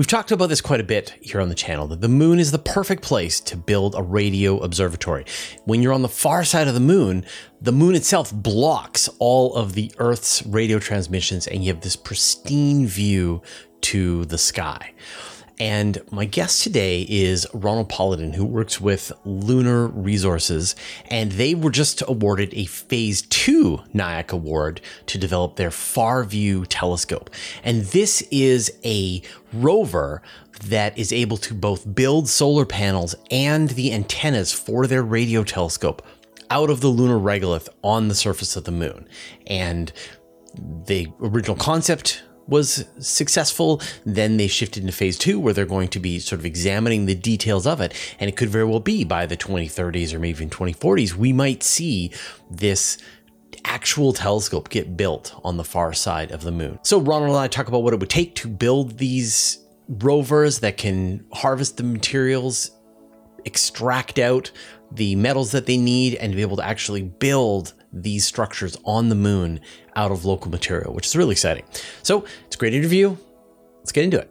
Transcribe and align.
We've 0.00 0.06
talked 0.06 0.32
about 0.32 0.46
this 0.46 0.62
quite 0.62 0.80
a 0.80 0.84
bit 0.84 1.14
here 1.20 1.42
on 1.42 1.50
the 1.50 1.54
channel 1.54 1.86
that 1.88 2.00
the 2.00 2.08
moon 2.08 2.38
is 2.38 2.52
the 2.52 2.58
perfect 2.58 3.02
place 3.02 3.38
to 3.40 3.54
build 3.54 3.94
a 3.94 4.02
radio 4.02 4.56
observatory. 4.60 5.26
When 5.66 5.82
you're 5.82 5.92
on 5.92 6.00
the 6.00 6.08
far 6.08 6.42
side 6.42 6.68
of 6.68 6.72
the 6.72 6.80
moon, 6.80 7.26
the 7.60 7.70
moon 7.70 7.94
itself 7.94 8.32
blocks 8.32 9.10
all 9.18 9.54
of 9.54 9.74
the 9.74 9.92
Earth's 9.98 10.42
radio 10.46 10.78
transmissions, 10.78 11.46
and 11.46 11.62
you 11.62 11.70
have 11.70 11.82
this 11.82 11.96
pristine 11.96 12.86
view 12.86 13.42
to 13.82 14.24
the 14.24 14.38
sky. 14.38 14.94
And 15.60 16.00
my 16.10 16.24
guest 16.24 16.62
today 16.62 17.02
is 17.02 17.46
Ronald 17.52 17.90
Polidan, 17.90 18.32
who 18.32 18.46
works 18.46 18.80
with 18.80 19.12
Lunar 19.26 19.88
Resources. 19.88 20.74
And 21.10 21.32
they 21.32 21.54
were 21.54 21.70
just 21.70 22.02
awarded 22.08 22.54
a 22.54 22.64
Phase 22.64 23.20
2 23.20 23.82
NIAC 23.94 24.32
award 24.32 24.80
to 25.04 25.18
develop 25.18 25.56
their 25.56 25.68
Farview 25.68 26.64
telescope. 26.70 27.28
And 27.62 27.82
this 27.82 28.22
is 28.30 28.72
a 28.86 29.20
rover 29.52 30.22
that 30.64 30.96
is 30.98 31.12
able 31.12 31.36
to 31.36 31.52
both 31.52 31.94
build 31.94 32.26
solar 32.30 32.64
panels 32.64 33.14
and 33.30 33.68
the 33.70 33.92
antennas 33.92 34.54
for 34.54 34.86
their 34.86 35.02
radio 35.02 35.44
telescope 35.44 36.02
out 36.48 36.70
of 36.70 36.80
the 36.80 36.88
lunar 36.88 37.18
regolith 37.18 37.68
on 37.84 38.08
the 38.08 38.14
surface 38.14 38.56
of 38.56 38.64
the 38.64 38.72
moon. 38.72 39.06
And 39.46 39.92
the 40.86 41.08
original 41.20 41.56
concept 41.56 42.22
was 42.50 42.84
successful. 42.98 43.80
Then 44.04 44.36
they 44.36 44.48
shifted 44.48 44.82
into 44.82 44.92
phase 44.92 45.16
two, 45.16 45.40
where 45.40 45.54
they're 45.54 45.64
going 45.64 45.88
to 45.88 46.00
be 46.00 46.18
sort 46.18 46.40
of 46.40 46.44
examining 46.44 47.06
the 47.06 47.14
details 47.14 47.66
of 47.66 47.80
it. 47.80 47.94
And 48.18 48.28
it 48.28 48.36
could 48.36 48.50
very 48.50 48.64
well 48.64 48.80
be 48.80 49.04
by 49.04 49.24
the 49.24 49.36
2030s 49.36 50.12
or 50.12 50.18
maybe 50.18 50.30
even 50.30 50.50
2040s, 50.50 51.14
we 51.14 51.32
might 51.32 51.62
see 51.62 52.12
this 52.50 52.98
actual 53.64 54.12
telescope 54.12 54.68
get 54.68 54.96
built 54.96 55.38
on 55.44 55.56
the 55.56 55.64
far 55.64 55.92
side 55.92 56.30
of 56.30 56.42
the 56.42 56.52
moon. 56.52 56.78
So 56.82 57.00
Ronald 57.00 57.30
and 57.30 57.38
I 57.38 57.48
talk 57.48 57.68
about 57.68 57.82
what 57.82 57.94
it 57.94 58.00
would 58.00 58.10
take 58.10 58.34
to 58.36 58.48
build 58.48 58.98
these 58.98 59.64
rovers 59.88 60.60
that 60.60 60.76
can 60.76 61.24
harvest 61.32 61.76
the 61.76 61.82
materials, 61.82 62.70
extract 63.44 64.18
out 64.18 64.50
the 64.92 65.16
metals 65.16 65.52
that 65.52 65.66
they 65.66 65.76
need, 65.76 66.14
and 66.16 66.34
be 66.34 66.42
able 66.42 66.56
to 66.56 66.64
actually 66.64 67.02
build 67.02 67.74
these 67.92 68.24
structures 68.24 68.76
on 68.84 69.08
the 69.08 69.14
moon 69.14 69.60
out 69.96 70.10
of 70.10 70.24
local 70.24 70.50
material, 70.50 70.94
which 70.94 71.06
is 71.06 71.16
really 71.16 71.32
exciting. 71.32 71.64
So 72.02 72.24
it's 72.46 72.56
a 72.56 72.58
great 72.58 72.74
interview. 72.74 73.16
Let's 73.78 73.92
get 73.92 74.04
into 74.04 74.18
it. 74.18 74.30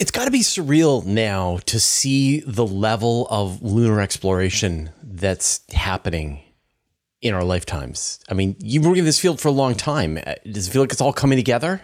It's 0.00 0.10
got 0.10 0.24
to 0.24 0.30
be 0.30 0.40
surreal 0.40 1.04
now 1.04 1.58
to 1.66 1.78
see 1.80 2.40
the 2.40 2.66
level 2.66 3.26
of 3.30 3.62
lunar 3.62 4.00
exploration 4.00 4.90
that's 5.02 5.60
happening 5.72 6.42
in 7.20 7.34
our 7.34 7.44
lifetimes. 7.44 8.18
I 8.28 8.34
mean, 8.34 8.56
you've 8.58 8.82
been 8.82 8.96
in 8.96 9.04
this 9.04 9.20
field 9.20 9.40
for 9.40 9.48
a 9.48 9.52
long 9.52 9.74
time. 9.74 10.18
Uh, 10.18 10.34
does 10.50 10.68
it 10.68 10.72
feel 10.72 10.82
like 10.82 10.92
it's 10.92 11.00
all 11.00 11.12
coming 11.12 11.36
together? 11.36 11.80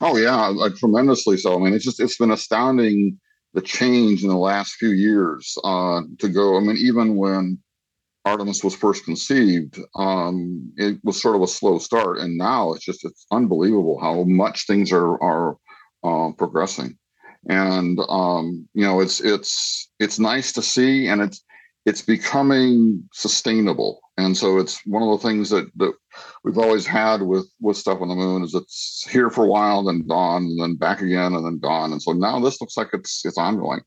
Oh 0.00 0.16
yeah, 0.16 0.46
like, 0.48 0.76
tremendously 0.76 1.36
so. 1.38 1.54
I 1.54 1.58
mean, 1.58 1.74
it's 1.74 1.84
just 1.84 1.98
it's 1.98 2.18
been 2.18 2.30
astounding 2.30 3.18
the 3.54 3.60
change 3.60 4.22
in 4.22 4.28
the 4.28 4.36
last 4.36 4.74
few 4.74 4.90
years 4.90 5.56
uh, 5.64 6.02
to 6.18 6.28
go. 6.28 6.56
I 6.56 6.60
mean, 6.60 6.76
even 6.76 7.16
when 7.16 7.58
Artemis 8.24 8.62
was 8.62 8.74
first 8.74 9.04
conceived, 9.04 9.78
um, 9.96 10.72
it 10.76 10.98
was 11.02 11.20
sort 11.20 11.36
of 11.36 11.42
a 11.42 11.46
slow 11.46 11.78
start, 11.78 12.18
and 12.18 12.36
now 12.36 12.72
it's 12.72 12.84
just 12.84 13.04
it's 13.04 13.26
unbelievable 13.32 13.98
how 14.00 14.22
much 14.24 14.66
things 14.66 14.92
are 14.92 15.20
are 15.22 15.56
uh, 16.04 16.30
progressing, 16.32 16.96
and 17.48 17.98
um, 18.08 18.68
you 18.74 18.84
know 18.84 19.00
it's 19.00 19.20
it's 19.20 19.90
it's 19.98 20.18
nice 20.18 20.52
to 20.52 20.62
see, 20.62 21.08
and 21.08 21.20
it's 21.20 21.42
it's 21.84 22.02
becoming 22.02 23.08
sustainable. 23.12 24.00
And 24.18 24.36
so 24.36 24.58
it's 24.58 24.84
one 24.86 25.02
of 25.02 25.08
the 25.10 25.26
things 25.26 25.50
that, 25.50 25.70
that 25.76 25.92
we've 26.44 26.58
always 26.58 26.86
had 26.86 27.22
with, 27.22 27.50
with 27.60 27.76
stuff 27.76 28.00
on 28.00 28.08
the 28.08 28.14
moon 28.14 28.44
is 28.44 28.54
it's 28.54 29.08
here 29.10 29.30
for 29.30 29.44
a 29.44 29.48
while, 29.48 29.82
then 29.82 30.06
gone, 30.06 30.44
and 30.44 30.60
then 30.60 30.76
back 30.76 31.00
again, 31.00 31.34
and 31.34 31.44
then 31.44 31.58
gone. 31.58 31.92
And 31.92 32.02
so 32.02 32.12
now 32.12 32.38
this 32.38 32.60
looks 32.60 32.76
like 32.76 32.90
it's 32.92 33.24
it's 33.24 33.38
ongoing, 33.38 33.80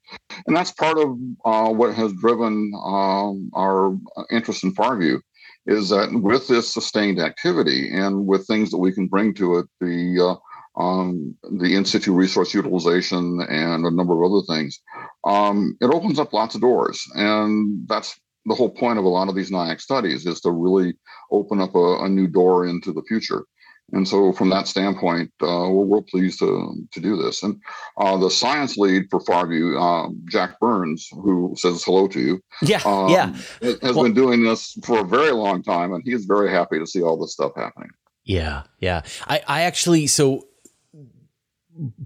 and 0.47 0.55
that's 0.55 0.71
part 0.71 0.97
of 0.97 1.17
uh, 1.45 1.69
what 1.69 1.93
has 1.93 2.11
driven 2.13 2.73
um, 2.83 3.51
our 3.53 3.95
interest 4.31 4.63
in 4.63 4.73
Farview, 4.73 5.21
is 5.67 5.89
that 5.89 6.11
with 6.11 6.47
this 6.47 6.73
sustained 6.73 7.19
activity 7.19 7.93
and 7.93 8.25
with 8.25 8.47
things 8.47 8.71
that 8.71 8.79
we 8.79 8.91
can 8.91 9.07
bring 9.07 9.33
to 9.35 9.59
it, 9.59 9.67
the 9.79 10.37
uh, 10.77 10.81
um, 10.81 11.35
the 11.59 11.75
in 11.75 11.85
situ 11.85 12.13
resource 12.13 12.53
utilization 12.53 13.41
and 13.47 13.85
a 13.85 13.91
number 13.91 14.13
of 14.13 14.31
other 14.31 14.45
things, 14.47 14.81
um, 15.25 15.75
it 15.81 15.87
opens 15.87 16.19
up 16.19 16.33
lots 16.33 16.55
of 16.55 16.61
doors. 16.61 17.01
And 17.15 17.87
that's 17.87 18.19
the 18.45 18.55
whole 18.55 18.69
point 18.69 18.99
of 18.99 19.05
a 19.05 19.09
lot 19.09 19.27
of 19.27 19.35
these 19.35 19.51
NIAC 19.51 19.81
studies 19.81 20.25
is 20.25 20.39
to 20.41 20.51
really 20.51 20.93
open 21.31 21.59
up 21.59 21.75
a, 21.75 22.03
a 22.03 22.09
new 22.09 22.27
door 22.27 22.65
into 22.65 22.93
the 22.93 23.03
future. 23.07 23.45
And 23.91 24.07
so, 24.07 24.33
from 24.33 24.49
that 24.49 24.67
standpoint, 24.67 25.31
uh, 25.43 25.69
we're 25.69 25.85
real 25.85 26.01
pleased 26.01 26.39
to, 26.39 26.73
to 26.91 26.99
do 26.99 27.15
this. 27.17 27.43
And 27.43 27.61
uh, 27.97 28.17
the 28.17 28.31
science 28.31 28.77
lead 28.77 29.03
for 29.11 29.19
Farview, 29.19 29.79
um, 29.79 30.19
Jack 30.27 30.59
Burns, 30.59 31.07
who 31.11 31.53
says 31.55 31.83
hello 31.83 32.07
to 32.07 32.19
you, 32.19 32.41
yeah, 32.63 32.81
um, 32.83 33.09
yeah, 33.09 33.27
has 33.61 33.93
well, 33.93 34.03
been 34.03 34.15
doing 34.15 34.43
this 34.43 34.75
for 34.83 35.01
a 35.01 35.07
very 35.07 35.31
long 35.31 35.61
time, 35.61 35.93
and 35.93 36.01
he 36.03 36.13
is 36.13 36.25
very 36.25 36.49
happy 36.49 36.79
to 36.79 36.87
see 36.87 37.03
all 37.03 37.15
this 37.15 37.33
stuff 37.33 37.51
happening. 37.55 37.89
Yeah, 38.23 38.63
yeah. 38.79 39.03
I, 39.27 39.43
I 39.47 39.61
actually 39.61 40.07
so 40.07 40.47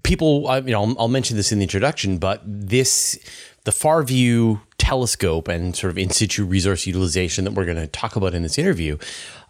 people, 0.04 0.44
you 0.66 0.72
know, 0.72 0.96
I'll, 0.98 1.08
mention 1.08 1.38
this 1.38 1.52
in 1.52 1.60
the 1.60 1.64
introduction, 1.64 2.18
but 2.18 2.42
this, 2.46 3.20
the 3.66 3.72
far 3.72 4.04
view 4.04 4.62
telescope 4.78 5.48
and 5.48 5.76
sort 5.76 5.92
of 5.92 5.98
in 5.98 6.10
situ 6.10 6.46
resource 6.46 6.88
utilization 6.88 7.46
that 7.46 7.52
we're 7.52 7.66
going 7.66 7.78
to 7.78 7.88
talk 7.88 8.16
about 8.16 8.34
in 8.34 8.44
this 8.44 8.58
interview, 8.58 8.98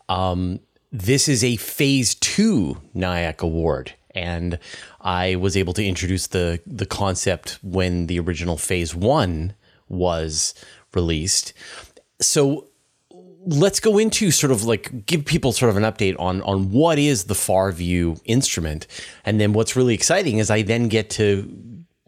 um, 0.10 0.60
this 0.92 1.28
is 1.28 1.44
a 1.44 1.56
phase 1.58 2.16
two 2.16 2.78
NIAC 2.96 3.42
award. 3.42 3.94
And 4.16 4.60
I 5.02 5.36
was 5.36 5.56
able 5.56 5.74
to 5.74 5.86
introduce 5.86 6.28
the 6.28 6.60
the 6.66 6.88
concept 6.88 7.60
when 7.62 8.08
the 8.08 8.20
original 8.20 8.58
phase 8.58 8.96
one 8.96 9.54
was 9.88 10.56
released. 10.96 11.54
So 12.20 12.69
let's 13.46 13.80
go 13.80 13.98
into 13.98 14.32
sort 14.32 14.52
of 14.52 14.64
like 14.64 15.06
give 15.06 15.26
people 15.26 15.52
sort 15.52 15.70
of 15.70 15.78
an 15.78 15.84
update 15.84 16.16
on 16.20 16.42
on 16.44 16.72
what 16.72 17.00
is 17.00 17.26
the 17.26 17.36
far 17.36 17.72
view 17.72 18.18
instrument, 18.26 18.88
and 19.26 19.40
then 19.40 19.54
what's 19.54 19.76
really 19.76 19.94
exciting 19.94 20.38
is 20.38 20.50
I 20.50 20.62
then 20.62 20.88
get 20.88 21.10
to 21.12 21.50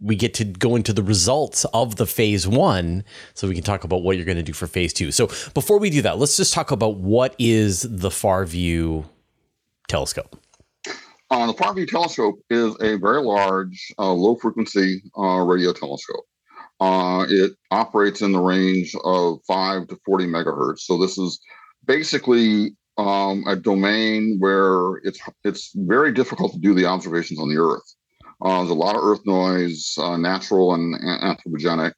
we 0.01 0.15
get 0.15 0.33
to 0.33 0.45
go 0.45 0.75
into 0.75 0.93
the 0.93 1.03
results 1.03 1.63
of 1.73 1.97
the 1.97 2.07
phase 2.07 2.47
one, 2.47 3.03
so 3.33 3.47
we 3.47 3.53
can 3.53 3.63
talk 3.63 3.83
about 3.83 4.01
what 4.01 4.17
you're 4.17 4.25
going 4.25 4.37
to 4.37 4.43
do 4.43 4.53
for 4.53 4.67
phase 4.67 4.93
two. 4.93 5.11
So 5.11 5.27
before 5.53 5.77
we 5.79 5.89
do 5.89 6.01
that, 6.01 6.17
let's 6.17 6.37
just 6.37 6.53
talk 6.53 6.71
about 6.71 6.95
what 6.97 7.35
is 7.37 7.83
the 7.83 8.09
far 8.09 8.45
view 8.45 9.05
telescope. 9.87 10.39
Uh, 11.29 11.47
the 11.47 11.53
far 11.53 11.73
view 11.73 11.85
telescope 11.85 12.43
is 12.49 12.75
a 12.81 12.97
very 12.97 13.21
large, 13.21 13.93
uh, 13.97 14.11
low 14.11 14.35
frequency 14.35 15.01
uh, 15.17 15.39
radio 15.39 15.71
telescope. 15.71 16.25
Uh, 16.81 17.27
it 17.29 17.51
operates 17.69 18.21
in 18.21 18.31
the 18.31 18.39
range 18.39 18.95
of 19.03 19.39
5 19.47 19.87
to 19.87 19.99
40 20.03 20.25
megahertz. 20.25 20.79
So 20.79 20.97
this 20.97 21.15
is 21.19 21.39
basically 21.85 22.75
um, 22.97 23.43
a 23.47 23.55
domain 23.55 24.37
where 24.39 24.97
it's 25.03 25.19
it's 25.43 25.71
very 25.75 26.11
difficult 26.11 26.53
to 26.53 26.59
do 26.59 26.73
the 26.73 26.87
observations 26.87 27.39
on 27.39 27.49
the 27.49 27.61
Earth. 27.61 27.95
Uh, 28.41 28.57
there's 28.57 28.71
a 28.71 28.73
lot 28.73 28.95
of 28.95 29.03
Earth 29.03 29.21
noise, 29.25 29.93
uh, 29.99 30.17
natural 30.17 30.73
and 30.73 30.99
anthropogenic, 30.99 31.93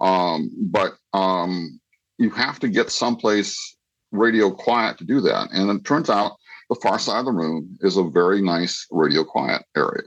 um, 0.00 0.50
but 0.70 0.96
um, 1.14 1.80
you 2.18 2.28
have 2.28 2.60
to 2.60 2.68
get 2.68 2.90
someplace 2.90 3.76
radio 4.12 4.50
quiet 4.50 4.98
to 4.98 5.04
do 5.04 5.22
that. 5.22 5.48
And 5.52 5.70
it 5.70 5.84
turns 5.84 6.10
out 6.10 6.36
the 6.68 6.76
far 6.76 6.98
side 6.98 7.20
of 7.20 7.24
the 7.24 7.32
moon 7.32 7.78
is 7.80 7.96
a 7.96 8.04
very 8.04 8.42
nice 8.42 8.86
radio 8.90 9.24
quiet 9.24 9.62
area. 9.74 10.04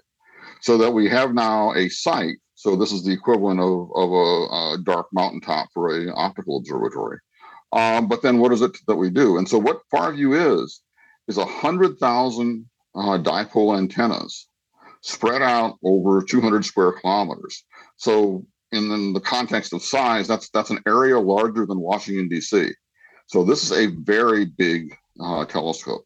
So 0.61 0.77
that 0.77 0.91
we 0.91 1.09
have 1.09 1.33
now 1.33 1.73
a 1.73 1.89
site 1.89 2.37
so 2.59 2.75
this 2.75 2.91
is 2.91 3.05
the 3.05 3.13
equivalent 3.13 3.61
of, 3.61 3.89
of 3.95 4.11
a, 4.11 4.73
a 4.73 4.77
dark 4.83 5.07
mountaintop 5.13 5.69
for 5.73 5.95
a 5.95 6.13
optical 6.13 6.57
observatory. 6.57 7.17
Um, 7.71 8.09
but 8.09 8.21
then 8.21 8.39
what 8.39 8.51
is 8.51 8.61
it 8.61 8.77
that 8.87 8.97
we 8.97 9.09
do? 9.09 9.37
And 9.37 9.47
so 9.47 9.57
what 9.57 9.83
Farview 9.93 10.61
is, 10.61 10.81
is 11.29 11.37
a 11.37 11.45
100,000 11.45 12.69
uh, 12.95 12.99
dipole 12.99 13.77
antennas 13.77 14.49
spread 14.99 15.41
out 15.41 15.77
over 15.85 16.21
200 16.21 16.65
square 16.65 16.91
kilometers. 16.91 17.63
So 17.95 18.45
in, 18.73 18.91
in 18.91 19.13
the 19.13 19.21
context 19.21 19.71
of 19.71 19.81
size, 19.81 20.27
that's 20.27 20.49
that's 20.49 20.69
an 20.69 20.83
area 20.85 21.17
larger 21.17 21.65
than 21.65 21.79
Washington, 21.79 22.27
D.C. 22.27 22.73
So 23.27 23.45
this 23.45 23.63
is 23.63 23.71
a 23.71 23.95
very 24.01 24.43
big 24.43 24.93
uh, 25.17 25.45
telescope. 25.45 26.05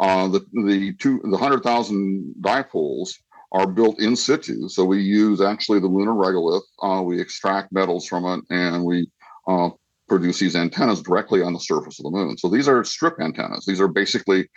Uh, 0.00 0.26
the 0.26 0.40
the 0.64 0.94
two 0.94 1.20
the 1.22 1.36
hundred 1.36 1.62
thousand 1.62 2.34
dipoles 2.40 3.12
are 3.52 3.66
built 3.66 4.00
in 4.00 4.16
situ. 4.16 4.68
So 4.68 4.84
we 4.84 5.00
use 5.02 5.40
actually 5.40 5.78
the 5.78 5.86
lunar 5.86 6.12
regolith. 6.12 6.62
Uh, 6.82 7.02
we 7.02 7.20
extract 7.20 7.72
metals 7.72 8.06
from 8.06 8.24
it 8.24 8.44
and 8.50 8.84
we 8.84 9.08
uh, 9.46 9.70
produce 10.08 10.38
these 10.38 10.56
antennas 10.56 11.02
directly 11.02 11.42
on 11.42 11.52
the 11.52 11.60
surface 11.60 11.98
of 11.98 12.04
the 12.04 12.10
moon. 12.10 12.36
So 12.38 12.48
these 12.48 12.66
are 12.66 12.82
strip 12.82 13.20
antennas. 13.20 13.66
These 13.66 13.80
are 13.80 13.88
basically 13.88 14.48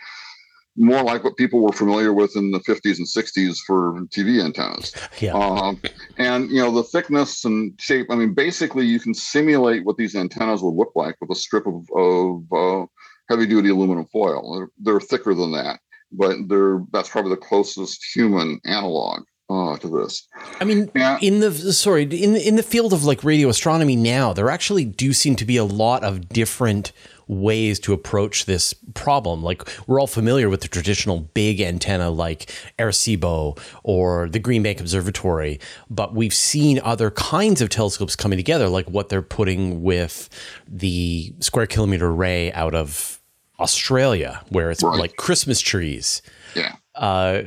more 0.78 1.02
like 1.02 1.24
what 1.24 1.36
people 1.36 1.60
were 1.60 1.72
familiar 1.72 2.12
with 2.12 2.36
in 2.36 2.50
the 2.50 2.60
50s 2.60 2.98
and 2.98 3.06
60s 3.06 3.58
for 3.66 4.00
TV 4.08 4.42
antennas. 4.42 4.94
Yeah. 5.20 5.32
Um, 5.32 5.80
and 6.18 6.50
you 6.50 6.60
know 6.60 6.70
the 6.70 6.82
thickness 6.82 7.44
and 7.44 7.72
shape. 7.80 8.08
I 8.10 8.16
mean, 8.16 8.34
basically, 8.34 8.84
you 8.84 9.00
can 9.00 9.14
simulate 9.14 9.84
what 9.84 9.96
these 9.96 10.14
antennas 10.14 10.62
would 10.62 10.74
look 10.74 10.92
like 10.94 11.16
with 11.20 11.30
a 11.30 11.34
strip 11.34 11.66
of, 11.66 11.86
of 11.96 12.52
uh, 12.52 12.86
heavy-duty 13.30 13.70
aluminum 13.70 14.06
foil. 14.06 14.54
They're, 14.54 14.68
they're 14.78 15.00
thicker 15.00 15.34
than 15.34 15.52
that 15.52 15.80
but 16.12 16.36
they're 16.48 16.80
that's 16.92 17.08
probably 17.08 17.30
the 17.30 17.36
closest 17.36 18.04
human 18.14 18.60
analog 18.64 19.22
uh, 19.48 19.76
to 19.78 19.88
this. 19.88 20.26
I 20.60 20.64
mean, 20.64 20.90
yeah. 20.94 21.18
in 21.20 21.40
the 21.40 21.52
sorry, 21.72 22.02
in 22.04 22.36
in 22.36 22.56
the 22.56 22.62
field 22.62 22.92
of 22.92 23.04
like 23.04 23.22
radio 23.24 23.48
astronomy 23.48 23.96
now, 23.96 24.32
there 24.32 24.50
actually 24.50 24.84
do 24.84 25.12
seem 25.12 25.36
to 25.36 25.44
be 25.44 25.56
a 25.56 25.64
lot 25.64 26.04
of 26.04 26.28
different 26.28 26.92
ways 27.28 27.80
to 27.80 27.92
approach 27.92 28.44
this 28.44 28.72
problem. 28.94 29.42
Like 29.42 29.68
we're 29.86 30.00
all 30.00 30.06
familiar 30.06 30.48
with 30.48 30.60
the 30.60 30.68
traditional 30.68 31.20
big 31.20 31.60
antenna 31.60 32.10
like 32.10 32.52
Arecibo 32.78 33.58
or 33.82 34.28
the 34.28 34.38
Green 34.38 34.62
Bank 34.62 34.80
Observatory, 34.80 35.60
but 35.90 36.14
we've 36.14 36.34
seen 36.34 36.80
other 36.84 37.10
kinds 37.10 37.60
of 37.60 37.68
telescopes 37.68 38.14
coming 38.14 38.36
together, 38.36 38.68
like 38.68 38.88
what 38.88 39.08
they're 39.08 39.22
putting 39.22 39.82
with 39.82 40.28
the 40.68 41.34
Square 41.40 41.66
Kilometre 41.66 42.06
Array 42.06 42.52
out 42.52 42.74
of 42.74 43.15
Australia, 43.60 44.42
where 44.48 44.70
it's 44.70 44.82
right. 44.82 44.98
like 44.98 45.16
Christmas 45.16 45.60
trees. 45.60 46.22
Yeah. 46.54 46.76
Uh, 46.94 47.42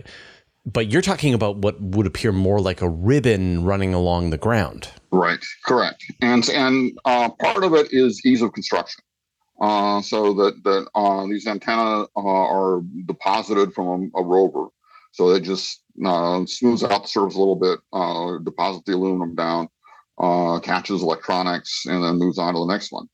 but 0.65 0.87
you're 0.87 1.01
talking 1.01 1.33
about 1.33 1.57
what 1.57 1.81
would 1.81 2.05
appear 2.05 2.31
more 2.31 2.59
like 2.59 2.81
a 2.81 2.89
ribbon 2.89 3.63
running 3.63 3.93
along 3.93 4.29
the 4.29 4.37
ground. 4.37 4.89
Right. 5.11 5.43
Correct. 5.65 6.03
And 6.21 6.47
and 6.49 6.97
uh, 7.05 7.29
part 7.29 7.63
of 7.63 7.73
it 7.73 7.91
is 7.91 8.23
ease 8.25 8.41
of 8.41 8.53
construction. 8.53 9.03
Uh, 9.61 10.01
so 10.01 10.33
that 10.33 10.63
that 10.63 10.87
uh, 10.95 11.25
these 11.25 11.45
antennae 11.45 12.05
uh, 12.15 12.21
are 12.21 12.81
deposited 13.05 13.73
from 13.73 14.09
a, 14.15 14.19
a, 14.19 14.23
rover. 14.23 14.67
So 15.11 15.31
it 15.31 15.41
just 15.41 15.81
uh, 16.05 16.45
smooths 16.45 16.83
out 16.83 17.01
the 17.01 17.07
surface 17.07 17.35
a 17.35 17.39
little 17.39 17.57
bit, 17.57 17.79
uh, 17.91 18.37
deposits 18.37 18.85
the 18.85 18.93
aluminum 18.93 19.35
down, 19.35 19.67
catches 20.61 21.01
electronics, 21.01 21.85
and 21.85 22.03
then 22.03 22.19
moves 22.19 22.37
on 22.37 22.53
to 22.53 22.59
the 22.59 22.71
next 22.71 22.91
one. 22.91 23.09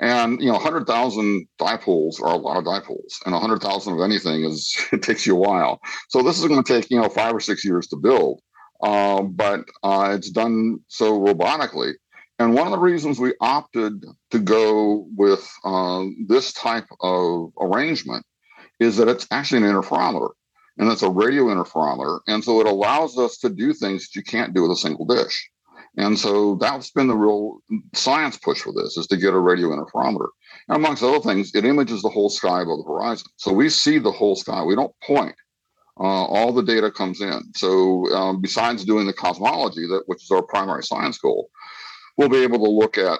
And 0.00 0.40
you 0.40 0.46
know, 0.46 0.54
100,000 0.54 1.48
dipoles 1.60 2.22
are 2.22 2.32
a 2.32 2.36
lot 2.36 2.56
of 2.56 2.64
dipoles, 2.64 3.18
and 3.24 3.32
100,000 3.32 3.92
of 3.92 4.00
anything 4.00 4.44
is 4.44 4.76
it 4.92 5.02
takes 5.02 5.26
you 5.26 5.34
a 5.34 5.38
while. 5.38 5.80
So 6.08 6.22
this 6.22 6.38
is 6.38 6.46
going 6.46 6.62
to 6.62 6.80
take 6.80 6.90
you 6.90 7.00
know 7.00 7.08
five 7.08 7.34
or 7.34 7.40
six 7.40 7.64
years 7.64 7.88
to 7.88 7.96
build, 7.96 8.40
um, 8.82 9.32
but 9.32 9.64
uh, 9.82 10.14
it's 10.16 10.30
done 10.30 10.78
so 10.88 11.18
robotically. 11.20 11.94
And 12.38 12.54
one 12.54 12.68
of 12.68 12.70
the 12.70 12.78
reasons 12.78 13.18
we 13.18 13.34
opted 13.40 14.04
to 14.30 14.38
go 14.38 15.08
with 15.16 15.50
uh, 15.64 16.04
this 16.28 16.52
type 16.52 16.86
of 17.00 17.52
arrangement 17.60 18.24
is 18.78 18.96
that 18.98 19.08
it's 19.08 19.26
actually 19.32 19.66
an 19.66 19.74
interferometer, 19.74 20.30
and 20.76 20.88
it's 20.92 21.02
a 21.02 21.10
radio 21.10 21.46
interferometer, 21.46 22.20
and 22.28 22.44
so 22.44 22.60
it 22.60 22.68
allows 22.68 23.18
us 23.18 23.38
to 23.38 23.48
do 23.48 23.72
things 23.72 24.02
that 24.06 24.14
you 24.14 24.22
can't 24.22 24.54
do 24.54 24.62
with 24.62 24.70
a 24.70 24.76
single 24.76 25.04
dish. 25.04 25.50
And 25.98 26.16
so 26.16 26.54
that's 26.54 26.92
been 26.92 27.08
the 27.08 27.16
real 27.16 27.58
science 27.92 28.38
push 28.38 28.60
for 28.60 28.72
this 28.72 28.96
is 28.96 29.08
to 29.08 29.16
get 29.16 29.34
a 29.34 29.38
radio 29.38 29.70
interferometer. 29.70 30.28
And 30.68 30.76
amongst 30.76 31.02
other 31.02 31.18
things, 31.18 31.50
it 31.56 31.64
images 31.64 32.02
the 32.02 32.08
whole 32.08 32.30
sky 32.30 32.62
above 32.62 32.78
the 32.78 32.84
horizon. 32.84 33.26
So 33.36 33.52
we 33.52 33.68
see 33.68 33.98
the 33.98 34.12
whole 34.12 34.36
sky. 34.36 34.62
We 34.62 34.76
don't 34.76 34.94
point. 35.02 35.34
Uh, 35.98 36.24
all 36.26 36.52
the 36.52 36.62
data 36.62 36.92
comes 36.92 37.20
in. 37.20 37.42
So 37.56 38.08
um, 38.14 38.40
besides 38.40 38.84
doing 38.84 39.08
the 39.08 39.12
cosmology, 39.12 39.88
that 39.88 40.04
which 40.06 40.22
is 40.22 40.30
our 40.30 40.42
primary 40.42 40.84
science 40.84 41.18
goal, 41.18 41.50
we'll 42.16 42.28
be 42.28 42.44
able 42.44 42.64
to 42.64 42.70
look 42.70 42.96
at 42.96 43.18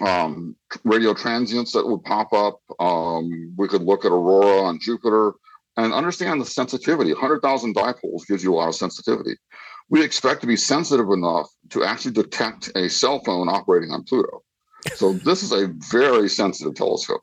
um, 0.00 0.54
radio 0.84 1.12
transients 1.14 1.72
that 1.72 1.84
would 1.84 2.04
pop 2.04 2.32
up. 2.32 2.60
Um, 2.78 3.52
we 3.58 3.66
could 3.66 3.82
look 3.82 4.04
at 4.04 4.12
aurora 4.12 4.62
on 4.62 4.78
Jupiter 4.78 5.32
and 5.76 5.92
understand 5.92 6.40
the 6.40 6.44
sensitivity. 6.44 7.12
100,000 7.12 7.74
dipoles 7.74 8.24
gives 8.28 8.44
you 8.44 8.54
a 8.54 8.56
lot 8.56 8.68
of 8.68 8.76
sensitivity 8.76 9.36
we 9.90 10.02
expect 10.02 10.40
to 10.42 10.46
be 10.46 10.56
sensitive 10.56 11.10
enough 11.10 11.48
to 11.70 11.84
actually 11.84 12.12
detect 12.12 12.70
a 12.76 12.88
cell 12.88 13.20
phone 13.24 13.48
operating 13.48 13.90
on 13.90 14.04
Pluto. 14.04 14.42
So 14.94 15.12
this 15.24 15.42
is 15.42 15.52
a 15.52 15.68
very 15.90 16.28
sensitive 16.28 16.74
telescope. 16.74 17.22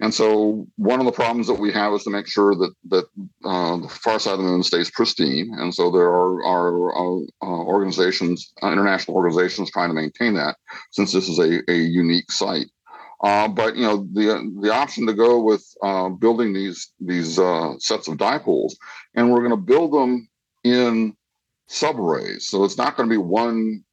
And 0.00 0.12
so 0.12 0.66
one 0.76 0.98
of 0.98 1.06
the 1.06 1.12
problems 1.12 1.46
that 1.46 1.54
we 1.54 1.70
have 1.72 1.92
is 1.92 2.02
to 2.02 2.10
make 2.10 2.26
sure 2.26 2.54
that 2.56 2.74
that 2.88 3.04
uh, 3.44 3.76
the 3.76 3.88
far 3.88 4.18
side 4.18 4.32
of 4.32 4.38
the 4.38 4.44
moon 4.44 4.62
stays 4.64 4.90
pristine. 4.90 5.54
And 5.56 5.72
so 5.72 5.90
there 5.90 6.08
are, 6.08 6.44
are 6.44 6.96
uh, 6.96 7.20
uh, 7.42 7.64
organizations, 7.64 8.52
uh, 8.62 8.72
international 8.72 9.16
organizations, 9.16 9.70
trying 9.70 9.90
to 9.90 9.94
maintain 9.94 10.34
that, 10.34 10.56
since 10.90 11.12
this 11.12 11.28
is 11.28 11.38
a, 11.38 11.62
a 11.70 11.76
unique 11.76 12.32
site. 12.32 12.66
Uh, 13.22 13.46
but 13.46 13.76
you 13.76 13.82
know 13.82 14.06
the 14.12 14.52
the 14.60 14.72
option 14.72 15.06
to 15.06 15.14
go 15.14 15.40
with 15.40 15.64
uh, 15.82 16.08
building 16.08 16.52
these 16.52 16.92
these 16.98 17.36
sets 17.78 18.08
of 18.08 18.18
dipoles, 18.18 18.74
and 19.14 19.30
we're 19.30 19.38
going 19.38 19.50
to 19.50 19.56
build 19.56 19.92
them 19.92 20.28
in 20.64 21.16
subarrays. 21.68 22.42
So 22.42 22.64
it's 22.64 22.76
not 22.76 22.96
going 22.96 23.08
to 23.08 23.12
be 23.12 23.18
one 23.18 23.84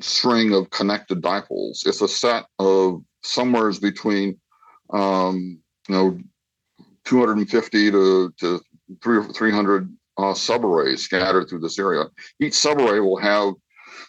string 0.00 0.52
of 0.54 0.70
connected 0.70 1.22
dipoles. 1.22 1.86
It's 1.86 2.00
a 2.00 2.08
set 2.08 2.46
of 2.58 3.02
somewheres 3.22 3.78
between, 3.78 4.38
um, 4.92 5.60
you 5.88 5.94
know, 5.94 6.18
250 7.04 7.90
to, 7.90 8.32
to 8.38 8.60
300 9.02 9.96
uh, 10.18 10.22
subarrays 10.34 10.98
scattered 10.98 11.48
through 11.48 11.60
this 11.60 11.78
area. 11.78 12.04
Each 12.40 12.52
subarray 12.52 13.02
will 13.02 13.18
have 13.18 13.54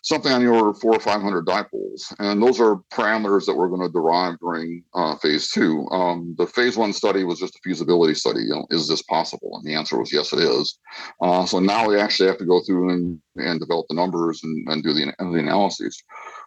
something 0.03 0.31
on 0.31 0.43
the 0.43 0.49
order 0.49 0.69
of 0.69 0.79
four 0.79 0.95
or 0.95 0.99
500 0.99 1.45
dipoles. 1.45 2.13
And 2.19 2.41
those 2.41 2.59
are 2.59 2.77
parameters 2.91 3.45
that 3.45 3.55
we're 3.55 3.69
going 3.69 3.81
to 3.81 3.89
derive 3.89 4.39
during 4.39 4.83
uh, 4.95 5.15
phase 5.17 5.51
two. 5.51 5.87
Um, 5.89 6.35
the 6.37 6.47
phase 6.47 6.75
one 6.75 6.91
study 6.91 7.23
was 7.23 7.39
just 7.39 7.55
a 7.55 7.59
feasibility 7.63 8.15
study. 8.15 8.41
You 8.41 8.55
know, 8.55 8.67
is 8.71 8.87
this 8.87 9.03
possible? 9.03 9.51
And 9.55 9.65
the 9.65 9.75
answer 9.75 9.99
was 9.99 10.11
yes, 10.11 10.33
it 10.33 10.39
is. 10.39 10.79
Uh, 11.21 11.45
so 11.45 11.59
now 11.59 11.87
we 11.87 11.99
actually 11.99 12.29
have 12.29 12.39
to 12.39 12.45
go 12.45 12.61
through 12.61 12.89
and, 12.89 13.21
and 13.35 13.59
develop 13.59 13.87
the 13.89 13.95
numbers 13.95 14.41
and, 14.43 14.67
and 14.69 14.83
do 14.83 14.93
the, 14.93 15.13
the 15.19 15.39
analyses. 15.39 16.01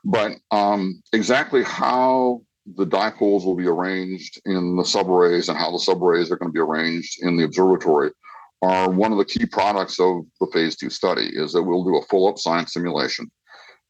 But 0.05 0.33
um, 0.50 1.00
exactly 1.12 1.62
how 1.62 2.43
the 2.77 2.87
dipoles 2.87 3.45
will 3.45 3.57
be 3.57 3.67
arranged 3.67 4.41
in 4.47 4.77
the 4.77 4.83
subarrays 4.83 5.49
and 5.49 5.59
how 5.59 5.71
the 5.71 5.79
subarrays 5.79 6.31
are 6.31 6.37
going 6.37 6.49
to 6.49 6.55
be 6.55 6.61
arranged 6.61 7.23
in 7.23 7.37
the 7.37 7.45
observatory 7.45 8.11
are 8.62 8.89
one 8.89 9.12
of 9.12 9.19
the 9.19 9.25
key 9.25 9.45
products 9.45 10.00
of 10.00 10.25
the 10.41 10.47
phase 10.53 10.75
two 10.75 10.89
study 10.89 11.29
is 11.35 11.53
that 11.53 11.62
we'll 11.62 11.85
do 11.85 11.97
a 11.97 12.07
full 12.07 12.27
up 12.27 12.39
science 12.39 12.73
simulation 12.73 13.31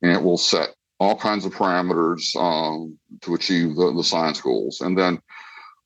and 0.05 0.13
it 0.13 0.23
will 0.23 0.37
set 0.37 0.75
all 1.01 1.17
kinds 1.17 1.47
of 1.47 1.55
parameters 1.55 2.37
um, 2.37 2.99
to 3.23 3.35
achieve 3.35 3.75
the, 3.75 3.91
the 3.93 4.05
science 4.05 4.39
goals. 4.39 4.83
And 4.83 4.97
then 4.97 5.19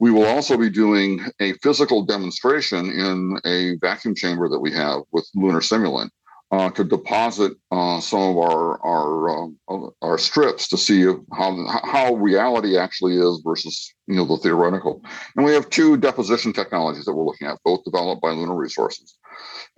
we 0.01 0.11
will 0.11 0.27
also 0.27 0.57
be 0.57 0.69
doing 0.69 1.25
a 1.41 1.53
physical 1.63 2.05
demonstration 2.05 2.91
in 2.91 3.39
a 3.45 3.77
vacuum 3.77 4.17
chamber 4.17 4.49
that 4.49 4.59
we 4.59 4.73
have 4.73 5.03
with 5.13 5.29
Lunar 5.37 5.61
Simulant 5.61 6.11
uh, 6.51 6.71
to 6.71 6.83
deposit 6.83 7.53
uh, 7.71 8.01
some 8.01 8.21
of 8.21 8.39
our 8.39 8.81
our 8.85 9.47
uh, 9.69 9.89
our 10.03 10.19
strips 10.19 10.67
to 10.69 10.77
see 10.77 11.05
how 11.33 11.67
how 11.85 12.15
reality 12.15 12.77
actually 12.77 13.17
is 13.17 13.41
versus 13.45 13.95
you 14.09 14.17
know 14.17 14.25
the 14.25 14.37
theoretical. 14.39 15.01
And 15.37 15.45
we 15.45 15.53
have 15.53 15.71
two 15.71 15.97
deposition 15.97 16.53
technologies 16.53 17.05
that 17.05 17.15
we're 17.15 17.25
looking 17.25 17.47
at, 17.47 17.59
both 17.65 17.85
developed 17.85 18.23
by 18.23 18.31
Lunar 18.31 18.57
Resources, 18.57 19.17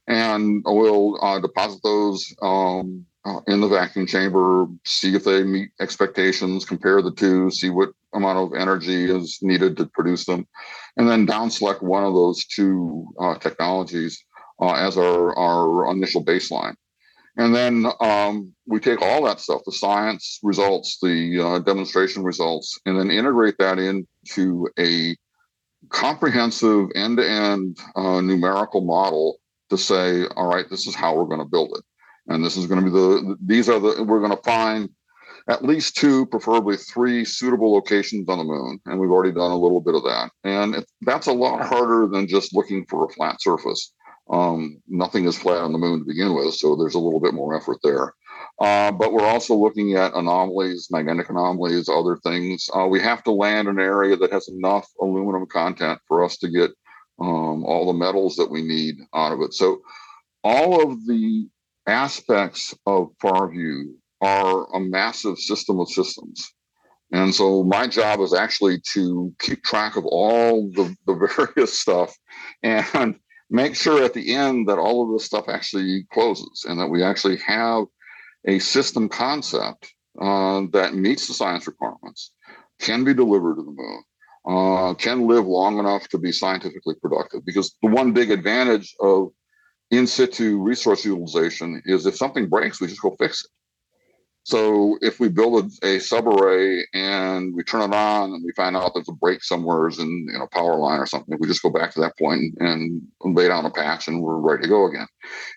and 0.06 0.62
we'll 0.64 1.22
uh, 1.22 1.40
deposit 1.40 1.80
those. 1.82 2.34
Um, 2.40 3.04
uh, 3.24 3.40
in 3.46 3.60
the 3.60 3.68
vacuum 3.68 4.06
chamber, 4.06 4.66
see 4.84 5.14
if 5.14 5.24
they 5.24 5.42
meet 5.42 5.70
expectations, 5.80 6.64
compare 6.64 7.02
the 7.02 7.12
two, 7.12 7.50
see 7.50 7.70
what 7.70 7.90
amount 8.14 8.38
of 8.38 8.58
energy 8.58 9.10
is 9.10 9.38
needed 9.42 9.76
to 9.76 9.86
produce 9.86 10.24
them, 10.24 10.46
and 10.96 11.08
then 11.08 11.26
down 11.26 11.50
select 11.50 11.82
one 11.82 12.04
of 12.04 12.14
those 12.14 12.44
two 12.46 13.06
uh, 13.20 13.34
technologies 13.36 14.24
uh, 14.60 14.72
as 14.72 14.96
our, 14.96 15.36
our 15.36 15.90
initial 15.92 16.24
baseline. 16.24 16.74
And 17.36 17.54
then 17.54 17.86
um, 18.00 18.52
we 18.66 18.80
take 18.80 19.00
all 19.00 19.24
that 19.24 19.40
stuff, 19.40 19.62
the 19.64 19.72
science 19.72 20.40
results, 20.42 20.98
the 21.00 21.40
uh, 21.40 21.58
demonstration 21.60 22.22
results, 22.22 22.78
and 22.86 22.98
then 22.98 23.10
integrate 23.10 23.56
that 23.58 23.78
into 23.78 24.68
a 24.78 25.16
comprehensive 25.90 26.88
end 26.94 27.18
to 27.18 27.28
end 27.28 27.78
numerical 27.96 28.80
model 28.80 29.38
to 29.70 29.78
say, 29.78 30.26
all 30.36 30.48
right, 30.48 30.68
this 30.68 30.86
is 30.86 30.94
how 30.94 31.14
we're 31.14 31.24
going 31.24 31.38
to 31.38 31.46
build 31.46 31.70
it 31.76 31.84
and 32.28 32.44
this 32.44 32.56
is 32.56 32.66
going 32.66 32.84
to 32.84 32.86
be 32.86 32.92
the 32.92 33.36
these 33.44 33.68
are 33.68 33.80
the 33.80 34.02
we're 34.04 34.20
going 34.20 34.36
to 34.36 34.42
find 34.42 34.88
at 35.48 35.64
least 35.64 35.96
two 35.96 36.26
preferably 36.26 36.76
three 36.76 37.24
suitable 37.24 37.72
locations 37.72 38.28
on 38.28 38.38
the 38.38 38.44
moon. 38.44 38.78
And 38.86 39.00
we've 39.00 39.10
already 39.10 39.32
done 39.32 39.50
a 39.50 39.58
little 39.58 39.80
bit 39.80 39.94
of 39.94 40.02
that. 40.04 40.30
And 40.44 40.76
it, 40.76 40.90
that's 41.02 41.26
a 41.26 41.32
lot 41.32 41.66
harder 41.66 42.06
than 42.06 42.28
just 42.28 42.54
looking 42.54 42.86
for 42.86 43.04
a 43.04 43.08
flat 43.08 43.40
surface. 43.40 43.92
Um, 44.30 44.80
nothing 44.86 45.24
is 45.24 45.36
flat 45.36 45.62
on 45.62 45.72
the 45.72 45.78
moon 45.78 45.98
to 45.98 46.04
begin 46.04 46.34
with 46.34 46.54
so 46.54 46.76
there's 46.76 46.94
a 46.94 47.00
little 47.00 47.18
bit 47.20 47.34
more 47.34 47.56
effort 47.56 47.78
there. 47.82 48.14
Uh, 48.60 48.92
but 48.92 49.12
we're 49.12 49.26
also 49.26 49.54
looking 49.54 49.96
at 49.96 50.14
anomalies 50.14 50.88
magnetic 50.90 51.30
anomalies 51.30 51.88
other 51.88 52.16
things. 52.22 52.68
Uh, 52.74 52.86
we 52.86 53.00
have 53.00 53.24
to 53.24 53.32
land 53.32 53.66
an 53.66 53.80
area 53.80 54.16
that 54.16 54.32
has 54.32 54.48
enough 54.48 54.86
aluminum 55.00 55.46
content 55.46 55.98
for 56.06 56.22
us 56.22 56.36
to 56.38 56.48
get 56.48 56.70
um, 57.18 57.64
all 57.64 57.86
the 57.86 57.98
metals 57.98 58.36
that 58.36 58.50
we 58.50 58.62
need 58.62 58.96
out 59.14 59.32
of 59.32 59.40
it. 59.40 59.52
So 59.52 59.80
all 60.44 60.80
of 60.82 61.06
the 61.06 61.48
aspects 61.86 62.74
of 62.86 63.10
FarView 63.22 63.94
are 64.20 64.66
a 64.74 64.80
massive 64.80 65.38
system 65.38 65.80
of 65.80 65.88
systems. 65.88 66.52
And 67.12 67.34
so 67.34 67.64
my 67.64 67.86
job 67.86 68.20
is 68.20 68.32
actually 68.32 68.80
to 68.92 69.34
keep 69.40 69.64
track 69.64 69.96
of 69.96 70.04
all 70.06 70.70
the, 70.70 70.94
the 71.06 71.14
various 71.54 71.78
stuff 71.78 72.16
and 72.62 73.16
make 73.50 73.74
sure 73.74 74.04
at 74.04 74.14
the 74.14 74.34
end 74.34 74.68
that 74.68 74.78
all 74.78 75.04
of 75.04 75.12
this 75.12 75.26
stuff 75.26 75.48
actually 75.48 76.06
closes 76.12 76.64
and 76.68 76.78
that 76.78 76.86
we 76.86 77.02
actually 77.02 77.38
have 77.38 77.84
a 78.46 78.58
system 78.58 79.08
concept 79.08 79.92
uh, 80.20 80.62
that 80.72 80.94
meets 80.94 81.26
the 81.26 81.34
science 81.34 81.66
requirements, 81.66 82.32
can 82.78 83.04
be 83.04 83.12
delivered 83.12 83.56
to 83.56 83.62
the 83.62 83.70
moon, 83.70 84.02
uh, 84.46 84.94
can 84.94 85.26
live 85.26 85.46
long 85.46 85.78
enough 85.78 86.08
to 86.08 86.18
be 86.18 86.32
scientifically 86.32 86.94
productive. 87.02 87.44
Because 87.44 87.76
the 87.82 87.88
one 87.88 88.12
big 88.12 88.30
advantage 88.30 88.94
of 89.00 89.30
in 89.90 90.06
situ 90.06 90.58
resource 90.58 91.04
utilization 91.04 91.82
is 91.84 92.06
if 92.06 92.16
something 92.16 92.48
breaks, 92.48 92.80
we 92.80 92.86
just 92.86 93.02
go 93.02 93.16
fix 93.18 93.44
it. 93.44 93.50
So 94.44 94.98
if 95.02 95.20
we 95.20 95.28
build 95.28 95.64
a, 95.82 95.86
a 95.86 95.98
subarray 95.98 96.82
and 96.94 97.54
we 97.54 97.62
turn 97.62 97.82
it 97.82 97.94
on 97.94 98.32
and 98.32 98.42
we 98.44 98.52
find 98.52 98.76
out 98.76 98.92
there's 98.94 99.08
a 99.08 99.12
break 99.12 99.44
somewhere 99.44 99.88
in 99.88 100.26
you 100.32 100.38
know 100.38 100.48
power 100.50 100.76
line 100.76 100.98
or 100.98 101.06
something, 101.06 101.36
we 101.38 101.46
just 101.46 101.62
go 101.62 101.70
back 101.70 101.92
to 101.92 102.00
that 102.00 102.16
point 102.18 102.54
and, 102.58 103.02
and 103.22 103.36
lay 103.36 103.48
down 103.48 103.66
a 103.66 103.70
patch 103.70 104.08
and 104.08 104.22
we're 104.22 104.38
ready 104.38 104.62
to 104.62 104.68
go 104.68 104.86
again. 104.86 105.06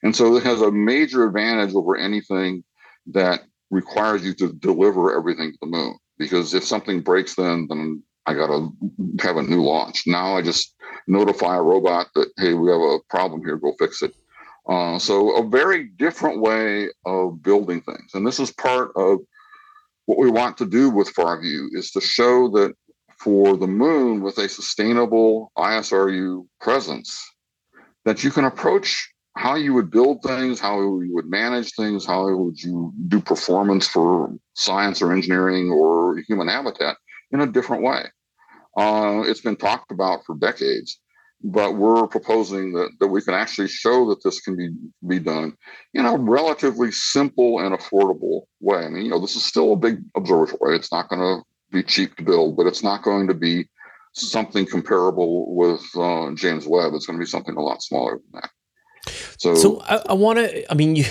And 0.04 0.16
so 0.16 0.36
it 0.36 0.44
has 0.44 0.62
a 0.62 0.72
major 0.72 1.26
advantage 1.26 1.74
over 1.74 1.96
anything 1.96 2.64
that 3.08 3.42
requires 3.72 4.24
you 4.26 4.34
to 4.36 4.54
deliver 4.54 5.18
everything 5.18 5.52
to 5.52 5.58
the 5.62 5.68
moon. 5.68 5.98
Because 6.18 6.54
if 6.54 6.64
something 6.64 7.02
breaks, 7.02 7.36
then 7.36 7.68
then 7.70 8.04
I 8.26 8.34
got 8.34 8.48
to 8.48 8.70
have 9.22 9.38
a 9.38 9.44
new 9.44 9.64
launch. 9.64 10.04
Now 10.08 10.38
I 10.38 10.42
just 10.42 10.76
notify 11.08 11.58
a 11.58 11.62
robot 11.62 12.08
that 12.16 12.32
hey, 12.38 12.54
we 12.54 12.70
have 12.72 12.82
a 12.82 13.00
problem 13.10 13.42
here. 13.44 13.58
Go 13.58 13.74
fix 13.80 14.02
it. 14.02 14.14
Uh, 14.68 14.98
so 14.98 15.36
a 15.36 15.48
very 15.48 15.86
different 15.86 16.40
way 16.40 16.90
of 17.06 17.44
building 17.44 17.82
things, 17.82 18.12
and 18.14 18.26
this 18.26 18.40
is 18.40 18.52
part 18.52 18.92
of 18.96 19.20
what 20.06 20.18
we 20.18 20.30
want 20.30 20.58
to 20.58 20.66
do 20.66 20.90
with 20.90 21.14
FarView 21.14 21.68
is 21.74 21.92
to 21.92 22.02
show 22.02 22.50
that 22.50 22.74
for 23.18 23.56
the 23.56 23.68
moon 23.68 24.22
with 24.22 24.38
a 24.38 24.50
sustainable 24.50 25.52
ISRU 25.58 26.46
presence, 26.60 27.24
that 28.06 28.24
you 28.24 28.32
can 28.32 28.46
approach 28.46 29.10
how 29.36 29.56
you 29.56 29.74
would 29.74 29.90
build 29.90 30.22
things, 30.22 30.60
how 30.60 30.80
you 30.80 31.10
would 31.14 31.26
manage 31.26 31.74
things, 31.74 32.06
how 32.06 32.36
would 32.36 32.62
you 32.62 32.94
do 33.08 33.20
performance 33.20 33.88
for 33.88 34.34
science 34.54 35.02
or 35.02 35.12
engineering 35.12 35.72
or 35.72 36.18
human 36.28 36.48
habitat 36.48 36.98
in 37.32 37.42
a 37.42 37.48
different 37.48 37.84
way. 37.84 38.06
Uh, 38.78 39.24
it's 39.26 39.42
been 39.42 39.56
talked 39.56 39.92
about 39.92 40.26
for 40.26 40.36
decades, 40.36 41.00
but 41.44 41.76
we're 41.76 42.08
proposing 42.08 42.72
that, 42.74 42.92
that 43.00 43.08
we 43.08 43.22
can 43.22 43.34
actually 43.34 43.68
show 43.68 44.08
that 44.10 44.24
this 44.24 44.40
can 44.40 44.56
be, 44.56 44.70
be 45.06 45.20
done 45.20 45.58
in 45.94 46.06
a 46.06 46.18
relatively 46.18 46.92
simple 46.92 47.60
and 47.60 47.78
affordable 47.78 48.44
way. 48.62 48.86
I 48.86 48.90
mean, 48.90 49.04
you 49.04 49.12
know, 49.12 49.20
this 49.20 49.36
is 49.36 49.44
still 49.44 49.74
a 49.74 49.78
big 49.78 50.02
observatory. 50.16 50.78
It's 50.78 50.92
not 50.92 51.10
going 51.10 51.20
to 51.20 51.44
be 51.70 51.84
cheap 51.84 52.16
to 52.16 52.24
build, 52.24 52.56
but 52.56 52.66
it's 52.66 52.82
not 52.82 53.04
going 53.04 53.28
to 53.28 53.34
be 53.34 53.68
something 54.14 54.66
comparable 54.66 55.54
with 55.54 55.84
uh, 55.98 56.32
James 56.36 56.66
Webb. 56.66 56.94
It's 56.94 57.06
going 57.06 57.20
to 57.20 57.24
be 57.24 57.30
something 57.30 57.56
a 57.56 57.62
lot 57.62 57.82
smaller 57.82 58.20
than 58.32 58.42
that. 58.42 58.50
So, 59.38 59.56
so 59.56 59.82
I, 59.82 60.02
I 60.10 60.14
want 60.14 60.40
to. 60.40 60.72
I 60.72 60.76
mean, 60.76 60.96
you 60.96 61.06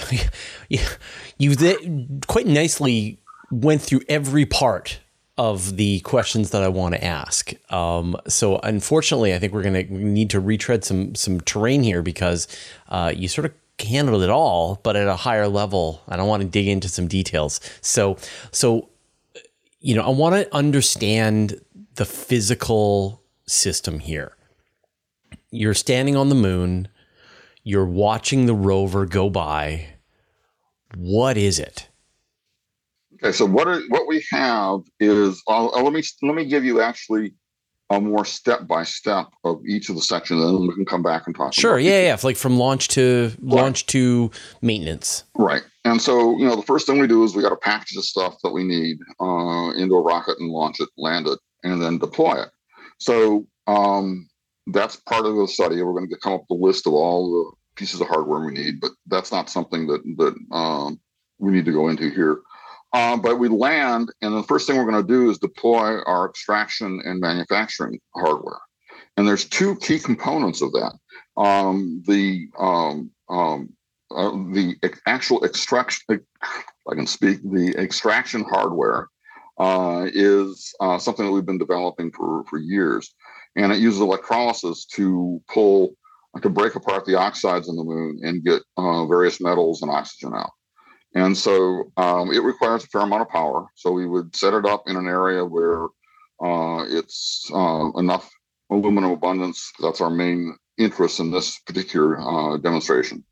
you, 0.71 0.81
you 1.37 2.21
quite 2.27 2.47
nicely 2.47 3.21
went 3.51 3.83
through 3.83 4.01
every 4.09 4.47
part 4.47 5.01
of 5.51 5.77
the 5.77 6.01
questions 6.01 6.51
that 6.51 6.63
I 6.63 6.69
want 6.69 6.95
to 6.95 7.05
ask. 7.05 7.53
Um, 7.73 8.17
so, 8.29 8.59
unfortunately, 8.59 9.35
I 9.35 9.39
think 9.39 9.53
we're 9.53 9.63
going 9.63 9.87
to 9.87 9.93
need 9.93 10.31
to 10.31 10.41
retread 10.41 10.85
some 10.85 11.15
some 11.15 11.41
terrain 11.41 11.83
here 11.83 12.03
because 12.03 12.49
uh, 12.89 13.13
you 13.15 13.29
sort 13.29 13.47
of 13.47 13.53
handled 13.85 14.23
it 14.23 14.31
all, 14.31 14.81
but 14.83 14.97
at 14.97 15.09
a 15.09 15.17
higher 15.17 15.49
level. 15.49 16.03
I 16.09 16.17
don't 16.17 16.29
want 16.29 16.43
to 16.43 16.49
dig 16.49 16.69
into 16.69 16.89
some 16.89 17.09
details. 17.09 17.61
So, 17.81 18.17
so 18.51 18.89
you 19.81 19.95
know, 19.95 20.03
I 20.03 20.11
want 20.11 20.35
to 20.35 20.55
understand 20.55 21.61
the 21.95 22.05
physical 22.05 23.23
system 23.47 23.99
here. 23.99 24.37
You're 25.51 25.75
standing 25.75 26.17
on 26.17 26.29
the 26.29 26.35
moon 26.35 26.89
you're 27.65 27.87
watching 27.87 28.47
the 28.47 28.55
rover 28.55 29.07
go 29.07 29.31
by. 29.31 29.87
What 30.97 31.37
is 31.37 31.59
it? 31.59 31.89
Okay, 33.23 33.31
so 33.31 33.47
what 33.47 33.69
are, 33.69 33.81
what 33.89 34.09
we 34.09 34.25
have 34.33 34.81
is 34.99 35.41
uh, 35.47 35.67
let 35.81 35.93
me 35.93 36.03
let 36.23 36.35
me 36.35 36.45
give 36.45 36.65
you 36.65 36.81
actually 36.81 37.35
a 37.91 38.01
more 38.01 38.25
step 38.25 38.67
by 38.67 38.83
step 38.83 39.29
of 39.45 39.61
each 39.65 39.89
of 39.89 39.95
the 39.95 40.03
sections, 40.03 40.43
and 40.43 40.59
then 40.59 40.67
we 40.67 40.75
can 40.75 40.85
come 40.85 41.03
back 41.03 41.25
and 41.27 41.37
talk. 41.37 41.55
Sure, 41.55 41.79
yeah, 41.79 42.03
yeah, 42.03 42.17
like 42.25 42.37
from 42.37 42.59
launch 42.59 42.89
to 42.89 43.31
right. 43.39 43.63
launch 43.63 43.87
to 43.87 44.31
maintenance. 44.61 45.23
Right, 45.37 45.63
and 45.85 46.03
so 46.03 46.37
you 46.37 46.45
know 46.45 46.57
the 46.57 46.63
first 46.63 46.87
thing 46.87 46.99
we 46.99 47.07
do 47.07 47.23
is 47.23 47.37
we 47.37 47.43
got 47.43 47.51
to 47.51 47.57
package 47.57 47.95
the 47.95 48.03
stuff 48.03 48.35
that 48.43 48.51
we 48.51 48.65
need 48.65 48.99
uh, 49.21 49.71
into 49.77 49.95
a 49.95 50.03
rocket 50.03 50.39
and 50.41 50.51
launch 50.51 50.81
it, 50.81 50.89
land 50.97 51.29
it, 51.29 51.39
and 51.63 51.81
then 51.81 51.99
deploy 51.99 52.43
it. 52.43 52.49
So 52.99 53.47
um, 53.69 54.29
that's 54.67 54.97
part 54.97 55.27
of 55.27 55.37
the 55.37 55.47
study. 55.47 55.81
We're 55.81 55.93
going 55.93 56.11
to 56.11 56.17
come 56.17 56.33
up 56.33 56.45
with 56.51 56.61
a 56.61 56.65
list 56.65 56.89
of 56.89 56.95
all 56.95 57.31
the 57.31 57.57
pieces 57.77 58.01
of 58.01 58.09
hardware 58.09 58.41
we 58.41 58.53
need, 58.53 58.81
but 58.81 58.91
that's 59.07 59.31
not 59.31 59.49
something 59.49 59.87
that 59.87 60.03
that 60.17 60.35
um, 60.51 60.99
we 61.39 61.53
need 61.53 61.67
to 61.67 61.73
go 61.73 61.89
into 61.89 62.11
here. 62.11 62.41
Um, 62.93 63.23
but 63.23 63.39
we 63.39 63.49
land, 63.49 64.13
and 64.21 64.37
the 64.37 64.43
first 64.43 64.67
thing 64.67 64.77
we're 64.77 64.91
going 64.91 65.05
to 65.05 65.13
do 65.13 65.31
is 65.31 65.39
deploy 65.39 66.01
our 66.03 66.29
extraction 66.29 67.01
and 67.05 67.21
manufacturing 67.21 67.99
hardware. 68.15 68.61
And 69.17 69.27
there's 69.27 69.47
two 69.47 69.77
key 69.77 69.99
components 69.99 70.61
of 70.61 70.73
that. 70.73 70.93
Um, 71.37 72.03
the 72.07 72.49
um, 72.59 73.11
um, 73.31 73.71
uh, 74.15 74.31
the 74.53 74.77
actual 75.07 75.43
extraction, 75.45 76.21
I 76.43 76.95
can 76.95 77.07
speak, 77.07 77.41
the 77.43 77.75
extraction 77.79 78.45
hardware 78.45 79.09
uh, 79.59 80.07
is 80.13 80.75
uh, 80.81 80.99
something 80.99 81.25
that 81.25 81.33
we've 81.33 81.47
been 81.47 81.59
developing 81.59 82.13
for, 82.13 82.45
for 82.51 82.59
years 82.59 83.15
and 83.57 83.73
it 83.73 83.79
uses 83.79 84.01
electrolysis 84.01 84.85
to 84.87 85.43
pull 85.49 85.95
to 86.41 86.49
break 86.49 86.75
apart 86.75 87.05
the 87.05 87.15
oxides 87.15 87.69
in 87.69 87.77
the 87.77 87.85
moon 87.85 88.19
and 88.23 88.43
get 88.43 88.63
uh, 88.79 89.05
various 89.05 89.39
metals 89.41 89.83
and 89.83 89.91
oxygen 89.91 90.33
out. 90.35 90.51
And 91.15 91.37
so 91.37 91.93
um, 91.97 92.33
it 92.33 92.43
requires 92.43 92.85
a 92.85 92.87
fair 92.89 93.03
amount 93.03 93.23
of 93.23 93.29
power. 93.29 93.67
So 93.75 93.93
we 93.93 94.07
would 94.07 94.35
set 94.35 94.55
it 94.55 94.65
up 94.65 94.85
in 94.87 94.97
an 94.97 95.07
area 95.07 95.45
where 95.45 95.85
uh, 96.43 96.85
it's 96.89 97.51
uh, 97.53 97.91
enough 97.97 98.31
aluminum 98.71 99.13
abundance. 99.13 99.73
That's 99.81 100.01
our 100.01 100.11
main 100.11 100.57
interest 100.79 101.21
in 101.21 101.31
this 101.31 101.59
particular 101.61 102.21
uh, 102.21 102.57
demonstration. 102.57 103.25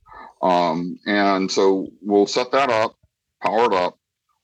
Um, 0.43 0.99
and 1.07 1.51
so 1.51 1.89
we'll 2.03 2.27
set 2.27 2.53
that 2.53 2.71
up, 2.71 2.97
power 3.43 3.65
it 3.65 3.73
up, 3.73 3.99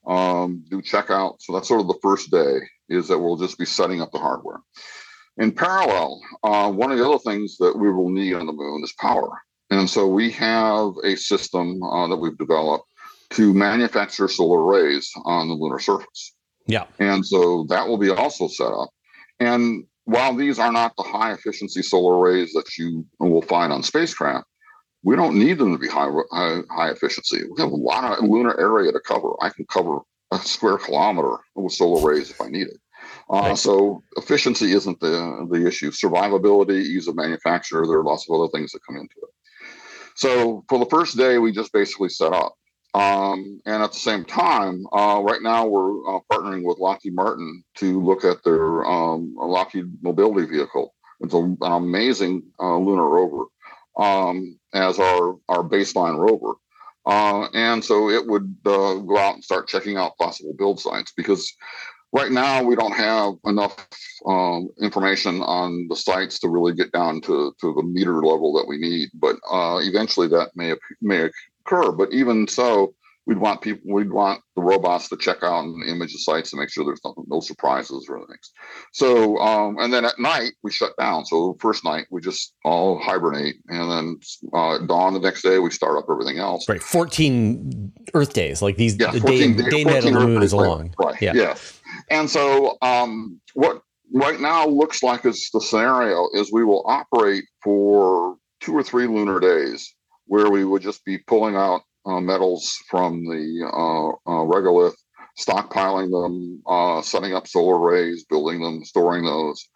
um, 0.07 0.65
do 0.71 0.81
checkout. 0.81 1.37
So 1.41 1.53
that's 1.53 1.69
sort 1.69 1.81
of 1.81 1.89
the 1.89 1.99
first 2.03 2.31
day 2.31 2.59
is 2.89 3.09
that 3.09 3.19
we'll 3.19 3.37
just 3.37 3.59
be 3.59 3.65
setting 3.65 4.01
up 4.01 4.13
the 4.13 4.19
hardware. 4.19 4.61
In 5.39 5.53
parallel, 5.53 6.21
uh, 6.43 6.71
one 6.71 6.91
of 6.91 6.99
the 6.99 7.07
other 7.07 7.19
things 7.19 7.57
that 7.59 7.77
we 7.77 7.93
will 7.93 8.09
need 8.09 8.35
on 8.35 8.47
the 8.47 8.53
moon 8.53 8.83
is 8.83 8.95
power. 8.99 9.31
And 9.71 9.91
so 9.91 10.07
we 10.07 10.31
have 10.33 10.93
a 11.05 11.17
system 11.17 11.83
uh, 11.83 12.07
that 12.07 12.17
we've 12.17 12.39
developed 12.39 12.87
to 13.31 13.53
manufacture 13.55 14.29
solar 14.29 14.65
arrays 14.65 15.11
on 15.25 15.49
the 15.49 15.55
lunar 15.55 15.79
surface. 15.79 16.33
Yeah. 16.67 16.87
And 16.99 17.25
so 17.25 17.65
that 17.69 17.87
will 17.87 17.99
be 17.99 18.11
also 18.11 18.49
set 18.49 18.69
up. 18.69 18.91
And 19.41 19.85
while 20.05 20.35
these 20.35 20.59
are 20.59 20.73
not 20.73 20.95
the 20.97 21.03
high 21.03 21.33
efficiency 21.33 21.83
solar 21.83 22.19
arrays 22.19 22.53
that 22.53 22.77
you 22.79 23.05
will 23.19 23.43
find 23.43 23.73
on 23.73 23.83
spacecraft, 23.83 24.47
we 25.03 25.17
don't 25.17 25.39
need 25.39 25.59
them 25.59 25.73
to 25.73 25.79
be 25.79 25.89
high, 25.89 26.11
high, 26.33 26.61
high 26.71 26.91
efficiency. 26.91 27.43
We 27.45 27.61
have 27.63 27.71
a 27.71 27.77
lot 27.77 28.19
of 28.19 28.25
lunar 28.25 28.59
area 28.59 28.93
to 28.93 29.01
cover. 29.01 29.31
I 29.41 29.51
can 29.51 29.67
cover 29.67 29.99
a 30.33 30.39
square 30.39 30.79
kilometer 30.79 31.37
with 31.55 31.73
solar 31.73 32.05
arrays 32.05 32.31
if 32.31 32.41
I 32.41 32.49
need 32.49 32.67
it. 32.69 32.79
Uh, 33.29 33.55
so 33.55 34.03
efficiency 34.17 34.73
isn't 34.73 34.99
the 35.01 35.47
the 35.51 35.67
issue. 35.67 35.91
Survivability, 35.91 36.81
ease 36.81 37.07
of 37.09 37.17
manufacture. 37.17 37.87
There 37.87 37.99
are 37.99 38.05
lots 38.05 38.29
of 38.29 38.35
other 38.35 38.51
things 38.51 38.73
that 38.73 38.85
come 38.87 38.97
into 38.97 39.15
it. 39.23 39.31
So 40.17 40.65
for 40.69 40.79
the 40.79 40.87
first 40.87 41.17
day, 41.17 41.39
we 41.39 41.53
just 41.53 41.73
basically 41.73 42.09
set 42.09 42.33
up. 42.33 42.55
Um, 42.97 43.61
and 43.67 43.83
at 43.83 43.93
the 43.93 43.99
same 43.99 44.25
time, 44.25 44.87
uh, 44.91 45.21
right 45.23 45.43
now 45.43 45.67
we're 45.67 46.17
uh, 46.17 46.21
partnering 46.33 46.65
with 46.65 46.79
Lockheed 46.79 47.15
Martin 47.15 47.63
to 47.75 48.01
look 48.03 48.25
at 48.25 48.43
their 48.43 48.87
um, 48.87 49.35
Lockheed 49.37 49.85
Mobility 50.01 50.47
Vehicle. 50.47 50.95
It's 51.21 51.35
a, 51.35 51.37
an 51.37 51.59
amazing 51.61 52.45
uh, 52.59 52.79
lunar 52.79 53.07
rover 53.07 53.45
um, 53.99 54.59
as 54.73 54.99
our 54.99 55.37
our 55.51 55.63
baseline 55.63 56.17
rover. 56.17 56.55
Uh, 57.05 57.49
and 57.53 57.85
so 57.85 58.09
it 58.09 58.27
would 58.27 58.57
uh, 58.65 58.95
go 58.95 59.19
out 59.19 59.35
and 59.35 59.45
start 59.45 59.69
checking 59.69 59.99
out 59.99 60.17
possible 60.17 60.55
build 60.57 60.81
sites 60.81 61.13
because 61.15 61.55
right 62.13 62.33
now 62.33 62.63
we 62.63 62.75
don't 62.75 62.97
have 62.97 63.35
enough 63.45 63.87
um, 64.25 64.71
information 64.81 65.43
on 65.43 65.87
the 65.89 65.95
sites 65.95 66.39
to 66.39 66.49
really 66.49 66.73
get 66.73 66.91
down 66.93 67.21
to, 67.21 67.55
to 67.61 67.75
the 67.75 67.83
meter 67.83 68.15
level 68.15 68.55
that 68.55 68.67
we 68.67 68.79
need. 68.79 69.11
But 69.15 69.37
uh, 69.51 69.81
eventually 69.83 70.29
that 70.29 70.51
may 70.57 70.75
may 71.03 71.29
occur. 71.67 71.93
But 71.93 72.13
even 72.13 72.49
so, 72.49 72.95
we'd 73.27 73.39
want 73.39 73.61
people 73.61 73.83
we'd 73.93 74.11
want 74.11 74.41
the 74.55 74.63
robots 74.63 75.09
to 75.09 75.17
check 75.17 75.39
out 75.43 75.65
and 75.65 75.89
image 75.89 76.13
the 76.13 76.19
sites 76.19 76.51
to 76.51 76.57
make 76.57 76.71
sure 76.71 76.85
there's 76.85 77.01
nothing, 77.05 77.25
no 77.27 77.41
surprises 77.41 78.07
or 78.09 78.19
anything. 78.19 78.37
So 78.93 79.37
um, 79.39 79.77
and 79.79 79.93
then 79.93 80.05
at 80.05 80.19
night 80.19 80.53
we 80.63 80.71
shut 80.71 80.93
down. 80.99 81.27
So 81.27 81.57
first 81.61 81.85
night 81.85 82.07
we 82.11 82.21
just 82.21 82.55
all 82.65 82.99
hibernate, 82.99 83.57
and 83.69 83.91
then 83.91 84.21
uh, 84.55 84.79
dawn 84.87 85.15
the 85.15 85.21
next 85.21 85.43
day 85.43 85.59
we 85.59 85.71
start 85.71 85.99
up 85.99 86.07
everything 86.11 86.39
else. 86.39 86.69
Right, 86.69 86.83
fourteen 86.83 87.93
Earth 88.15 88.33
days 88.33 88.63
like 88.63 88.77
these. 88.77 88.97
Yeah, 88.99 89.11
the 89.11 89.21
day, 89.21 89.53
day, 89.53 89.71
day 89.71 89.85
night 89.85 90.05
on 90.05 90.13
the 90.13 90.21
moon 90.21 90.43
is 90.43 90.55
long. 90.55 90.95
Right. 90.99 91.21
Yeah. 91.21 91.33
yeah. 91.35 91.57
And 92.11 92.31
so, 92.31 92.79
um, 92.83 93.41
what 93.55 93.83
right 94.15 94.41
now 94.41 94.67
looks 94.67 95.03
like 95.03 95.25
is 95.25 95.51
the 95.53 95.61
scenario 95.61 96.29
is 96.35 96.53
we 96.53 96.65
will 96.65 96.85
operate 96.87 97.45
for 97.63 98.37
two 98.61 98.73
or 98.73 98.83
three 98.83 99.07
lunar 99.07 99.41
days 99.41 99.96
where 100.27 100.51
we 100.51 100.65
would 100.65 100.83
just 100.83 101.05
be 101.05 101.19
pulling 101.19 101.57
out 101.57 101.83
uh, 102.05 102.21
metals 102.21 102.79
from 102.89 103.25
the 103.25 103.65
uh, 103.65 104.09
uh, 104.31 104.45
regolith, 104.45 104.95
stockpiling 105.39 106.11
them, 106.11 106.63
uh, 106.67 107.03
setting 107.03 107.35
up 107.35 107.47
solar 107.47 107.79
arrays, 107.79 108.25
building 108.25 108.61
them, 108.63 108.85
storing 108.85 109.25
those. 109.25 109.69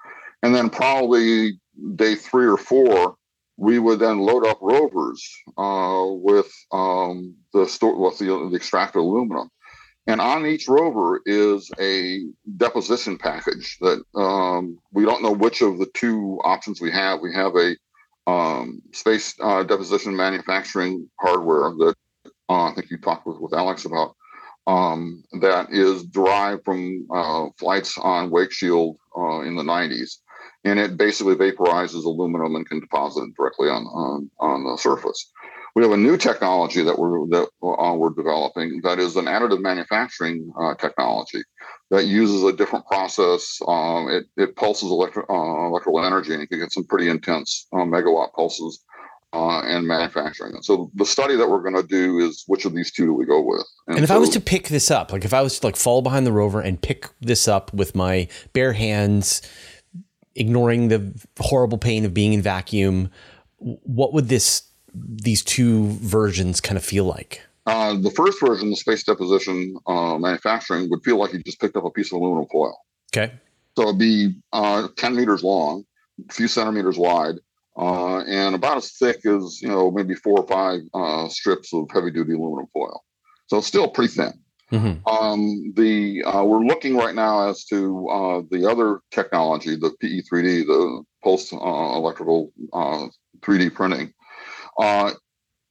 And 0.42 0.54
then 0.54 0.71
probably 0.71 1.61
day 1.97 2.14
three 2.14 2.47
or 2.47 2.57
four, 2.57 3.16
we 3.57 3.78
would 3.78 3.99
then 3.99 4.21
load 4.21 4.47
up 4.47 4.59
rovers 4.62 5.28
uh, 5.59 6.04
with 6.07 6.50
um, 6.73 7.35
the 7.52 7.66
store 7.66 7.97
with 8.00 8.19
the, 8.19 8.26
the 8.50 8.57
extracted 8.57 9.00
aluminum. 9.00 9.50
And 10.07 10.21
on 10.21 10.47
each 10.47 10.66
rover 10.66 11.21
is 11.26 11.71
a 11.78 12.23
deposition 12.57 13.19
package 13.19 13.76
that 13.80 14.02
um, 14.14 14.78
we 14.92 15.04
don't 15.04 15.23
know 15.23 15.33
which 15.33 15.61
of 15.61 15.78
the 15.78 15.90
two 15.92 16.40
options 16.42 16.80
we 16.80 16.90
have. 16.90 17.21
We 17.21 17.35
have 17.35 17.54
a 17.54 17.76
um, 18.30 18.82
space 18.92 19.34
uh, 19.40 19.62
deposition 19.62 20.16
manufacturing 20.16 21.08
hardware 21.20 21.72
that 21.78 21.94
uh, 22.49 22.64
I 22.64 22.75
think 22.75 22.90
you 22.90 22.99
talked 22.99 23.26
with, 23.26 23.38
with 23.38 23.54
Alex 23.54 23.84
about 23.84 24.14
um, 24.66 25.25
that 25.40 25.72
is 25.72 26.04
derived 26.04 26.64
from 26.64 27.06
uh, 27.12 27.46
flights 27.58 27.99
on 27.99 28.30
Wake 28.30 28.52
Shield 28.52 28.96
uh, 29.16 29.40
in 29.40 29.56
the 29.56 29.62
90s. 29.62 30.18
And 30.64 30.78
it 30.78 30.96
basically 30.96 31.34
vaporizes 31.34 32.04
aluminum 32.04 32.54
and 32.54 32.68
can 32.68 32.80
deposit 32.80 33.22
it 33.22 33.34
directly 33.37 33.68
on, 33.68 33.84
on, 33.87 34.30
on 34.38 34.64
the 34.64 34.76
surface. 34.76 35.30
We 35.75 35.83
have 35.83 35.93
a 35.93 35.97
new 35.97 36.17
technology 36.17 36.83
that 36.83 36.99
we're 36.99 37.27
that 37.29 37.49
uh, 37.62 37.95
we're 37.95 38.11
developing 38.11 38.81
that 38.83 38.99
is 38.99 39.17
an 39.17 39.27
additive 39.27 39.61
manufacturing 39.61 40.53
uh, 40.61 40.75
technology 40.75 41.43
that 41.91 42.07
uses 42.07 42.43
a 42.45 42.53
different 42.53 42.87
process. 42.87 43.59
Um, 43.67 44.09
it, 44.09 44.27
it 44.37 44.57
pulses 44.57 44.91
electri- 44.91 45.29
uh, 45.29 45.67
electrical 45.69 46.05
energy 46.05 46.33
and 46.33 46.41
you 46.41 46.49
can 46.49 46.59
get 46.59 46.73
some 46.73 46.85
pretty 46.85 47.09
intense 47.09 47.67
uh, 47.73 47.79
megawatt 47.79 48.33
pulses 48.33 48.85
uh, 49.33 49.61
and 49.61 49.87
manufacturing. 49.87 50.55
And 50.55 50.65
so 50.65 50.91
the 50.95 51.07
study 51.07 51.37
that 51.37 51.49
we're 51.49 51.62
going 51.62 51.81
to 51.81 51.87
do 51.87 52.19
is 52.19 52.45
which 52.47 52.65
of 52.65 52.75
these 52.75 52.91
two 52.91 53.07
do 53.07 53.12
we 53.12 53.27
go 53.27 53.41
with? 53.41 53.67
And, 53.87 53.97
and 53.97 54.05
if 54.05 54.09
so, 54.09 54.17
I 54.17 54.19
was 54.19 54.31
to 54.31 54.41
pick 54.41 54.69
this 54.69 54.91
up, 54.91 55.12
like 55.12 55.25
if 55.25 55.35
I 55.35 55.43
was 55.43 55.59
to 55.61 55.67
like 55.67 55.77
fall 55.77 56.03
behind 56.03 56.27
the 56.27 56.33
rover 56.33 56.61
and 56.61 56.81
pick 56.81 57.09
this 57.21 57.47
up 57.47 57.73
with 57.73 57.95
my 57.95 58.29
bare 58.53 58.73
hands, 58.73 59.43
ignoring 60.35 60.89
the 60.89 61.12
horrible 61.39 61.79
pain 61.79 62.05
of 62.05 62.15
being 62.15 62.33
in 62.33 62.43
vacuum, 62.43 63.11
what 63.59 64.12
would 64.12 64.29
this 64.29 64.62
these 64.94 65.42
two 65.42 65.88
versions 65.88 66.61
kind 66.61 66.76
of 66.76 66.85
feel 66.85 67.04
like? 67.04 67.42
Uh, 67.66 67.94
the 67.94 68.11
first 68.11 68.40
version, 68.40 68.70
the 68.70 68.76
space 68.76 69.04
deposition 69.04 69.76
uh, 69.87 70.18
manufacturing, 70.18 70.88
would 70.90 71.02
feel 71.04 71.18
like 71.18 71.32
you 71.32 71.42
just 71.42 71.61
picked 71.61 71.76
up 71.76 71.85
a 71.85 71.90
piece 71.90 72.12
of 72.12 72.20
aluminum 72.20 72.47
foil. 72.50 72.76
Okay. 73.14 73.32
So 73.76 73.82
it'd 73.85 73.99
be 73.99 74.35
uh, 74.52 74.88
10 74.97 75.14
meters 75.14 75.44
long, 75.44 75.85
a 76.28 76.32
few 76.32 76.49
centimeters 76.49 76.99
wide, 76.99 77.37
uh, 77.76 78.20
and 78.20 78.54
about 78.54 78.78
as 78.78 78.92
thick 78.92 79.25
as, 79.26 79.61
you 79.62 79.68
know, 79.68 79.90
maybe 79.90 80.14
four 80.14 80.40
or 80.40 80.47
five 80.47 80.80
uh, 80.94 81.28
strips 81.28 81.73
of 81.73 81.88
heavy 81.92 82.11
duty 82.11 82.32
aluminum 82.32 82.66
foil. 82.73 83.04
So 83.47 83.59
it's 83.59 83.66
still 83.66 83.88
pretty 83.88 84.14
thin. 84.14 84.32
Mm-hmm. 84.73 85.09
Um, 85.09 85.73
the 85.75 86.23
uh, 86.23 86.44
we're 86.44 86.64
looking 86.64 86.97
right 86.97 87.14
now 87.14 87.49
as 87.49 87.64
to 87.66 88.47
the 88.50 88.70
other 88.70 89.00
technology, 89.11 89.75
the 89.75 89.90
PE3D, 90.02 90.66
the 90.66 91.02
pulse 91.25 91.50
electrical 91.50 92.52
3D 92.73 93.75
printing. 93.75 94.12
Uh, 94.80 95.12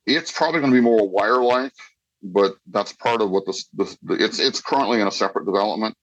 it's 0.06 0.32
probably 0.32 0.60
going 0.60 0.72
to 0.72 0.78
be 0.78 0.82
more 0.82 1.10
wire-like, 1.10 1.74
but 2.22 2.56
that's 2.70 2.94
part 2.94 3.22
of 3.22 3.32
what 3.32 3.46
this, 3.46 3.68
this 3.74 3.98
it's 4.10 4.40
it's 4.40 4.62
currently 4.62 5.02
in 5.02 5.08
a 5.08 5.12
separate 5.12 5.46
development, 5.46 5.96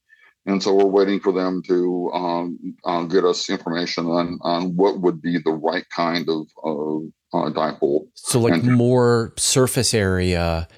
and 0.45 0.63
so 0.63 0.75
we're 0.75 0.85
waiting 0.87 1.21
for 1.21 1.33
them 1.33 1.63
to 1.69 2.11
um, 2.13 2.77
uh, 2.85 3.05
get 3.05 3.25
us 3.25 3.49
information 3.49 4.07
on 4.07 4.39
on 4.43 4.77
what 4.77 5.01
would 5.01 5.23
be 5.23 5.39
the 5.39 5.53
right 5.53 5.85
kind 5.95 6.29
of, 6.29 6.47
of 6.65 7.03
uh, 7.33 7.51
dipole. 7.51 8.07
So, 8.15 8.41
like 8.41 8.55
and, 8.55 8.75
more 8.75 9.33
surface 9.37 9.95
area 9.95 10.69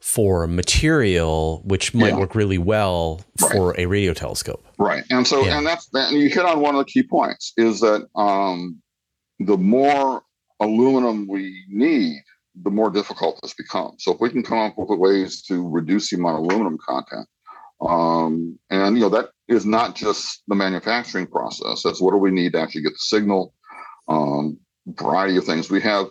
for 0.00 0.46
material, 0.46 1.62
which 1.64 1.92
might 1.94 2.10
yeah. 2.10 2.18
work 2.18 2.34
really 2.34 2.58
well 2.58 3.22
for 3.38 3.70
right. 3.70 3.80
a 3.80 3.86
radio 3.86 4.14
telescope. 4.14 4.64
Right, 4.78 5.04
and 5.10 5.26
so 5.26 5.44
yeah. 5.44 5.58
and 5.58 5.66
that's 5.66 5.88
and 5.92 6.16
you 6.16 6.28
hit 6.28 6.44
on 6.44 6.60
one 6.60 6.74
of 6.74 6.78
the 6.86 6.90
key 6.90 7.02
points 7.02 7.52
is 7.56 7.80
that 7.80 8.06
um, 8.14 8.80
the 9.40 9.56
more 9.56 10.22
aluminum 10.60 11.26
we 11.28 11.64
need, 11.68 12.22
the 12.62 12.70
more 12.70 12.90
difficult 12.90 13.38
this 13.42 13.54
becomes. 13.54 14.04
So 14.04 14.12
if 14.12 14.20
we 14.20 14.30
can 14.30 14.42
come 14.42 14.58
up 14.58 14.78
with 14.78 14.98
ways 14.98 15.42
to 15.42 15.68
reduce 15.68 16.10
the 16.10 16.16
amount 16.16 16.38
of 16.38 16.44
aluminum 16.44 16.78
content, 16.78 17.28
um, 17.80 18.58
and 18.70 18.96
you 18.96 19.02
know 19.02 19.10
that 19.10 19.30
is 19.48 19.66
not 19.66 19.94
just 19.94 20.42
the 20.48 20.54
manufacturing 20.54 21.26
process. 21.26 21.82
That's 21.82 22.00
what 22.00 22.12
do 22.12 22.16
we 22.16 22.30
need 22.30 22.52
to 22.52 22.60
actually 22.60 22.82
get 22.82 22.92
the 22.92 22.98
signal. 22.98 23.52
Um, 24.08 24.58
variety 24.86 25.36
of 25.36 25.44
things. 25.44 25.70
We 25.70 25.80
have 25.82 26.06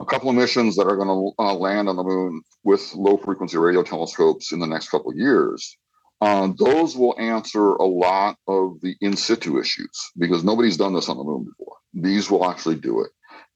a 0.00 0.04
couple 0.04 0.30
of 0.30 0.36
missions 0.36 0.76
that 0.76 0.86
are 0.86 0.96
going 0.96 1.08
to 1.08 1.42
uh, 1.42 1.54
land 1.54 1.88
on 1.88 1.96
the 1.96 2.02
moon 2.02 2.42
with 2.64 2.94
low 2.94 3.16
frequency 3.18 3.58
radio 3.58 3.82
telescopes 3.82 4.52
in 4.52 4.58
the 4.58 4.66
next 4.66 4.88
couple 4.88 5.10
of 5.10 5.16
years. 5.16 5.76
Uh, 6.22 6.52
those 6.58 6.96
will 6.96 7.18
answer 7.18 7.72
a 7.72 7.84
lot 7.84 8.36
of 8.46 8.80
the 8.82 8.94
in 9.00 9.16
situ 9.16 9.58
issues 9.58 10.10
because 10.18 10.44
nobody's 10.44 10.76
done 10.76 10.94
this 10.94 11.08
on 11.08 11.16
the 11.16 11.24
moon 11.24 11.44
before. 11.44 11.76
These 11.94 12.30
will 12.30 12.48
actually 12.48 12.76
do 12.76 13.00
it. 13.00 13.10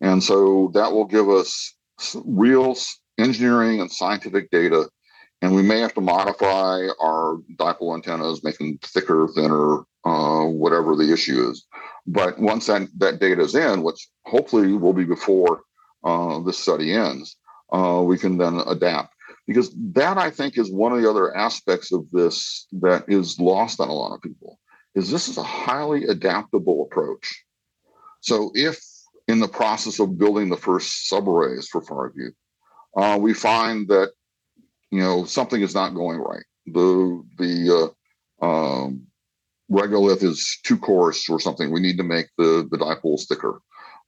And 0.04 0.22
so 0.22 0.70
that 0.74 0.92
will 0.92 1.06
give 1.06 1.30
us 1.30 1.74
real 2.26 2.76
engineering 3.16 3.80
and 3.80 3.90
scientific 3.90 4.50
data. 4.50 4.90
And 5.40 5.56
we 5.56 5.62
may 5.62 5.80
have 5.80 5.94
to 5.94 6.02
modify 6.02 6.86
our 7.00 7.38
dipole 7.56 7.94
antennas, 7.94 8.44
make 8.44 8.58
them 8.58 8.78
thicker, 8.82 9.26
thinner, 9.34 9.78
uh, 10.04 10.44
whatever 10.44 10.94
the 10.94 11.10
issue 11.10 11.48
is. 11.50 11.64
But 12.06 12.38
once 12.38 12.66
that, 12.66 12.86
that 12.98 13.18
data 13.18 13.40
is 13.40 13.54
in, 13.54 13.82
which 13.82 14.06
hopefully 14.26 14.74
will 14.74 14.92
be 14.92 15.04
before 15.04 15.62
uh, 16.04 16.38
this 16.40 16.58
study 16.58 16.92
ends, 16.92 17.36
uh, 17.72 18.02
we 18.04 18.18
can 18.18 18.36
then 18.36 18.60
adapt. 18.66 19.14
Because 19.46 19.74
that 19.94 20.18
I 20.18 20.28
think 20.28 20.58
is 20.58 20.70
one 20.70 20.92
of 20.92 21.00
the 21.00 21.08
other 21.08 21.34
aspects 21.34 21.92
of 21.92 22.04
this 22.10 22.66
that 22.72 23.06
is 23.08 23.40
lost 23.40 23.80
on 23.80 23.88
a 23.88 23.94
lot 23.94 24.14
of 24.14 24.20
people. 24.20 24.58
Is 24.94 25.10
this 25.10 25.28
is 25.28 25.38
a 25.38 25.42
highly 25.42 26.04
adaptable 26.04 26.82
approach. 26.82 27.42
So 28.20 28.52
if 28.54 28.78
in 29.28 29.40
the 29.40 29.48
process 29.48 30.00
of 30.00 30.18
building 30.18 30.48
the 30.48 30.56
first 30.56 31.10
subarrays 31.10 31.66
for 31.66 31.82
Farview, 31.82 32.30
uh, 32.96 33.18
we 33.18 33.34
find 33.34 33.88
that 33.88 34.12
you 34.90 35.00
know 35.00 35.24
something 35.24 35.62
is 35.62 35.74
not 35.74 35.94
going 35.94 36.18
right. 36.18 36.44
The 36.66 37.22
the 37.38 37.92
uh, 38.42 38.44
um, 38.44 39.06
regolith 39.70 40.22
is 40.22 40.58
too 40.64 40.78
coarse 40.78 41.28
or 41.28 41.40
something. 41.40 41.70
We 41.70 41.80
need 41.80 41.96
to 41.98 42.04
make 42.04 42.26
the 42.38 42.68
the 42.70 42.78
dipoles 42.78 43.26
thicker. 43.26 43.60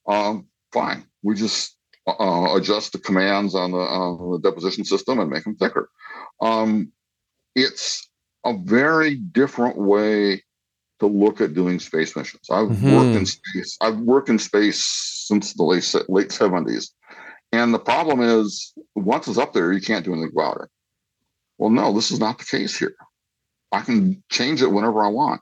Um, 0.07 0.47
fine, 0.73 1.05
we 1.23 1.35
just 1.35 1.77
uh, 2.07 2.55
adjust 2.55 2.93
the 2.93 2.99
commands 2.99 3.55
on 3.55 3.73
the, 3.73 3.79
on 3.79 4.31
the 4.33 4.39
deposition 4.39 4.85
system 4.85 5.19
and 5.19 5.31
make 5.31 5.45
them 5.45 5.57
thicker. 5.57 5.91
Um, 6.41 6.93
it's 7.55 8.09
a 8.45 8.57
very 8.57 9.17
different 9.17 9.77
way 9.77 10.45
to 11.01 11.07
look 11.07 11.41
at 11.41 11.55
doing 11.55 11.79
space 11.79 12.17
missions. 12.17 12.49
I've 12.51 12.69
mm-hmm. 12.69 12.95
worked 12.95 13.17
in 13.17 13.27
space. 13.27 13.77
I've 13.81 13.99
worked 13.99 14.29
in 14.29 14.39
space 14.39 14.83
since 15.29 15.53
the 15.55 15.65
late 15.65 15.95
late 16.09 16.33
seventies, 16.33 16.93
and 17.53 17.73
the 17.73 17.79
problem 17.79 18.21
is 18.21 18.73
once 18.95 19.29
it's 19.29 19.39
up 19.39 19.53
there, 19.53 19.73
you 19.73 19.81
can't 19.81 20.05
do 20.05 20.13
anything 20.13 20.33
about 20.33 20.63
it. 20.63 20.69
Well, 21.59 21.71
no, 21.71 21.93
this 21.93 22.11
is 22.11 22.21
not 22.21 22.39
the 22.39 22.45
case 22.45 22.79
here. 22.79 22.97
I 23.73 23.81
can 23.81 24.23
change 24.31 24.63
it 24.63 24.71
whenever 24.71 25.03
I 25.03 25.09
want. 25.09 25.41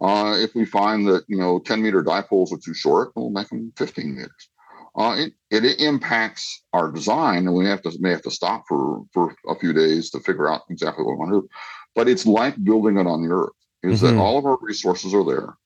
Uh, 0.00 0.36
if 0.38 0.54
we 0.54 0.64
find 0.64 1.06
that 1.06 1.24
you 1.28 1.36
know 1.36 1.58
10 1.60 1.82
meter 1.82 2.02
dipoles 2.02 2.52
are 2.52 2.58
too 2.58 2.74
short, 2.74 3.12
we'll 3.14 3.30
make 3.30 3.48
them 3.48 3.72
15 3.76 4.14
meters. 4.14 4.48
Uh, 4.96 5.16
it, 5.18 5.32
it, 5.64 5.80
impacts 5.80 6.62
our 6.72 6.92
design, 6.92 7.48
and 7.48 7.54
we 7.54 7.66
have 7.66 7.82
to 7.82 7.92
may 7.98 8.10
have 8.10 8.22
to 8.22 8.30
stop 8.30 8.64
for 8.68 9.04
for 9.12 9.34
a 9.48 9.58
few 9.58 9.72
days 9.72 10.10
to 10.10 10.20
figure 10.20 10.48
out 10.48 10.62
exactly 10.70 11.04
what 11.04 11.12
we 11.12 11.18
want 11.18 11.32
to 11.32 11.40
do. 11.40 11.48
But 11.96 12.08
it's 12.08 12.26
like 12.26 12.62
building 12.62 12.98
it 12.98 13.06
on 13.06 13.22
the 13.22 13.34
Earth 13.34 13.52
is 13.84 14.02
mm-hmm. 14.02 14.16
that 14.16 14.22
all 14.22 14.38
of 14.38 14.46
our 14.46 14.58
resources 14.60 15.14
are 15.14 15.24
there 15.24 15.56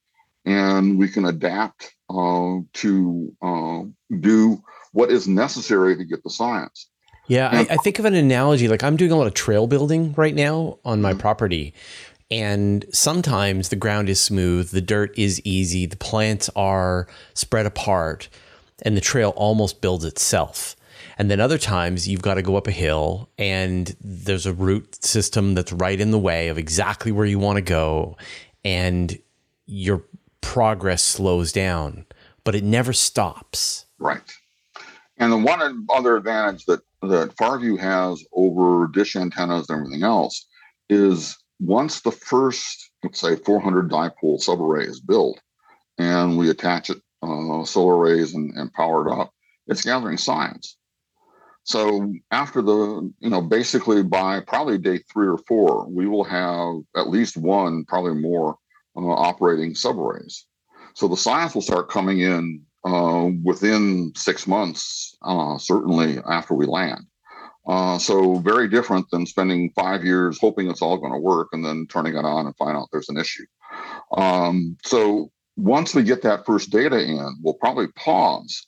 and 0.44 0.98
we 0.98 1.08
can 1.08 1.26
adapt 1.26 1.94
uh, 2.08 2.56
to 2.72 3.36
uh, 3.42 3.82
do 4.20 4.62
what 4.92 5.10
is 5.10 5.28
necessary 5.28 5.96
to 5.96 6.04
get 6.04 6.22
the 6.22 6.30
science. 6.30 6.88
Yeah, 7.26 7.50
I, 7.52 7.74
I, 7.74 7.76
think 7.76 7.98
of 7.98 8.06
an 8.06 8.14
analogy 8.14 8.68
like 8.68 8.82
I'm 8.82 8.96
doing 8.96 9.10
a 9.10 9.16
lot 9.16 9.26
of 9.26 9.34
trail 9.34 9.66
building 9.66 10.14
right 10.16 10.34
now 10.34 10.78
on 10.84 11.02
my 11.02 11.10
mm-hmm. 11.10 11.20
property. 11.20 11.74
And 12.30 12.86
sometimes 12.92 13.68
the 13.68 13.76
ground 13.76 14.08
is 14.08 14.20
smooth, 14.20 14.70
the 14.70 14.80
dirt 14.80 15.18
is 15.18 15.40
easy, 15.44 15.84
the 15.84 15.96
plants 15.96 16.48
are 16.56 17.06
spread 17.34 17.66
apart, 17.66 18.28
and 18.82 18.96
the 18.96 19.02
trail 19.02 19.34
almost 19.36 19.82
builds 19.82 20.04
itself. 20.04 20.76
And 21.18 21.28
then 21.28 21.40
other 21.40 21.58
times 21.58 22.06
you've 22.06 22.22
got 22.22 22.34
to 22.34 22.42
go 22.42 22.56
up 22.56 22.68
a 22.68 22.72
hill 22.72 23.28
and 23.36 23.94
there's 24.00 24.46
a 24.46 24.52
root 24.52 25.04
system 25.04 25.54
that's 25.54 25.72
right 25.72 26.00
in 26.00 26.12
the 26.12 26.18
way 26.18 26.48
of 26.48 26.58
exactly 26.58 27.10
where 27.10 27.26
you 27.26 27.40
want 27.40 27.56
to 27.56 27.62
go. 27.62 28.16
And 28.64 29.18
your 29.66 30.04
progress 30.40 31.02
slows 31.02 31.52
down, 31.52 32.06
but 32.44 32.54
it 32.54 32.62
never 32.62 32.92
stops. 32.92 33.84
Right. 33.98 34.22
And 35.16 35.32
the 35.32 35.36
one 35.36 35.86
other 35.92 36.16
advantage 36.16 36.64
that, 36.66 36.80
that 37.02 37.36
Farview 37.36 37.78
has 37.78 38.24
over 38.32 38.86
dish 38.86 39.16
antennas 39.16 39.68
and 39.68 39.80
everything 39.80 40.04
else 40.04 40.46
is 40.88 41.36
once 41.60 42.00
the 42.00 42.12
first, 42.12 42.90
let's 43.02 43.20
say, 43.20 43.34
400 43.34 43.90
dipole 43.90 44.40
subarray 44.40 44.86
is 44.86 45.00
built 45.00 45.40
and 45.98 46.38
we 46.38 46.48
attach 46.48 46.90
it, 46.90 47.02
uh, 47.22 47.64
solar 47.64 47.96
arrays 47.96 48.34
and, 48.34 48.54
and 48.54 48.72
power 48.72 49.08
it 49.08 49.12
up, 49.12 49.32
it's 49.66 49.84
gathering 49.84 50.16
science. 50.16 50.77
So 51.68 52.14
after 52.30 52.62
the, 52.62 53.12
you 53.20 53.28
know, 53.28 53.42
basically 53.42 54.02
by 54.02 54.40
probably 54.40 54.78
day 54.78 55.00
three 55.12 55.28
or 55.28 55.36
four, 55.36 55.86
we 55.86 56.06
will 56.06 56.24
have 56.24 56.76
at 56.96 57.10
least 57.10 57.36
one, 57.36 57.84
probably 57.84 58.14
more, 58.14 58.56
uh, 58.96 59.00
operating 59.00 59.74
subarrays. 59.74 60.44
So 60.94 61.08
the 61.08 61.16
science 61.16 61.54
will 61.54 61.60
start 61.60 61.90
coming 61.90 62.20
in 62.20 62.62
uh, 62.86 63.28
within 63.44 64.14
six 64.16 64.46
months, 64.46 65.14
uh, 65.20 65.58
certainly 65.58 66.20
after 66.26 66.54
we 66.54 66.64
land. 66.64 67.04
Uh, 67.66 67.98
so 67.98 68.36
very 68.36 68.66
different 68.66 69.04
than 69.10 69.26
spending 69.26 69.70
five 69.76 70.02
years 70.02 70.38
hoping 70.40 70.70
it's 70.70 70.80
all 70.80 70.96
going 70.96 71.12
to 71.12 71.18
work 71.18 71.48
and 71.52 71.62
then 71.62 71.86
turning 71.90 72.16
it 72.16 72.24
on 72.24 72.46
and 72.46 72.56
find 72.56 72.78
out 72.78 72.88
there's 72.90 73.10
an 73.10 73.18
issue. 73.18 73.44
Um, 74.16 74.78
so 74.86 75.30
once 75.58 75.94
we 75.94 76.02
get 76.02 76.22
that 76.22 76.46
first 76.46 76.70
data 76.70 76.98
in, 76.98 77.36
we'll 77.42 77.52
probably 77.52 77.88
pause, 77.88 78.67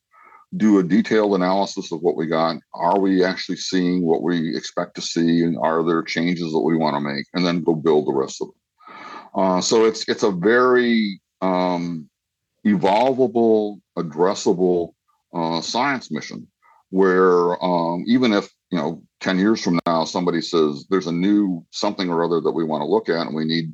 do 0.57 0.79
a 0.79 0.83
detailed 0.83 1.35
analysis 1.35 1.93
of 1.93 2.01
what 2.01 2.17
we 2.17 2.27
got. 2.27 2.57
Are 2.75 2.99
we 2.99 3.25
actually 3.25 3.57
seeing 3.57 4.03
what 4.05 4.23
we 4.23 4.57
expect 4.57 4.97
to 4.97 5.03
see? 5.03 5.43
And 5.43 5.57
are 5.59 5.85
there 5.85 6.03
changes 6.03 6.53
that 6.53 6.61
we 6.61 6.77
want 6.77 6.97
to 6.97 7.01
make? 7.01 7.27
And 7.35 7.47
then 7.47 7.63
go 7.63 7.75
build 7.75 8.07
the 8.07 8.13
rest 8.13 8.43
of 8.43 8.49
it. 8.49 8.91
Uh, 9.33 9.61
so 9.61 9.85
it's 9.85 10.09
it's 10.09 10.25
a 10.25 10.33
very 10.33 11.21
um, 11.41 12.09
evolvable, 12.67 13.81
addressable 13.97 14.93
uh, 15.33 15.61
science 15.61 16.11
mission 16.11 16.49
where 16.91 17.63
um, 17.65 18.05
even 18.07 18.33
if 18.33 18.51
you 18.71 18.79
know 18.79 19.03
10 19.21 19.39
years 19.39 19.63
from 19.63 19.79
now 19.87 20.05
somebody 20.05 20.41
says 20.41 20.85
there's 20.91 21.07
a 21.07 21.13
new 21.13 21.65
something 21.71 22.11
or 22.11 22.25
other 22.25 22.41
that 22.41 22.51
we 22.51 22.65
want 22.65 22.83
to 22.83 22.87
look 22.87 23.09
at 23.09 23.27
and 23.27 23.35
we 23.35 23.45
need 23.45 23.73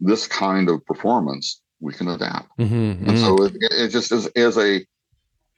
this 0.00 0.26
kind 0.26 0.68
of 0.68 0.84
performance 0.86 1.60
we 1.80 1.92
can 1.92 2.08
adapt 2.08 2.48
mm-hmm, 2.58 2.74
and 2.74 3.06
mm-hmm. 3.06 3.16
so 3.16 3.44
it, 3.44 3.54
it, 3.60 3.88
just 3.88 4.10
is, 4.12 4.26
is 4.34 4.56
a, 4.56 4.84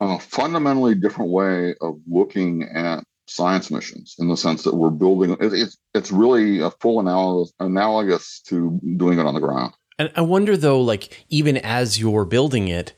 a, 0.01 0.19
fundamentally 0.19 0.95
different 0.95 1.31
way 1.31 1.75
of 1.81 1.99
looking 2.07 2.65
at 2.65 3.05
science 3.29 3.71
missions 3.71 4.15
in 4.19 4.29
the 4.29 4.37
sense 4.37 4.63
that 4.63 4.77
we're 4.77 4.91
building 4.91 5.33
it, 5.33 5.39
it's 5.41 5.77
it's 5.95 6.13
really 6.13 6.61
a 6.61 6.71
full 6.71 7.01
analogous 7.01 7.53
analogous 7.59 8.41
to 8.41 8.79
doing 8.97 9.19
it 9.19 9.27
on 9.27 9.35
the 9.35 9.41
ground. 9.41 9.75
And 9.99 10.13
i 10.15 10.21
wonder 10.21 10.57
though 10.57 10.81
like 10.81 11.25
even 11.29 11.57
as 11.57 11.99
you're 11.99 12.25
building 12.25 12.69
it 12.69 12.93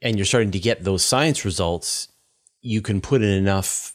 and 0.00 0.16
you're 0.16 0.24
starting 0.24 0.52
to 0.52 0.58
get 0.58 0.84
those 0.84 1.04
science 1.04 1.44
results 1.44 2.08
you 2.62 2.80
can 2.80 3.00
put 3.00 3.22
in 3.22 3.28
enough 3.28 3.94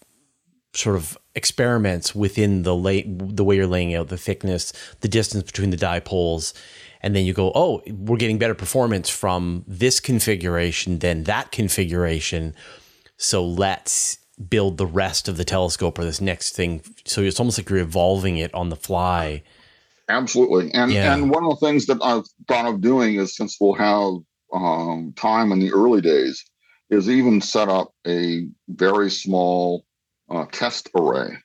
sort 0.73 0.95
of 0.95 1.17
experiments 1.35 2.15
within 2.15 2.63
the 2.63 2.75
lay, 2.75 3.03
the 3.03 3.43
way 3.43 3.55
you're 3.55 3.67
laying 3.67 3.93
out 3.93 4.07
the 4.07 4.17
thickness, 4.17 4.71
the 5.01 5.07
distance 5.07 5.43
between 5.43 5.69
the 5.69 5.77
dipoles, 5.77 6.53
and 7.01 7.15
then 7.15 7.25
you 7.25 7.33
go, 7.33 7.51
oh, 7.55 7.81
we're 7.87 8.17
getting 8.17 8.37
better 8.37 8.55
performance 8.55 9.09
from 9.09 9.63
this 9.67 9.99
configuration 9.99 10.99
than 10.99 11.23
that 11.23 11.51
configuration. 11.51 12.53
So 13.17 13.45
let's 13.45 14.17
build 14.49 14.77
the 14.77 14.85
rest 14.85 15.27
of 15.27 15.37
the 15.37 15.45
telescope 15.45 15.99
or 15.99 16.03
this 16.03 16.21
next 16.21 16.55
thing. 16.55 16.81
So 17.05 17.21
it's 17.21 17.39
almost 17.39 17.57
like 17.57 17.69
you're 17.69 17.79
evolving 17.79 18.37
it 18.37 18.53
on 18.53 18.69
the 18.69 18.75
fly. 18.75 19.43
Absolutely, 20.09 20.73
and 20.73 20.91
yeah. 20.91 21.13
and 21.13 21.29
one 21.29 21.45
of 21.45 21.51
the 21.51 21.65
things 21.65 21.85
that 21.85 21.99
I've 22.01 22.25
thought 22.47 22.65
of 22.65 22.81
doing 22.81 23.15
is 23.15 23.35
since 23.35 23.57
we'll 23.61 23.75
have 23.75 24.15
um, 24.51 25.13
time 25.15 25.51
in 25.51 25.59
the 25.59 25.71
early 25.71 26.01
days, 26.01 26.43
is 26.89 27.09
even 27.09 27.39
set 27.39 27.69
up 27.69 27.93
a 28.05 28.47
very 28.67 29.09
small 29.09 29.85
uh, 30.29 30.45
test 30.51 30.89
array 30.95 31.37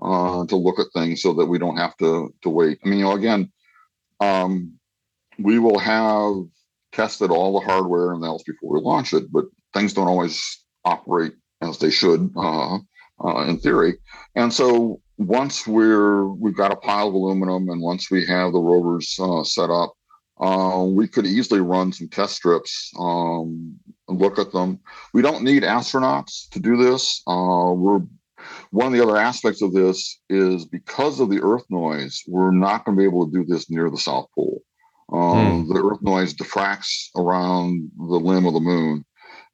uh, 0.00 0.46
to 0.46 0.56
look 0.56 0.78
at 0.78 0.86
things 0.94 1.22
so 1.22 1.32
that 1.34 1.46
we 1.46 1.58
don't 1.58 1.76
have 1.76 1.96
to 1.96 2.32
to 2.42 2.50
wait. 2.50 2.78
I 2.84 2.88
mean, 2.88 3.00
you 3.00 3.04
know, 3.06 3.12
again, 3.12 3.52
um, 4.20 4.78
we 5.38 5.58
will 5.58 5.78
have 5.78 6.34
tested 6.92 7.30
all 7.30 7.58
the 7.58 7.66
hardware 7.66 8.12
and 8.12 8.24
else 8.24 8.42
before 8.42 8.74
we 8.74 8.80
launch 8.80 9.12
it, 9.12 9.30
but 9.30 9.44
things 9.74 9.92
don't 9.92 10.08
always 10.08 10.64
operate 10.84 11.34
as 11.60 11.78
they 11.78 11.90
should 11.90 12.30
uh, 12.36 12.78
uh, 13.24 13.44
in 13.46 13.58
theory. 13.58 13.94
And 14.34 14.52
so 14.52 15.00
once 15.18 15.66
we're 15.66 16.26
we've 16.26 16.56
got 16.56 16.72
a 16.72 16.76
pile 16.76 17.08
of 17.08 17.14
aluminum, 17.14 17.68
and 17.68 17.80
once 17.80 18.10
we 18.10 18.24
have 18.26 18.52
the 18.52 18.60
rovers 18.60 19.16
uh, 19.20 19.44
set 19.44 19.70
up, 19.70 19.94
uh, 20.38 20.84
we 20.86 21.08
could 21.08 21.26
easily 21.26 21.60
run 21.60 21.92
some 21.92 22.08
test 22.08 22.36
strips 22.36 22.92
um, 22.98 23.76
and 24.08 24.20
look 24.20 24.38
at 24.38 24.52
them. 24.52 24.78
We 25.14 25.22
don't 25.22 25.42
need 25.42 25.62
astronauts 25.62 26.48
to 26.50 26.60
do 26.60 26.76
this. 26.76 27.22
Uh, 27.26 27.72
we're 27.74 28.02
one 28.70 28.86
of 28.86 28.92
the 28.92 29.02
other 29.02 29.16
aspects 29.16 29.62
of 29.62 29.72
this 29.72 30.20
is 30.28 30.66
because 30.66 31.20
of 31.20 31.30
the 31.30 31.42
Earth 31.42 31.64
noise, 31.70 32.22
we're 32.28 32.50
not 32.50 32.84
going 32.84 32.96
to 32.96 33.00
be 33.00 33.06
able 33.06 33.26
to 33.26 33.32
do 33.32 33.44
this 33.44 33.70
near 33.70 33.90
the 33.90 33.98
South 33.98 34.28
Pole. 34.34 34.62
Um, 35.16 35.64
hmm. 35.64 35.72
The 35.72 35.82
Earth 35.82 36.02
noise 36.02 36.34
diffracts 36.34 37.08
around 37.16 37.90
the 37.96 38.20
limb 38.20 38.44
of 38.44 38.52
the 38.52 38.60
moon. 38.60 39.04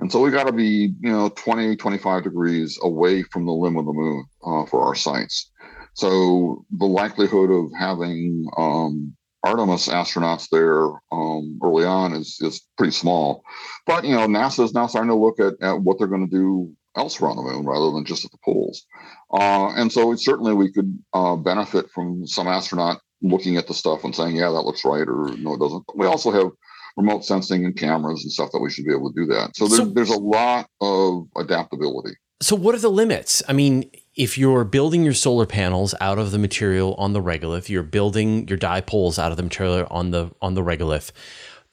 And 0.00 0.10
so 0.10 0.20
we 0.20 0.32
got 0.32 0.48
to 0.48 0.52
be, 0.52 0.92
you 1.00 1.12
know, 1.12 1.28
20, 1.28 1.76
25 1.76 2.24
degrees 2.24 2.78
away 2.82 3.22
from 3.22 3.46
the 3.46 3.52
limb 3.52 3.76
of 3.76 3.86
the 3.86 3.92
moon 3.92 4.24
uh, 4.44 4.66
for 4.66 4.82
our 4.82 4.96
sites. 4.96 5.52
So 5.94 6.64
the 6.78 6.86
likelihood 6.86 7.50
of 7.50 7.70
having 7.78 8.48
um, 8.56 9.14
Artemis 9.44 9.88
astronauts 9.88 10.48
there 10.50 10.86
um, 11.12 11.60
early 11.62 11.84
on 11.84 12.14
is 12.14 12.38
is 12.40 12.62
pretty 12.76 12.92
small. 12.92 13.44
But 13.86 14.04
you 14.04 14.16
know, 14.16 14.26
NASA 14.26 14.64
is 14.64 14.74
now 14.74 14.86
starting 14.88 15.10
to 15.10 15.16
look 15.16 15.38
at, 15.38 15.54
at 15.62 15.80
what 15.80 15.98
they're 15.98 16.08
going 16.08 16.28
to 16.28 16.36
do 16.36 16.72
elsewhere 16.96 17.30
on 17.30 17.36
the 17.36 17.42
moon 17.42 17.66
rather 17.66 17.90
than 17.92 18.04
just 18.04 18.24
at 18.24 18.32
the 18.32 18.38
poles. 18.44 18.84
Uh, 19.32 19.72
and 19.76 19.92
so 19.92 20.14
certainly 20.16 20.54
we 20.54 20.72
could 20.72 20.98
uh, 21.14 21.36
benefit 21.36 21.90
from 21.90 22.26
some 22.26 22.48
astronaut 22.48 23.00
looking 23.22 23.56
at 23.56 23.66
the 23.66 23.74
stuff 23.74 24.04
and 24.04 24.14
saying, 24.14 24.36
yeah, 24.36 24.50
that 24.50 24.62
looks 24.62 24.84
right, 24.84 25.08
or 25.08 25.34
no, 25.38 25.54
it 25.54 25.60
doesn't. 25.60 25.84
We 25.94 26.06
also 26.06 26.30
have 26.32 26.50
remote 26.96 27.24
sensing 27.24 27.64
and 27.64 27.76
cameras 27.76 28.22
and 28.22 28.32
stuff 28.32 28.50
that 28.52 28.60
we 28.60 28.70
should 28.70 28.84
be 28.84 28.92
able 28.92 29.12
to 29.12 29.20
do 29.20 29.26
that. 29.26 29.56
So, 29.56 29.66
so 29.68 29.86
there's 29.86 30.10
a 30.10 30.18
lot 30.18 30.68
of 30.80 31.26
adaptability. 31.36 32.16
So, 32.40 32.56
what 32.56 32.74
are 32.74 32.78
the 32.78 32.90
limits? 32.90 33.42
I 33.48 33.52
mean, 33.52 33.90
if 34.14 34.36
you're 34.36 34.64
building 34.64 35.04
your 35.04 35.14
solar 35.14 35.46
panels 35.46 35.94
out 36.00 36.18
of 36.18 36.32
the 36.32 36.38
material 36.38 36.94
on 36.94 37.12
the 37.12 37.22
regolith, 37.22 37.68
you're 37.68 37.82
building 37.82 38.48
your 38.48 38.58
dipoles 38.58 39.18
out 39.18 39.30
of 39.30 39.36
the 39.36 39.42
material 39.42 39.86
on 39.90 40.10
the 40.10 40.30
on 40.42 40.54
the 40.54 40.62
regolith. 40.62 41.12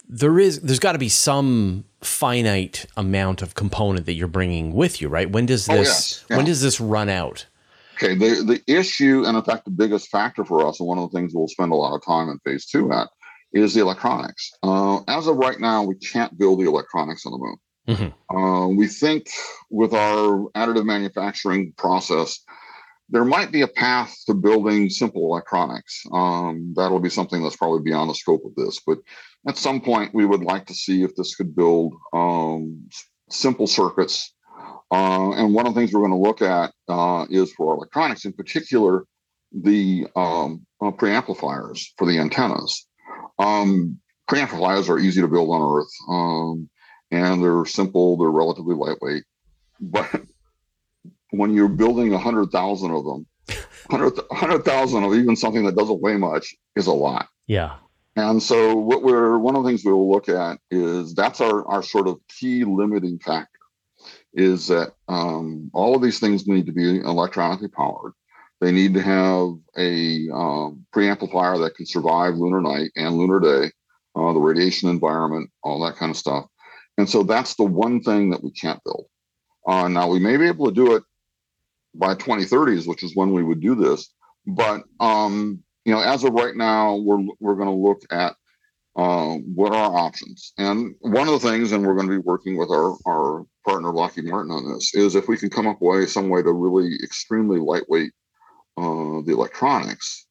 There 0.08 0.40
is 0.40 0.62
there's 0.62 0.80
got 0.80 0.94
to 0.94 1.00
be 1.00 1.10
some 1.10 1.86
finite 2.02 2.86
amount 2.96 3.42
of 3.42 3.56
component 3.56 4.06
that 4.06 4.14
you're 4.14 4.28
bringing 4.28 4.74
with 4.74 5.02
you, 5.02 5.10
right? 5.10 5.30
When 5.30 5.46
does 5.46 5.68
oh, 5.70 5.76
this 5.76 5.88
oh, 5.88 5.92
yes. 5.92 6.26
yeah. 6.30 6.38
when 6.38 6.46
does 6.46 6.62
this 6.62 6.80
run 6.80 7.10
out? 7.10 7.46
Okay, 8.02 8.16
the 8.16 8.44
the 8.44 8.64
issue 8.66 9.26
and 9.26 9.36
in 9.36 9.44
fact 9.44 9.66
the 9.66 9.72
biggest 9.72 10.08
factor 10.08 10.46
for 10.46 10.66
us, 10.66 10.80
and 10.80 10.88
one 10.88 10.98
of 10.98 11.12
the 11.12 11.18
things 11.18 11.34
we'll 11.34 11.50
spend 11.50 11.74
a 11.74 11.76
lot 11.76 11.94
of 11.94 12.06
time 12.06 12.30
in 12.30 12.40
phase 12.40 12.66
two 12.66 12.94
at, 12.94 13.10
is 13.52 13.74
the 13.74 13.82
electronics. 13.82 14.52
Uh, 14.64 15.02
as 15.10 15.28
of 15.28 15.36
right 15.36 15.60
now, 15.60 15.84
we 15.84 15.96
can't 15.96 16.38
build 16.38 16.62
the 16.62 16.68
electronics 16.68 17.26
on 17.26 17.34
the 17.34 17.38
moon. 17.38 17.58
Mm-hmm. 17.90 18.38
Uh, 18.38 18.68
we 18.68 18.88
think 18.88 19.30
with 19.70 19.94
our 19.94 20.50
additive 20.56 20.86
manufacturing 20.86 21.74
process, 21.76 22.40
there 23.10 23.26
might 23.26 23.52
be 23.52 23.64
a 23.64 23.68
path 23.68 24.16
to 24.28 24.34
building 24.34 24.90
simple 24.90 25.24
electronics. 25.24 26.04
Um, 26.14 26.74
that'll 26.78 27.00
be 27.00 27.10
something 27.10 27.44
that's 27.44 27.58
probably 27.58 27.82
beyond 27.82 28.10
the 28.10 28.16
scope 28.16 28.46
of 28.46 28.56
this. 28.56 28.80
But 28.86 29.00
at 29.48 29.58
some 29.58 29.82
point, 29.82 30.14
we 30.14 30.26
would 30.26 30.44
like 30.44 30.68
to 30.68 30.74
see 30.74 31.04
if 31.04 31.16
this 31.16 31.36
could 31.36 31.56
build 31.56 31.96
um, 32.14 32.88
simple 33.30 33.68
circuits. 33.68 34.34
Uh, 34.92 35.32
and 35.34 35.54
one 35.54 35.68
of 35.68 35.74
the 35.74 35.80
things 35.80 35.94
we're 35.94 36.08
going 36.08 36.12
to 36.12 36.18
look 36.18 36.42
at 36.42 36.74
uh, 36.88 37.26
is 37.30 37.54
for 37.54 37.76
electronics, 37.76 38.26
in 38.26 38.34
particular, 38.34 39.06
the 39.52 40.08
um, 40.16 40.66
uh, 40.82 40.92
preamplifiers 40.92 41.88
for 41.98 42.08
the 42.08 42.18
antennas. 42.20 42.88
Um, 43.38 44.00
preamplifiers 44.28 44.90
are 44.90 45.00
easy 45.00 45.22
to 45.22 45.28
build 45.28 45.50
on 45.50 45.78
Earth. 45.78 45.94
Um, 46.08 46.70
and 47.12 47.44
they're 47.44 47.66
simple, 47.66 48.18
they're 48.18 48.30
relatively 48.30 48.76
lightweight. 48.76 49.24
But 49.80 50.24
when 51.32 51.54
you're 51.54 51.70
building 51.70 52.12
100,000 52.12 52.92
of 52.92 53.06
them, 53.06 53.26
100,000 53.88 55.04
of 55.04 55.14
even 55.16 55.36
something 55.36 55.66
that 55.66 55.76
doesn't 55.76 56.02
weigh 56.02 56.18
much 56.18 56.56
is 56.76 56.88
a 56.88 56.94
lot. 56.94 57.28
Yeah. 57.48 57.76
And 58.16 58.42
so 58.44 58.76
what 58.76 59.02
we're 59.02 59.38
one 59.38 59.56
of 59.56 59.64
the 59.64 59.70
things 59.70 59.86
we 59.86 59.94
will 59.94 60.12
look 60.12 60.30
at 60.30 60.60
is 60.70 61.14
that's 61.14 61.42
our, 61.42 61.66
our 61.68 61.82
sort 61.82 62.08
of 62.08 62.20
key 62.28 62.66
limiting 62.66 63.18
factor 63.20 63.59
is 64.34 64.68
that 64.68 64.94
um, 65.08 65.70
all 65.74 65.96
of 65.96 66.02
these 66.02 66.20
things 66.20 66.48
need 66.48 66.66
to 66.66 66.72
be 66.72 67.00
electronically 67.00 67.68
powered. 67.68 68.14
They 68.62 68.72
need 68.72 68.94
to 68.94 69.02
have 69.02 69.58
a 69.78 70.30
um, 70.32 70.86
preamplifier 70.94 71.60
that 71.64 71.76
can 71.76 71.86
survive 71.86 72.36
lunar 72.36 72.62
night 72.62 72.92
and 72.96 73.18
lunar 73.18 73.40
day, 73.40 73.72
uh, 74.16 74.34
the 74.34 74.40
radiation 74.40 74.90
environment, 74.90 75.50
all 75.64 75.84
that 75.86 75.96
kind 75.96 76.10
of 76.10 76.18
stuff. 76.18 76.46
And 76.98 77.10
so 77.10 77.24
that's 77.24 77.56
the 77.56 77.64
one 77.64 78.02
thing 78.02 78.30
that 78.32 78.44
we 78.44 78.52
can't 78.52 78.84
build. 78.84 79.06
Uh, 79.66 79.88
now 79.88 80.08
we 80.08 80.20
may 80.20 80.36
be 80.36 80.48
able 80.48 80.66
to 80.66 80.74
do 80.74 80.96
it 80.96 81.04
by 81.96 82.16
2030s, 82.16 82.88
which 82.88 83.04
is 83.04 83.16
when 83.16 83.32
we 83.32 83.44
would 83.44 83.62
do 83.62 83.76
this. 83.76 84.10
But 84.46 84.84
um, 85.00 85.64
you 85.86 85.94
know, 85.94 86.02
as 86.02 86.24
of 86.24 86.34
right 86.34 86.56
now, 86.56 86.96
we're 86.96 87.26
we're 87.40 87.56
going 87.56 87.68
to 87.68 87.74
look 87.74 88.02
at 88.12 88.36
uh, 88.96 89.36
what 89.56 89.72
are 89.72 89.92
our 89.92 89.98
options. 89.98 90.54
And 90.58 90.96
one 91.00 91.28
of 91.28 91.42
the 91.42 91.50
things, 91.50 91.72
and 91.72 91.86
we're 91.86 91.96
going 91.96 92.08
to 92.08 92.14
be 92.14 92.26
working 92.26 92.58
with 92.58 92.70
our 92.70 92.98
our 93.06 93.46
partner 93.66 93.94
Lockheed 93.94 94.26
Martin 94.26 94.52
on 94.52 94.74
this, 94.74 94.94
is 94.96 95.16
if 95.16 95.28
we 95.28 95.38
can 95.38 95.50
come 95.50 95.68
up 95.68 95.78
with 95.82 96.10
some 96.10 96.30
way 96.30 96.42
to 96.42 96.52
really 96.52 96.96
extremely 97.04 97.60
lightweight 97.60 98.12
uh, 98.78 99.22
the 99.26 99.34
electronics 99.34 100.26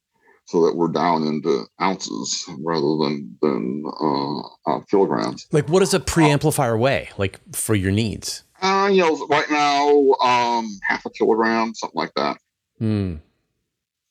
so 0.49 0.65
that 0.65 0.75
we're 0.75 0.89
down 0.89 1.27
into 1.27 1.67
ounces 1.81 2.49
rather 2.65 2.97
than 3.05 3.37
than 3.43 3.85
uh, 4.01 4.39
uh, 4.67 4.81
kilograms. 4.91 5.47
Like, 5.53 5.69
what 5.69 5.81
does 5.81 5.93
a 5.93 6.01
preamplifier 6.01 6.79
weigh? 6.79 7.11
Like 7.19 7.39
for 7.55 7.75
your 7.75 7.93
needs? 7.93 8.45
Uh, 8.61 8.89
you 8.91 9.03
know, 9.03 9.27
right 9.27 9.49
now, 9.51 10.15
um, 10.27 10.79
half 10.83 11.05
a 11.05 11.11
kilogram, 11.11 11.75
something 11.75 11.99
like 11.99 12.13
that. 12.17 12.39
Hmm. 12.79 13.17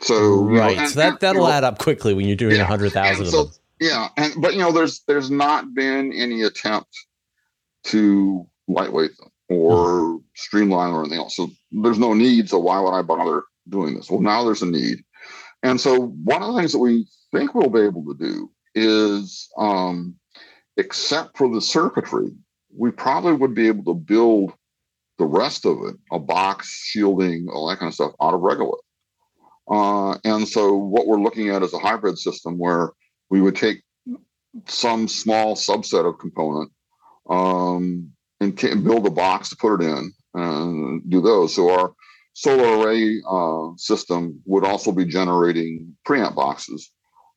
So 0.01 0.43
right, 0.43 0.75
know, 0.75 0.83
and, 0.83 0.91
so 0.91 0.99
that 0.99 1.19
that'll 1.19 1.41
you 1.41 1.47
know, 1.47 1.53
add 1.53 1.63
up 1.63 1.79
quickly 1.79 2.13
when 2.13 2.27
you're 2.27 2.35
doing 2.35 2.53
a 2.53 2.57
yeah, 2.57 2.63
hundred 2.65 2.93
thousand 2.93 3.25
of 3.25 3.31
so, 3.31 3.43
them. 3.45 3.53
Yeah, 3.79 4.09
and 4.17 4.33
but 4.41 4.53
you 4.53 4.59
know, 4.59 4.71
there's 4.71 5.01
there's 5.07 5.29
not 5.29 5.73
been 5.73 6.11
any 6.13 6.43
attempt 6.43 6.89
to 7.85 8.47
lightweight 8.67 9.15
them 9.17 9.29
or 9.49 10.19
streamline 10.35 10.93
or 10.93 11.01
anything 11.01 11.19
else. 11.19 11.35
So 11.35 11.49
there's 11.71 11.99
no 11.99 12.13
need. 12.13 12.49
So 12.49 12.59
why 12.59 12.79
would 12.79 12.91
I 12.91 13.01
bother 13.01 13.43
doing 13.69 13.95
this? 13.95 14.09
Well, 14.09 14.21
now 14.21 14.43
there's 14.43 14.61
a 14.61 14.65
need. 14.65 15.03
And 15.63 15.79
so 15.79 16.07
one 16.23 16.43
of 16.43 16.53
the 16.53 16.59
things 16.59 16.71
that 16.73 16.79
we 16.79 17.07
think 17.31 17.53
we'll 17.53 17.69
be 17.69 17.81
able 17.81 18.03
to 18.05 18.15
do 18.17 18.51
is, 18.75 19.49
um, 19.57 20.15
except 20.77 21.37
for 21.37 21.53
the 21.53 21.61
circuitry, 21.61 22.31
we 22.75 22.91
probably 22.91 23.33
would 23.33 23.55
be 23.55 23.67
able 23.67 23.83
to 23.85 23.99
build 23.99 24.53
the 25.17 25.25
rest 25.25 25.65
of 25.65 25.77
it, 25.85 25.95
a 26.11 26.19
box, 26.19 26.69
shielding, 26.69 27.47
all 27.49 27.67
that 27.67 27.79
kind 27.79 27.89
of 27.89 27.95
stuff, 27.95 28.11
out 28.21 28.35
of 28.35 28.41
regolith. 28.41 28.77
Uh, 29.69 30.17
and 30.23 30.47
so 30.47 30.75
what 30.75 31.07
we're 31.07 31.19
looking 31.19 31.49
at 31.49 31.63
is 31.63 31.73
a 31.73 31.79
hybrid 31.79 32.17
system 32.17 32.57
where 32.57 32.91
we 33.29 33.41
would 33.41 33.55
take 33.55 33.83
some 34.65 35.07
small 35.07 35.55
subset 35.55 36.07
of 36.07 36.19
component 36.19 36.71
um, 37.29 38.11
and 38.39 38.55
build 38.83 39.05
a 39.05 39.11
box 39.11 39.49
to 39.49 39.55
put 39.57 39.81
it 39.81 39.85
in 39.85 40.13
and 40.33 41.09
do 41.09 41.21
those. 41.21 41.53
So 41.55 41.69
our 41.71 41.93
solar 42.33 42.77
array 42.77 43.21
uh, 43.27 43.75
system 43.77 44.41
would 44.45 44.63
also 44.63 44.91
be 44.91 45.05
generating 45.05 45.95
preamp 46.07 46.35
boxes. 46.35 46.91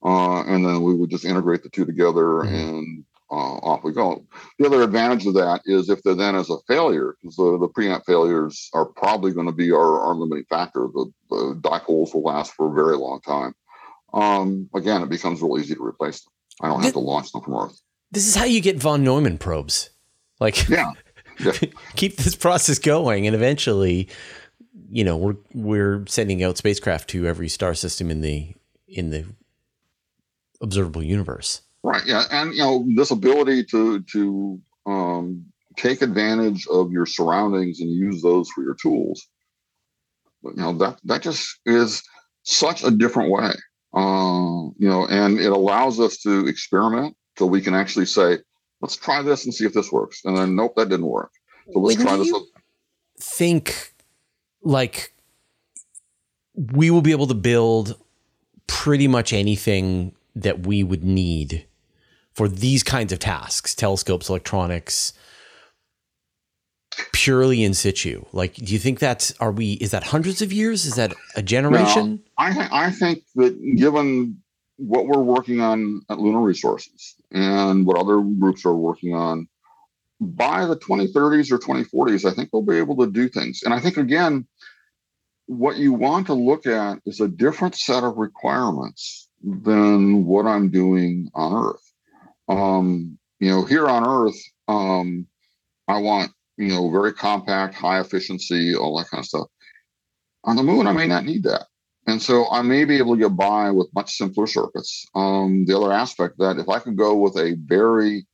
Uh, 0.05 0.43
and 0.45 0.65
then 0.65 0.83
we 0.83 0.95
would 0.95 1.11
just 1.11 1.25
integrate 1.25 1.63
the 1.63 1.69
two 1.69 1.85
together 1.85 2.43
mm-hmm. 2.43 2.55
and 2.55 3.05
uh, 3.31 3.59
off 3.63 3.85
we 3.85 3.93
go. 3.93 4.27
The 4.59 4.67
other 4.67 4.83
advantage 4.83 5.27
of 5.27 5.35
that 5.35 5.63
is 5.65 5.89
if 5.89 6.03
there 6.03 6.15
then 6.15 6.35
is 6.35 6.51
a 6.51 6.57
failure, 6.67 7.15
because 7.21 7.37
the, 7.37 7.59
the 7.59 7.69
preamp 7.69 8.05
failures 8.05 8.69
are 8.73 8.87
probably 8.87 9.33
going 9.33 9.47
to 9.47 9.53
be 9.53 9.71
our, 9.71 10.01
our 10.01 10.15
limiting 10.15 10.47
factor. 10.51 10.89
The, 10.93 11.13
the 11.29 11.61
dipoles 11.61 12.13
will 12.13 12.23
last 12.23 12.55
for 12.55 12.71
a 12.71 12.75
very 12.75 12.97
long 12.97 13.21
time. 13.21 13.55
Um, 14.13 14.69
again, 14.75 15.03
it 15.03 15.09
becomes 15.09 15.41
real 15.41 15.59
easy 15.59 15.75
to 15.75 15.85
replace 15.85 16.23
them. 16.23 16.33
I 16.61 16.69
don't 16.69 16.83
have 16.83 16.93
to 16.93 16.99
launch 16.99 17.33
them 17.33 17.43
from 17.43 17.55
Earth. 17.55 17.81
This 18.11 18.27
is 18.27 18.35
how 18.35 18.45
you 18.45 18.61
get 18.61 18.77
von 18.77 19.05
Neumann 19.05 19.39
probes. 19.39 19.91
Like, 20.41 20.69
yeah, 20.69 20.93
yeah. 21.39 21.53
keep 21.97 22.17
this 22.17 22.35
process 22.35 22.79
going, 22.79 23.27
and 23.27 23.37
eventually, 23.37 24.09
you 24.91 25.05
know, 25.05 25.17
we're 25.17 25.37
we're 25.55 26.05
sending 26.07 26.43
out 26.43 26.57
spacecraft 26.57 27.09
to 27.11 27.27
every 27.27 27.49
star 27.49 27.75
system 27.75 28.11
in 28.11 28.21
the 28.21 28.55
in 28.89 29.11
the 29.11 29.27
observable 30.61 31.03
universe. 31.03 31.63
Right. 31.83 32.03
Yeah, 32.05 32.25
and 32.31 32.53
you 32.53 32.63
know, 32.63 32.87
this 32.95 33.11
ability 33.11 33.65
to 33.67 34.01
to 34.03 34.61
um, 34.87 35.47
take 35.77 36.03
advantage 36.03 36.67
of 36.67 36.93
your 36.93 37.07
surroundings 37.07 37.81
and 37.81 37.91
use 37.91 38.23
those 38.23 38.51
for 38.51 38.63
your 38.63 38.75
tools. 38.75 39.27
But 40.43 40.57
you 40.57 40.63
know 40.63 40.73
that 40.79 40.99
that 41.05 41.23
just 41.23 41.59
is 41.65 42.03
such 42.43 42.83
a 42.83 42.91
different 42.91 43.31
way. 43.31 43.53
Uh, 43.93 44.71
you 44.79 44.89
know, 44.89 45.07
and 45.07 45.41
it 45.41 45.51
allows 45.51 45.99
us 45.99 46.19
to 46.19 46.47
experiment 46.47 47.17
so 47.37 47.47
we 47.47 47.61
can 47.61 47.75
actually 47.75 48.07
say, 48.07 48.39
let's 48.81 48.97
try 48.97 49.23
this 49.23 49.45
and 49.45 49.55
see 49.55 49.65
if 49.65 49.73
this 49.73 49.91
works. 49.91 50.21
And 50.25 50.37
then, 50.37 50.55
nope, 50.55 50.75
that 50.77 50.89
didn't 50.89 51.07
work. 51.07 51.33
So 51.73 51.81
let's 51.81 51.99
when 51.99 52.07
try 52.07 52.17
this. 52.17 52.33
Think 53.19 53.95
like 54.63 55.15
we 56.55 56.91
will 56.91 57.03
be 57.03 57.13
able 57.13 57.27
to 57.27 57.35
build 57.35 57.97
pretty 58.67 59.09
much 59.09 59.33
anything 59.33 60.15
that 60.35 60.67
we 60.67 60.83
would 60.83 61.05
need 61.05 61.67
for 62.33 62.49
these 62.49 62.83
kinds 62.83 63.13
of 63.13 63.19
tasks 63.19 63.75
telescopes 63.75 64.29
electronics 64.29 65.13
purely 67.13 67.63
in 67.63 67.75
situ? 67.75 68.25
Like 68.33 68.55
do 68.55 68.73
you 68.73 68.79
think 68.79 68.99
that's 68.99 69.33
are 69.41 69.53
we 69.53 69.73
is 69.75 69.91
that 69.91 70.05
hundreds 70.05 70.43
of 70.43 70.53
years? 70.53 70.85
Is 70.85 70.97
that 70.97 71.15
a 71.37 71.43
generation? 71.43 72.11
No, 72.11 72.19
I, 72.39 72.69
I 72.87 72.91
think 72.91 73.25
that 73.37 73.59
given 73.77 74.41
what 74.77 75.07
we're 75.07 75.21
working 75.21 75.61
on 75.61 76.01
at 76.09 76.19
lunar 76.19 76.41
resources 76.41 77.15
and 77.33 77.85
what 77.85 77.99
other 77.99 78.21
groups 78.21 78.65
are 78.65 78.75
working 78.75 79.15
on 79.15 79.47
by 80.21 80.65
the 80.65 80.77
2030s 80.77 81.51
or 81.51 81.59
2040s 81.59 82.31
i 82.31 82.35
think 82.35 82.51
we'll 82.53 82.63
be 82.63 82.77
able 82.77 82.97
to 82.97 83.11
do 83.11 83.29
things. 83.29 83.63
And 83.63 83.75
i 83.75 83.81
think 83.81 83.97
again 83.97 84.47
what 85.47 85.77
you 85.77 85.93
want 85.93 86.27
to 86.27 86.35
look 86.35 86.67
at 86.67 87.01
is 87.05 87.21
a 87.21 87.29
different 87.29 87.75
set 87.75 88.05
of 88.05 88.17
requirements 88.17 89.29
than 89.43 90.25
what 90.25 90.47
i'm 90.47 90.71
doing 90.71 91.31
on 91.35 91.67
earth. 91.67 91.93
Um, 92.49 93.19
you 93.41 93.51
know 93.51 93.65
here 93.65 93.89
on 93.89 94.07
earth 94.07 94.41
um, 94.69 95.27
i 95.89 95.99
want 95.99 96.31
you 96.61 96.69
know 96.69 96.91
very 96.91 97.13
compact 97.13 97.75
high 97.75 98.01
efficiency 98.01 98.75
all 98.77 98.97
that 98.97 99.09
kind 99.09 99.21
of 99.21 99.27
stuff 99.27 99.47
on 100.45 100.57
the 100.57 100.63
moon 100.63 100.87
i 100.87 100.93
may 100.93 101.07
not 101.07 101.25
need 101.25 101.43
that 101.43 101.67
and 102.07 102.21
so 102.21 102.51
I 102.51 102.63
may 102.63 102.85
be 102.85 102.97
able 102.99 103.15
to 103.15 103.21
get 103.21 103.37
by 103.37 103.71
with 103.71 103.95
much 103.95 104.17
simpler 104.17 104.47
circuits. 104.47 105.07
Um, 105.15 105.65
the 105.67 105.77
other 105.77 105.93
aspect 105.93 106.39
that 106.39 106.59
if 106.59 106.69
I 106.69 106.79
can 106.79 106.97
go 106.97 107.15
with 107.17 107.37
a 107.37 107.57
very 107.65 108.27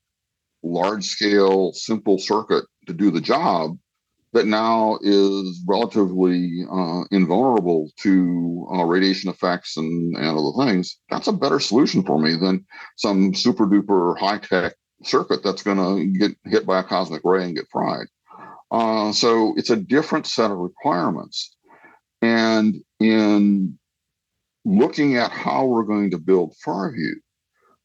large 0.63 1.05
scale, 1.05 1.73
simple 1.73 2.19
circuit 2.19 2.65
to 2.87 2.93
do 2.93 3.11
the 3.11 3.21
job, 3.21 3.77
that 4.33 4.47
now 4.47 4.99
is 5.03 5.63
relatively 5.67 6.65
uh, 6.71 7.05
invulnerable 7.11 7.91
to 8.01 8.69
uh, 8.75 8.85
radiation 8.85 9.31
effects 9.31 9.77
and, 9.77 10.17
and 10.17 10.39
other 10.39 10.67
things, 10.67 10.99
that's 11.11 11.29
a 11.29 11.33
better 11.33 11.59
solution 11.59 12.03
for 12.03 12.19
me 12.19 12.37
than 12.37 12.65
some 12.97 13.35
super 13.35 13.67
duper 13.67 14.19
high 14.19 14.39
tech 14.39 14.75
circuit 15.03 15.43
that's 15.43 15.63
going 15.63 15.79
to 15.79 16.19
get 16.19 16.37
hit 16.45 16.67
by 16.67 16.81
a 16.81 16.85
cosmic 16.85 17.23
ray 17.25 17.45
and 17.45 17.57
get 17.57 17.69
fried. 17.71 18.07
Uh, 18.71 19.13
so 19.13 19.55
it's 19.57 19.71
a 19.71 19.77
different 19.77 20.27
set 20.27 20.51
of 20.51 20.59
requirements. 20.59 21.57
And 22.23 22.77
in 23.01 23.79
looking 24.65 25.17
at 25.17 25.31
how 25.31 25.67
we're 25.67 25.85
going 25.85 26.11
to 26.11 26.19
build 26.19 26.55
Farview, 26.67 27.13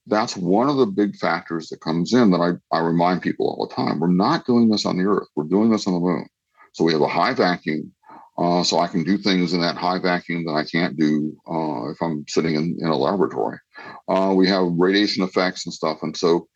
that's 0.08 0.36
one 0.36 0.68
of 0.68 0.78
the 0.78 0.88
big 0.88 1.16
factors 1.16 1.70
that 1.70 1.82
comes 1.82 2.14
in 2.14 2.32
that 2.32 2.60
I, 2.72 2.76
I 2.76 2.80
remind 2.80 3.22
people 3.22 3.48
all 3.48 3.68
the 3.68 3.76
time. 3.76 4.00
We're 4.00 4.08
not 4.08 4.46
doing 4.46 4.70
this 4.70 4.86
on 4.86 4.98
the 4.98 5.06
Earth, 5.06 5.28
we're 5.36 5.44
doing 5.44 5.70
this 5.70 5.88
on 5.88 5.94
the 5.94 6.00
moon. 6.00 6.28
So 6.74 6.84
we 6.84 6.94
have 6.94 7.02
a 7.02 7.08
high 7.08 7.34
vacuum. 7.34 7.92
Uh, 8.38 8.64
so 8.64 8.80
I 8.80 8.88
can 8.88 9.04
do 9.04 9.18
things 9.18 9.54
in 9.54 9.62
that 9.62 9.76
high 9.76 10.00
vacuum 10.00 10.46
that 10.46 10.54
I 10.54 10.64
can't 10.64 10.98
do 10.98 11.38
uh, 11.48 11.92
if 11.92 12.02
I'm 12.02 12.26
sitting 12.28 12.56
in, 12.56 12.78
in 12.80 12.88
a 12.88 12.98
laboratory. 12.98 13.60
Uh, 14.08 14.34
we 14.36 14.48
have 14.48 14.66
radiation 14.78 15.24
effects 15.24 15.66
and 15.66 15.74
stuff. 15.74 16.00
And 16.02 16.16
so 16.16 16.48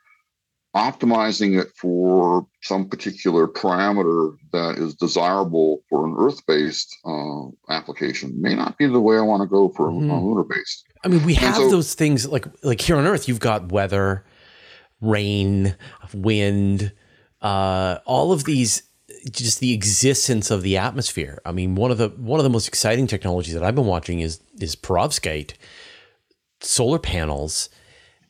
optimizing 0.75 1.59
it 1.59 1.69
for 1.75 2.45
some 2.61 2.87
particular 2.87 3.47
parameter 3.47 4.35
that 4.51 4.77
is 4.77 4.93
desirable 4.95 5.81
for 5.89 6.05
an 6.05 6.15
earth-based 6.19 6.93
uh, 7.05 7.73
application 7.73 8.39
may 8.41 8.53
not 8.53 8.77
be 8.77 8.85
the 8.85 8.99
way 8.99 9.17
I 9.17 9.21
want 9.21 9.41
to 9.41 9.47
go 9.47 9.69
for 9.69 9.89
mm-hmm. 9.89 10.09
a 10.09 10.21
lunar-based. 10.21 10.85
I 11.03 11.07
mean, 11.07 11.23
we 11.23 11.33
have 11.35 11.55
so, 11.55 11.69
those 11.69 11.93
things 11.93 12.27
like 12.27 12.45
like 12.63 12.81
here 12.81 12.97
on 12.97 13.05
Earth. 13.05 13.27
You've 13.27 13.39
got 13.39 13.71
weather, 13.71 14.25
rain, 14.99 15.75
wind, 16.13 16.91
uh, 17.41 17.99
all 18.05 18.31
of 18.31 18.43
these. 18.43 18.83
Just 19.31 19.59
the 19.59 19.73
existence 19.73 20.51
of 20.51 20.61
the 20.61 20.77
atmosphere. 20.77 21.39
I 21.45 21.51
mean, 21.51 21.75
one 21.75 21.89
of 21.89 21.97
the 21.97 22.09
one 22.09 22.39
of 22.39 22.43
the 22.43 22.49
most 22.49 22.67
exciting 22.67 23.07
technologies 23.07 23.53
that 23.53 23.63
I've 23.63 23.75
been 23.75 23.85
watching 23.85 24.19
is 24.19 24.39
is 24.59 24.75
perovskite 24.75 25.53
solar 26.61 26.99
panels 26.99 27.69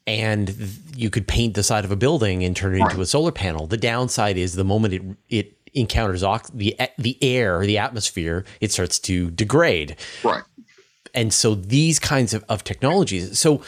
and 0.08 0.56
you 0.96 1.10
could 1.10 1.28
paint 1.28 1.56
the 1.56 1.64
side 1.64 1.86
of 1.86 1.92
a 1.92 1.96
building 1.96 2.44
and 2.44 2.56
turn 2.56 2.76
it 2.76 2.82
into 2.82 3.02
a 3.02 3.06
solar 3.06 3.32
panel. 3.32 3.68
The 3.68 3.78
downside 3.78 4.38
is 4.38 4.54
the 4.54 4.64
moment 4.64 4.94
it 4.94 5.04
it 5.30 5.58
encounters 5.74 6.24
ox- 6.24 6.52
the 6.52 6.76
the 6.98 7.18
air, 7.24 7.66
the 7.66 7.78
atmosphere, 7.78 8.46
it 8.62 8.72
starts 8.72 9.00
to 9.00 9.32
degrade. 9.32 9.98
Right. 10.24 10.44
And 11.14 11.34
so 11.34 11.56
these 11.56 11.98
kinds 11.98 12.34
of, 12.34 12.44
of 12.50 12.64
technologies. 12.64 13.40
So 13.40 13.62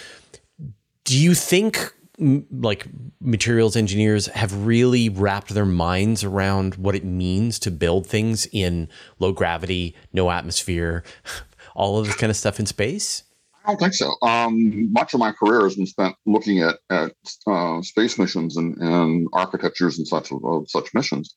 do 1.06 1.18
you 1.18 1.34
think 1.34 1.94
like 2.20 2.88
materials 3.22 3.76
engineers 3.76 4.26
have 4.28 4.66
really 4.66 5.08
wrapped 5.08 5.54
their 5.54 5.66
minds 5.66 6.24
around 6.24 6.76
what 6.76 6.96
it 6.96 7.06
means 7.06 7.60
to 7.60 7.72
build 7.72 8.08
things 8.08 8.48
in 8.52 8.90
low 9.20 9.32
gravity, 9.32 9.96
no 10.14 10.32
atmosphere, 10.32 11.04
all 11.76 12.00
of 12.00 12.08
this 12.08 12.16
kind 12.16 12.30
of 12.30 12.36
stuff 12.36 12.60
in 12.60 12.66
space? 12.66 13.24
I 13.68 13.72
don't 13.72 13.80
think 13.80 13.94
so. 13.96 14.16
Um, 14.22 14.94
much 14.94 15.14
of 15.14 15.20
my 15.20 15.34
career 15.34 15.64
has 15.64 15.76
been 15.76 15.86
spent 15.86 16.16
looking 16.26 16.60
at 16.60 16.78
at 16.90 17.14
uh, 17.46 17.82
space 17.82 18.18
missions 18.18 18.56
and, 18.56 18.78
and 18.78 19.28
architectures 19.34 19.98
and 19.98 20.08
such 20.08 20.32
of, 20.32 20.44
of, 20.46 20.70
such 20.70 20.94
missions, 20.94 21.36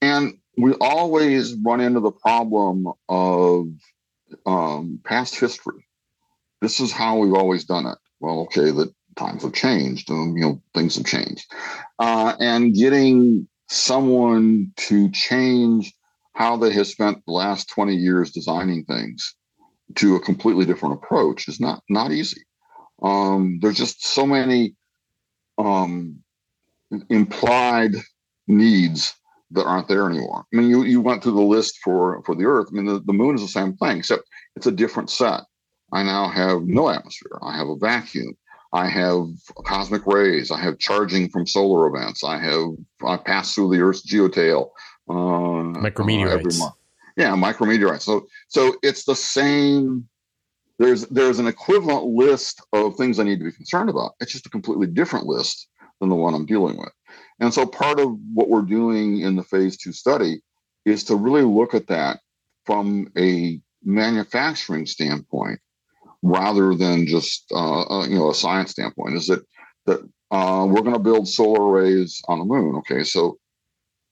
and 0.00 0.34
we 0.56 0.74
always 0.74 1.54
run 1.64 1.80
into 1.80 1.98
the 1.98 2.12
problem 2.12 2.86
of 3.08 3.66
um, 4.46 5.00
past 5.04 5.34
history. 5.34 5.84
This 6.62 6.78
is 6.78 6.92
how 6.92 7.18
we've 7.18 7.34
always 7.34 7.64
done 7.64 7.86
it. 7.86 7.98
Well, 8.20 8.42
okay, 8.42 8.70
the 8.70 8.94
times 9.16 9.42
have 9.42 9.52
changed, 9.52 10.10
and 10.10 10.38
you 10.38 10.44
know 10.44 10.62
things 10.74 10.94
have 10.94 11.06
changed, 11.06 11.44
uh, 11.98 12.36
and 12.38 12.72
getting 12.72 13.48
someone 13.68 14.72
to 14.76 15.10
change 15.10 15.92
how 16.34 16.56
they 16.56 16.72
have 16.72 16.86
spent 16.86 17.24
the 17.26 17.32
last 17.32 17.68
twenty 17.68 17.96
years 17.96 18.30
designing 18.30 18.84
things 18.84 19.34
to 19.96 20.16
a 20.16 20.20
completely 20.20 20.64
different 20.64 20.94
approach 20.94 21.48
is 21.48 21.60
not 21.60 21.82
not 21.88 22.12
easy. 22.12 22.42
Um, 23.02 23.58
there's 23.60 23.76
just 23.76 24.06
so 24.06 24.26
many 24.26 24.74
um, 25.58 26.22
implied 27.10 27.92
needs 28.46 29.14
that 29.50 29.66
aren't 29.66 29.88
there 29.88 30.08
anymore. 30.08 30.44
I 30.52 30.56
mean, 30.56 30.68
you, 30.68 30.82
you 30.84 31.00
went 31.00 31.22
through 31.22 31.32
the 31.32 31.40
list 31.40 31.78
for 31.82 32.22
for 32.24 32.34
the 32.34 32.44
Earth. 32.44 32.68
I 32.70 32.74
mean, 32.74 32.86
the, 32.86 33.00
the 33.00 33.12
moon 33.12 33.34
is 33.34 33.42
the 33.42 33.48
same 33.48 33.76
thing, 33.76 33.98
except 33.98 34.22
it's 34.56 34.66
a 34.66 34.72
different 34.72 35.10
set. 35.10 35.42
I 35.92 36.02
now 36.02 36.28
have 36.28 36.62
no 36.62 36.88
atmosphere. 36.88 37.38
I 37.42 37.56
have 37.56 37.68
a 37.68 37.76
vacuum. 37.76 38.36
I 38.72 38.88
have 38.88 39.26
cosmic 39.64 40.04
rays. 40.06 40.50
I 40.50 40.60
have 40.60 40.78
charging 40.78 41.28
from 41.28 41.46
solar 41.46 41.86
events. 41.86 42.24
I 42.24 42.38
have 42.38 42.70
I 43.06 43.16
pass 43.16 43.54
through 43.54 43.70
the 43.70 43.80
Earth's 43.80 44.04
geotail. 44.04 44.70
Uh, 45.08 45.78
micrometeorites. 45.78 46.60
Uh, 46.60 46.70
yeah, 47.16 47.32
micrometeorites. 47.34 48.02
So 48.02 48.26
so 48.48 48.76
it's 48.82 49.04
the 49.04 49.14
same. 49.14 50.08
There's 50.78 51.06
there's 51.06 51.38
an 51.38 51.46
equivalent 51.46 52.06
list 52.06 52.62
of 52.72 52.96
things 52.96 53.18
I 53.18 53.24
need 53.24 53.38
to 53.38 53.44
be 53.44 53.52
concerned 53.52 53.90
about. 53.90 54.12
It's 54.20 54.32
just 54.32 54.46
a 54.46 54.50
completely 54.50 54.86
different 54.86 55.26
list 55.26 55.68
than 56.00 56.08
the 56.08 56.16
one 56.16 56.34
I'm 56.34 56.46
dealing 56.46 56.76
with. 56.76 56.92
And 57.40 57.54
so 57.54 57.66
part 57.66 58.00
of 58.00 58.16
what 58.32 58.48
we're 58.48 58.62
doing 58.62 59.20
in 59.20 59.36
the 59.36 59.44
phase 59.44 59.76
two 59.76 59.92
study 59.92 60.42
is 60.84 61.04
to 61.04 61.16
really 61.16 61.42
look 61.42 61.74
at 61.74 61.86
that 61.88 62.20
from 62.66 63.10
a 63.16 63.60
manufacturing 63.84 64.86
standpoint 64.86 65.60
rather 66.22 66.74
than 66.74 67.06
just 67.06 67.44
uh, 67.52 67.82
uh, 67.82 68.06
you 68.06 68.16
know 68.16 68.30
a 68.30 68.34
science 68.34 68.72
standpoint. 68.72 69.16
Is 69.16 69.28
that 69.28 69.44
that 69.86 70.00
uh, 70.30 70.66
we're 70.68 70.82
going 70.82 70.94
to 70.94 70.98
build 70.98 71.28
solar 71.28 71.62
arrays 71.62 72.20
on 72.28 72.38
the 72.40 72.44
moon? 72.44 72.76
Okay, 72.76 73.04
so 73.04 73.38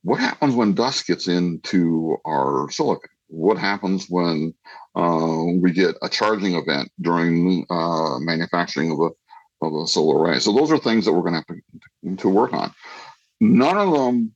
what 0.02 0.20
happens 0.20 0.54
when 0.54 0.74
dust 0.74 1.06
gets 1.06 1.28
into 1.28 2.16
our 2.26 2.70
silicon? 2.70 3.10
What 3.28 3.56
happens 3.56 4.06
when 4.08 4.54
uh, 4.94 5.44
we 5.56 5.72
get 5.72 5.96
a 6.02 6.08
charging 6.08 6.54
event 6.54 6.90
during 7.00 7.64
uh, 7.70 8.18
manufacturing 8.18 8.90
of 8.90 9.00
a 9.00 9.10
of 9.64 9.74
a 9.74 9.86
solar 9.86 10.18
array? 10.18 10.38
So 10.40 10.52
those 10.52 10.70
are 10.70 10.78
things 10.78 11.04
that 11.04 11.12
we're 11.12 11.22
going 11.22 11.42
to 11.42 11.44
have 11.48 12.16
to, 12.16 12.16
to 12.22 12.28
work 12.28 12.52
on. 12.52 12.72
None 13.40 13.78
of 13.78 13.92
them 13.92 14.34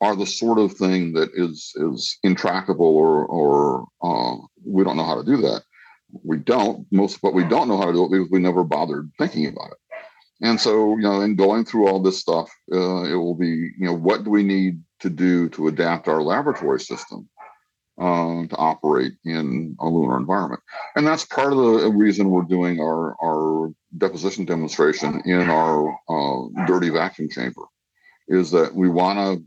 are 0.00 0.14
the 0.14 0.26
sort 0.26 0.58
of 0.58 0.72
thing 0.74 1.12
that 1.14 1.30
is 1.34 1.72
is 1.76 2.18
intractable 2.22 2.86
or 2.86 3.26
or 3.26 3.86
uh, 4.02 4.36
we 4.64 4.84
don't 4.84 4.96
know 4.96 5.04
how 5.04 5.20
to 5.20 5.24
do 5.24 5.36
that. 5.42 5.62
We 6.24 6.38
don't 6.38 6.86
most, 6.90 7.20
but 7.20 7.34
we 7.34 7.44
don't 7.44 7.68
know 7.68 7.76
how 7.76 7.86
to 7.86 7.92
do 7.92 8.04
it 8.04 8.10
because 8.10 8.30
we 8.30 8.38
never 8.38 8.64
bothered 8.64 9.10
thinking 9.18 9.46
about 9.46 9.72
it. 9.72 9.78
And 10.40 10.60
so, 10.60 10.96
you 10.96 11.02
know, 11.02 11.20
in 11.20 11.34
going 11.34 11.64
through 11.64 11.88
all 11.88 12.00
this 12.00 12.20
stuff, 12.20 12.48
uh, 12.72 13.02
it 13.02 13.16
will 13.16 13.34
be, 13.34 13.46
you 13.46 13.86
know, 13.86 13.94
what 13.94 14.22
do 14.22 14.30
we 14.30 14.44
need 14.44 14.80
to 15.00 15.10
do 15.10 15.48
to 15.50 15.68
adapt 15.68 16.08
our 16.08 16.22
laboratory 16.22 16.80
system 16.80 17.28
uh, 18.00 18.46
to 18.46 18.56
operate 18.56 19.12
in 19.24 19.76
a 19.80 19.86
lunar 19.86 20.16
environment? 20.16 20.62
And 20.96 21.06
that's 21.06 21.24
part 21.24 21.52
of 21.52 21.58
the 21.58 21.90
reason 21.90 22.30
we're 22.30 22.42
doing 22.42 22.80
our 22.80 23.16
our 23.22 23.72
deposition 23.96 24.44
demonstration 24.44 25.22
in 25.24 25.48
our 25.50 25.90
uh, 26.08 26.66
dirty 26.66 26.90
vacuum 26.90 27.28
chamber, 27.30 27.62
is 28.28 28.50
that 28.50 28.74
we 28.74 28.88
want 28.88 29.18
to 29.18 29.44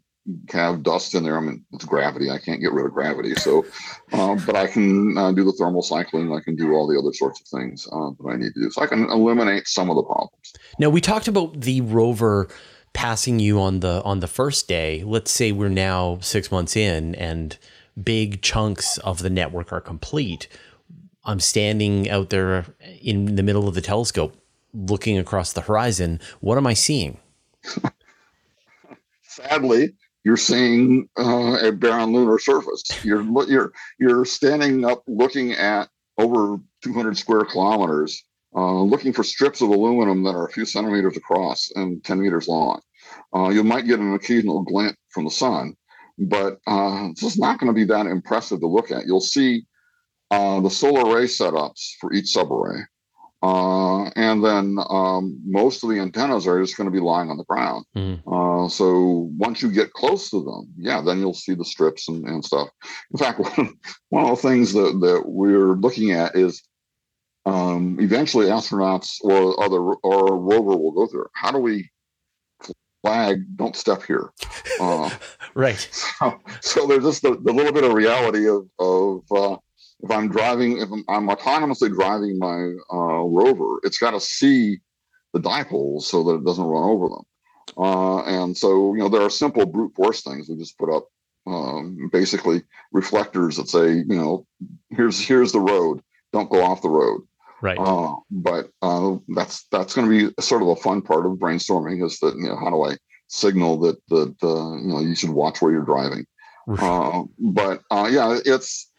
have 0.56 0.84
dust 0.84 1.16
in 1.16 1.24
there. 1.24 1.36
I 1.36 1.42
mean, 1.42 1.66
it's 1.72 1.84
gravity. 1.84 2.30
I 2.30 2.38
can't 2.38 2.62
get 2.62 2.72
rid 2.72 2.86
of 2.86 2.94
gravity. 2.94 3.34
So, 3.36 3.66
um, 4.14 4.42
but 4.46 4.56
I 4.56 4.68
can 4.68 5.18
uh, 5.18 5.32
do 5.32 5.44
the 5.44 5.52
thermal 5.54 5.82
cycling. 5.82 6.32
I 6.32 6.42
can 6.42 6.56
do 6.56 6.74
all 6.74 6.88
the 6.88 6.98
other 6.98 7.12
sorts 7.12 7.42
of 7.42 7.48
things 7.48 7.88
uh, 7.92 8.12
that 8.20 8.30
I 8.30 8.36
need 8.36 8.54
to 8.54 8.62
do. 8.62 8.70
So 8.70 8.84
I 8.84 8.88
can 8.88 9.10
eliminate 9.10 9.68
some 9.68 9.90
of 9.90 9.96
the 9.96 10.04
problems. 10.04 10.54
Now 10.78 10.90
we 10.90 11.02
talked 11.02 11.28
about 11.28 11.62
the 11.62 11.82
rover 11.82 12.50
passing 12.94 13.40
you 13.40 13.62
on 13.62 13.80
the 13.80 14.02
on 14.04 14.20
the 14.20 14.28
first 14.28 14.68
day. 14.68 15.04
Let's 15.04 15.32
say 15.32 15.52
we're 15.52 15.70
now 15.70 16.20
six 16.22 16.52
months 16.52 16.76
in 16.76 17.16
and 17.16 17.58
big 18.02 18.42
chunks 18.42 18.98
of 19.00 19.20
the 19.20 19.30
network 19.30 19.72
are 19.72 19.82
complete. 19.82 20.48
I'm 21.24 21.40
standing 21.40 22.10
out 22.10 22.30
there 22.30 22.66
in 23.02 23.36
the 23.36 23.44
middle 23.44 23.68
of 23.68 23.76
the 23.76 23.82
telescope, 23.82 24.36
looking 24.74 25.18
across 25.18 25.54
the 25.54 25.62
horizon. 25.62 26.20
What 26.40 26.58
am 26.58 26.66
I 26.66 26.74
seeing? 26.74 27.20
Sadly, 29.22 29.94
you're 30.24 30.38
seeing 30.38 31.08
uh, 31.18 31.58
a 31.62 31.72
barren 31.72 32.14
lunar 32.14 32.40
surface. 32.40 32.84
You're 33.04 33.24
you're 33.48 33.72
you're 34.00 34.26
standing 34.26 34.86
up, 34.86 35.04
looking 35.08 35.54
at 35.54 35.90
over 36.18 36.60
200 36.84 37.18
square 37.18 37.46
kilometers, 37.46 38.24
uh, 38.56 38.82
looking 38.82 39.14
for 39.14 39.24
strips 39.24 39.62
of 39.62 39.70
aluminum 39.70 40.24
that 40.24 40.36
are 40.36 40.46
a 40.46 40.52
few 40.52 40.66
centimeters 40.66 41.18
across 41.18 41.72
and 41.76 42.04
10 42.04 42.22
meters 42.22 42.48
long. 42.48 42.82
Uh, 43.36 43.50
you 43.50 43.64
might 43.64 43.88
get 43.88 44.00
an 44.00 44.14
occasional 44.14 44.62
glint 44.62 44.96
from 45.10 45.26
the 45.26 45.32
sun, 45.32 45.76
but 46.18 46.60
uh, 46.68 47.08
it's 47.12 47.22
just 47.22 47.40
not 47.40 47.60
going 47.60 47.68
to 47.68 47.74
be 47.74 47.86
that 47.86 48.06
impressive 48.06 48.60
to 48.60 48.68
look 48.68 48.92
at. 48.92 49.06
You'll 49.06 49.22
see 49.22 49.66
uh, 50.30 50.60
the 50.62 50.70
solar 50.70 51.14
array 51.14 51.26
setups 51.26 51.92
for 52.00 52.14
each 52.14 52.26
subarray. 52.26 52.84
Uh, 53.44 54.04
and 54.16 54.44
then 54.44 54.78
um, 54.90 55.40
most 55.44 55.84
of 55.84 55.90
the 55.90 56.00
antennas 56.00 56.46
are 56.46 56.62
just 56.62 56.78
going 56.78 56.86
to 56.86 56.92
be 56.92 57.00
lying 57.00 57.32
on 57.32 57.38
the 57.38 57.44
ground. 57.46 57.86
Mm. 57.98 58.22
Uh, 58.28 58.70
so 58.70 59.32
once 59.36 59.64
you 59.64 59.72
get 59.72 59.94
close 59.94 60.30
to 60.30 60.44
them, 60.44 60.72
yeah, 60.78 61.02
then 61.02 61.20
you'll 61.20 61.34
see 61.34 61.56
the 61.56 61.66
strips 61.66 62.08
and, 62.08 62.24
and 62.26 62.46
stuff. 62.46 62.70
In 63.12 63.18
fact, 63.18 63.40
one, 63.40 63.74
one 64.10 64.26
of 64.26 64.30
the 64.30 64.48
things 64.48 64.74
that, 64.74 65.00
that 65.02 65.24
we're 65.26 65.74
looking 65.74 66.12
at 66.12 66.36
is 66.36 66.62
um, 67.46 67.98
eventually 68.00 68.48
astronauts 68.48 69.18
or 69.24 69.62
other 69.64 69.80
or 69.80 70.28
a 70.28 70.38
rover 70.38 70.78
will 70.78 70.92
go 70.92 71.08
through. 71.08 71.28
How 71.34 71.52
do 71.52 71.58
we 71.58 71.90
flag? 73.02 73.44
Don't 73.56 73.76
step 73.76 74.04
here. 74.04 74.32
Uh, 74.80 75.10
right. 75.54 75.90
So, 76.20 76.40
so, 76.62 76.86
there's 76.86 77.04
just 77.04 77.22
the, 77.24 77.40
the, 77.42 77.52
little 77.52 77.72
bit 77.72 77.84
of 77.84 77.94
reality 77.94 78.48
of 78.48 78.68
of 78.78 79.24
uh, 79.32 79.58
if 80.04 80.12
I'm 80.12 80.30
driving, 80.30 80.78
if 80.78 80.92
I'm, 80.92 81.04
I'm 81.08 81.28
autonomously 81.28 81.94
driving 81.94 82.38
my 82.38 82.74
uh, 82.94 83.24
rover, 83.24 83.80
it's 83.84 83.98
got 83.98 84.12
to 84.12 84.20
see 84.20 84.80
the 85.34 85.40
dipoles 85.40 86.04
so 86.04 86.24
that 86.24 86.36
it 86.36 86.46
doesn't 86.46 86.64
run 86.64 86.84
over 86.84 87.08
them. 87.08 87.24
Uh, 87.78 88.24
and 88.24 88.58
so, 88.58 88.94
you 88.94 89.00
know, 89.00 89.10
there 89.10 89.22
are 89.22 89.30
simple 89.30 89.66
brute 89.66 89.96
force 89.96 90.22
things. 90.22 90.50
We 90.50 90.58
just 90.58 90.78
put 90.78 90.94
up 90.94 91.08
um, 91.48 92.10
basically 92.12 92.64
reflectors 92.92 93.58
that 93.58 93.70
say, 93.70 93.94
you 93.94 94.06
know, 94.06 94.46
here's 94.90 95.20
here's 95.20 95.52
the 95.52 95.60
road. 95.60 96.02
Don't 96.34 96.50
go 96.50 96.64
off 96.64 96.82
the 96.82 96.90
road. 96.90 97.22
Right. 97.62 97.78
Uh, 97.78 98.16
but 98.30 98.70
uh, 98.82 99.18
that's 99.36 99.66
that's 99.72 99.94
going 99.94 100.10
to 100.10 100.30
be 100.30 100.42
sort 100.42 100.64
of 100.64 100.70
a 100.70 100.76
fun 100.76 101.02
part 101.02 101.26
of 101.26 101.34
brainstorming 101.34 102.04
is 102.04 102.20
that 102.20 102.36
you 102.36 102.48
know 102.48 102.58
how 102.58 102.70
do 102.70 102.84
I 102.84 102.98
signal 103.28 103.80
that 103.82 103.98
that 104.08 104.36
uh, 104.44 104.76
you 104.78 104.88
know 104.88 105.00
you 105.00 105.16
should 105.16 105.30
watch 105.30 105.62
where 105.62 105.72
you're 105.72 105.86
driving. 105.86 106.26
Uh, 106.68 107.24
but 107.40 107.82
uh, 107.92 108.08
yeah, 108.12 108.40
it's 108.46 108.90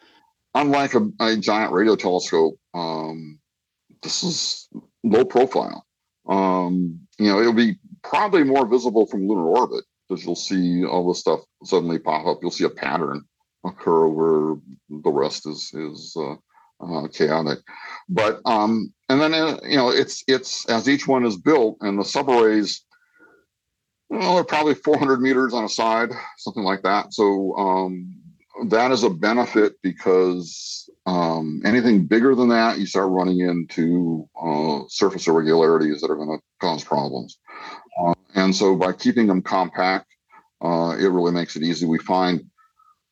unlike 0.55 0.95
a, 0.95 1.09
a 1.21 1.37
giant 1.37 1.73
radio 1.73 1.97
telescope, 1.97 2.59
um, 2.75 3.39
this 4.03 4.23
is 4.23 4.69
low 5.03 5.25
profile. 5.25 5.85
Um, 6.29 7.01
you 7.19 7.29
know, 7.29 7.41
it'll 7.41 7.53
be 7.53 7.77
probably 8.03 8.45
more 8.45 8.67
visible 8.67 9.07
from 9.07 9.27
lunar 9.27 9.47
orbit 9.47 9.85
because 10.09 10.25
you'll 10.25 10.37
see 10.37 10.85
all 10.85 11.09
this 11.09 11.21
stuff 11.21 11.41
suddenly 11.65 11.99
pop 11.99 12.27
up. 12.27 12.39
You'll 12.43 12.51
see 12.51 12.65
a 12.65 12.71
pattern 12.71 13.25
occur 13.65 14.07
where 14.07 14.57
the 14.89 15.11
rest 15.11 15.47
is 15.47 15.71
is 15.73 16.17
uh, 16.17 16.35
uh, 16.83 17.09
chaotic. 17.09 17.59
But 18.09 18.41
um, 18.45 18.93
and 19.09 19.21
then 19.21 19.35
uh, 19.35 19.59
you 19.65 19.77
know, 19.77 19.91
it's 19.91 20.25
it's 20.27 20.69
as 20.69 20.89
each 20.89 21.07
one 21.07 21.25
is 21.25 21.37
built 21.37 21.79
and 21.81 21.99
the 21.99 22.03
subarrays. 22.03 22.81
Well, 24.11 24.35
they're 24.35 24.45
probably 24.45 24.75
400 24.75 25.23
meters 25.23 25.55
on 25.55 25.65
a 25.65 25.69
side, 25.71 26.11
something 26.37 26.65
like 26.65 26.83
that. 26.83 27.15
So 27.15 27.57
um, 27.57 28.15
that 28.67 28.93
is 28.93 29.05
a 29.05 29.11
benefit 29.11 29.75
because 29.83 30.89
um, 31.07 31.63
anything 31.65 32.07
bigger 32.07 32.35
than 32.35 32.49
that, 32.51 32.79
you 32.79 32.87
start 32.87 33.11
running 33.11 33.41
into 33.41 34.29
uh, 34.41 34.81
surface 34.89 35.27
irregularities 35.27 36.01
that 36.01 36.11
are 36.11 36.17
going 36.17 36.39
to 36.39 36.43
cause 36.61 36.85
problems. 36.85 37.39
Uh, 37.99 38.15
and 38.35 38.55
so 38.55 38.77
by 38.77 38.93
keeping 38.93 39.27
them 39.27 39.43
compact, 39.43 40.07
uh, 40.63 40.97
it 40.99 41.09
really 41.09 41.33
makes 41.33 41.57
it 41.57 41.63
easy. 41.63 41.87
We 41.87 41.99
find 41.99 42.45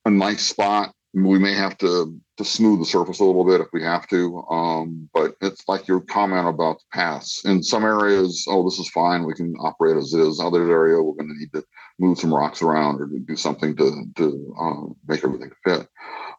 a 0.04 0.10
nice 0.10 0.46
spot. 0.46 0.92
We 1.14 1.38
may 1.38 1.54
have 1.54 1.76
to 1.78 2.16
to 2.40 2.44
smooth 2.44 2.78
the 2.78 2.86
surface 2.86 3.20
a 3.20 3.24
little 3.24 3.44
bit 3.44 3.60
if 3.60 3.68
we 3.72 3.82
have 3.82 4.08
to. 4.08 4.42
Um, 4.50 5.10
but 5.12 5.34
it's 5.42 5.68
like 5.68 5.86
your 5.86 6.00
comment 6.00 6.48
about 6.48 6.78
the 6.78 6.84
paths. 6.90 7.44
In 7.44 7.62
some 7.62 7.84
areas, 7.84 8.46
oh, 8.48 8.64
this 8.64 8.78
is 8.78 8.88
fine. 8.88 9.24
We 9.24 9.34
can 9.34 9.54
operate 9.60 9.98
as 9.98 10.14
is. 10.14 10.40
Other 10.40 10.70
area, 10.70 11.02
we're 11.02 11.14
going 11.14 11.28
to 11.28 11.38
need 11.38 11.52
to 11.52 11.64
move 11.98 12.18
some 12.18 12.32
rocks 12.32 12.62
around 12.62 13.00
or 13.00 13.06
do 13.06 13.36
something 13.36 13.76
to 13.76 14.04
to 14.16 14.54
uh, 14.58 14.92
make 15.06 15.22
everything 15.22 15.50
fit. 15.64 15.86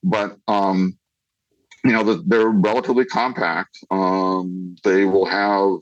But 0.04 0.38
um, 0.48 0.98
you 1.84 1.92
know, 1.92 2.04
the, 2.04 2.24
they're 2.26 2.50
relatively 2.50 3.06
compact. 3.06 3.78
Um, 3.92 4.76
they 4.84 5.06
will 5.06 5.26
have 5.26 5.82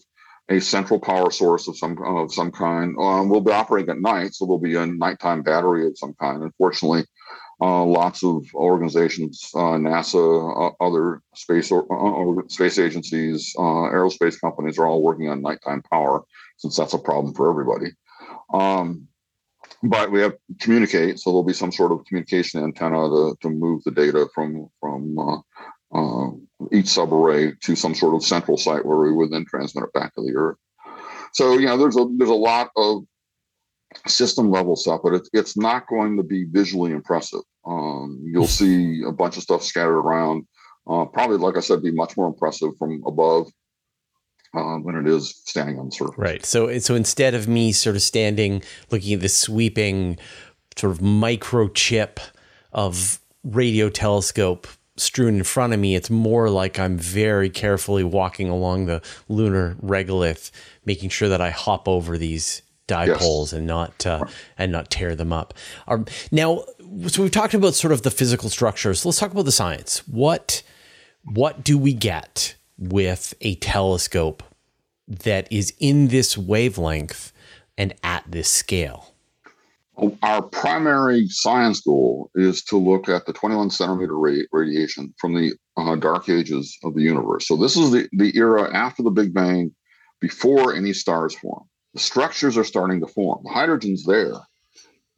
a 0.50 0.60
central 0.60 1.00
power 1.00 1.32
source 1.32 1.70
of 1.70 1.78
some 1.78 1.98
of 2.04 2.34
some 2.34 2.52
kind. 2.52 2.94
Um, 3.00 3.30
we'll 3.30 3.40
be 3.40 3.54
operating 3.54 3.92
at 3.92 4.02
night, 4.02 4.34
so 4.34 4.46
there'll 4.46 4.60
be 4.60 4.76
a 4.76 4.86
nighttime 4.86 5.44
battery 5.44 5.88
of 5.88 5.98
some 5.98 6.14
kind. 6.20 6.44
Unfortunately, 6.44 7.06
uh, 7.62 7.84
lots 7.84 8.24
of 8.24 8.46
organizations, 8.54 9.50
uh, 9.54 9.76
NASA, 9.78 10.18
uh, 10.18 10.84
other 10.84 11.22
space 11.36 11.72
or, 11.72 11.86
uh, 11.92 12.48
space 12.48 12.80
agencies, 12.80 13.54
uh, 13.58 13.92
aerospace 13.92 14.40
companies 14.40 14.80
are 14.80 14.88
all 14.88 15.04
working 15.04 15.28
on 15.28 15.42
nighttime 15.42 15.82
power, 15.92 16.24
since 16.58 16.78
that's 16.78 16.94
a 16.94 17.00
problem 17.00 17.34
for 17.34 17.50
everybody. 17.50 17.92
Um, 18.54 19.08
but 19.84 20.12
we 20.12 20.22
have 20.22 20.36
communicate, 20.60 21.20
so 21.20 21.30
there'll 21.30 21.44
be 21.44 21.54
some 21.54 21.72
sort 21.72 21.92
of 21.92 22.04
communication 22.06 22.64
antenna 22.64 23.08
to, 23.10 23.38
to 23.42 23.50
move 23.50 23.84
the 23.84 23.92
data 23.92 24.28
from 24.34 24.70
from 24.80 25.18
uh, 25.94 26.30
each 26.72 26.86
subarray 26.86 27.60
to 27.62 27.76
some 27.76 27.96
sort 27.96 28.16
of 28.16 28.24
central 28.24 28.58
site 28.58 28.86
where 28.86 28.98
we 28.98 29.12
would 29.12 29.32
then 29.32 29.46
transmit 29.46 29.86
it 29.86 29.94
back 29.94 30.14
to 30.16 30.22
the 30.22 30.36
Earth. 30.36 30.58
So 31.34 31.58
you 31.58 31.68
know, 31.68 31.78
there's 31.78 31.98
a 31.98 32.08
there's 32.18 32.30
a 32.30 32.34
lot 32.34 32.72
of 32.76 33.04
system 34.08 34.52
level 34.52 34.76
stuff, 34.76 35.02
but 35.04 35.14
it's 35.14 35.30
it's 35.34 35.58
not 35.58 35.88
going 35.88 36.18
to 36.18 36.24
be 36.24 36.46
visually 36.46 36.92
impressive. 36.92 37.42
Um, 37.66 38.22
you'll 38.24 38.48
see 38.48 39.04
a 39.08 39.12
bunch 39.12 39.38
of 39.38 39.44
stuff 39.44 39.64
scattered 39.64 40.00
around. 40.00 40.46
Uh, 40.88 41.06
probably, 41.06 41.38
like 41.38 41.58
I 41.58 41.60
said, 41.60 41.82
be 41.84 41.92
much 41.92 42.18
more 42.18 42.28
impressive 42.28 42.72
from 42.78 43.04
above. 43.06 43.52
uh, 44.56 44.80
than 44.86 44.96
it 44.96 45.08
is 45.08 45.42
standing 45.46 45.78
on 45.80 45.86
the 45.88 45.92
surface. 45.92 46.18
Right. 46.18 46.46
So 46.46 46.78
so 46.80 46.96
instead 46.96 47.34
of 47.34 47.48
me 47.48 47.72
sort 47.72 47.96
of 47.96 48.02
standing 48.02 48.64
looking 48.92 49.14
at 49.14 49.22
this 49.22 49.38
sweeping 49.38 50.18
sort 50.76 50.92
of 50.92 51.00
microchip 51.00 52.20
of 52.72 53.20
radio 53.44 53.90
telescope 53.90 54.68
strewn 54.98 55.36
in 55.38 55.44
front 55.44 55.74
of 55.74 55.80
me, 55.80 55.96
it's 55.96 56.10
more 56.10 56.50
like 56.50 56.80
I'm 56.80 56.98
very 56.98 57.50
carefully 57.50 58.04
walking 58.04 58.50
along 58.50 58.86
the 58.86 59.02
lunar 59.28 59.76
regolith, 59.84 60.52
making 60.86 61.10
sure 61.10 61.30
that 61.30 61.42
I 61.42 61.52
hop 61.52 61.88
over 61.88 62.18
these 62.18 62.62
dipoles 62.90 63.46
yes. 63.46 63.54
and 63.54 63.68
not 63.68 64.06
uh, 64.06 64.26
and 64.58 64.72
not 64.72 64.90
tear 64.90 65.16
them 65.16 65.32
up. 65.32 65.54
Um, 65.88 66.06
now, 66.32 66.64
so 67.08 67.22
we've 67.22 67.32
talked 67.32 67.54
about 67.54 67.76
sort 67.76 67.94
of 67.94 68.02
the 68.02 68.12
physical 68.12 68.50
structures. 68.50 69.06
let's 69.06 69.20
talk 69.20 69.32
about 69.32 69.46
the 69.46 69.52
science. 69.52 70.08
What 70.08 70.64
what 71.24 71.64
do 71.64 71.78
we 71.78 71.94
get 71.94 72.56
with 72.78 73.34
a 73.42 73.56
telescope 73.56 74.44
that 75.08 75.52
is 75.52 75.74
in 75.80 76.08
this 76.08 76.38
wavelength 76.38 77.32
and 77.78 77.94
at 78.04 78.24
this 78.28 78.50
scale? 78.50 79.14
Our 80.24 80.42
primary 80.42 81.28
science 81.28 81.82
goal 81.82 82.32
is 82.34 82.64
to 82.66 82.78
look 82.78 83.10
at 83.10 83.26
the 83.26 83.34
21 83.34 83.70
centimeter 83.70 84.18
radiation 84.18 85.14
from 85.18 85.36
the 85.36 85.54
uh, 85.76 85.96
dark 85.96 86.30
ages 86.30 86.78
of 86.84 86.96
the 86.96 87.02
universe. 87.02 87.48
So, 87.48 87.58
this 87.58 87.76
is 87.76 87.92
the, 87.92 88.08
the 88.14 88.36
era 88.38 88.74
after 88.74 89.04
the 89.04 89.12
Big 89.12 89.34
Bang, 89.34 89.76
before 90.22 90.74
any 90.74 90.94
stars 90.94 91.36
form. 91.36 91.64
Structures 92.00 92.58
are 92.58 92.64
starting 92.64 93.00
to 93.02 93.08
form. 93.08 93.42
The 93.44 93.50
hydrogen's 93.52 94.06
there, 94.06 94.34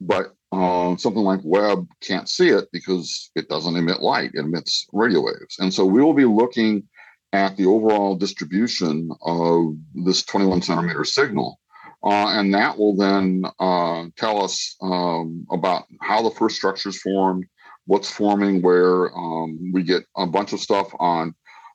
but 0.00 0.34
uh, 0.52 0.96
something 0.96 1.22
like 1.22 1.40
Webb 1.42 1.86
can't 2.00 2.28
see 2.28 2.48
it 2.48 2.68
because 2.72 3.30
it 3.34 3.48
doesn't 3.48 3.76
emit 3.76 4.02
light, 4.02 4.32
it 4.34 4.40
emits 4.40 4.86
radio 4.92 5.22
waves. 5.22 5.56
And 5.58 5.72
so, 5.72 5.84
we 5.84 6.02
will 6.02 6.14
be 6.14 6.24
looking 6.24 6.88
at 7.32 7.56
the 7.56 7.66
overall 7.66 8.14
distribution 8.16 9.10
of 9.22 9.74
this 9.94 10.22
21 10.24 10.62
centimeter 10.62 11.04
signal 11.04 11.58
uh, 12.04 12.38
and 12.38 12.52
that 12.52 12.76
will 12.76 12.96
then 12.96 13.44
uh, 13.60 14.06
tell 14.16 14.42
us 14.42 14.76
um, 14.82 15.46
about 15.50 15.84
how 16.00 16.22
the 16.22 16.34
first 16.34 16.56
structures 16.56 17.00
formed, 17.00 17.44
what's 17.86 18.10
forming 18.10 18.60
where. 18.60 19.16
Um, 19.16 19.70
we 19.72 19.84
get 19.84 20.02
a 20.16 20.26
bunch 20.26 20.52
of 20.52 20.60
stuff 20.60 20.92
on 20.98 21.34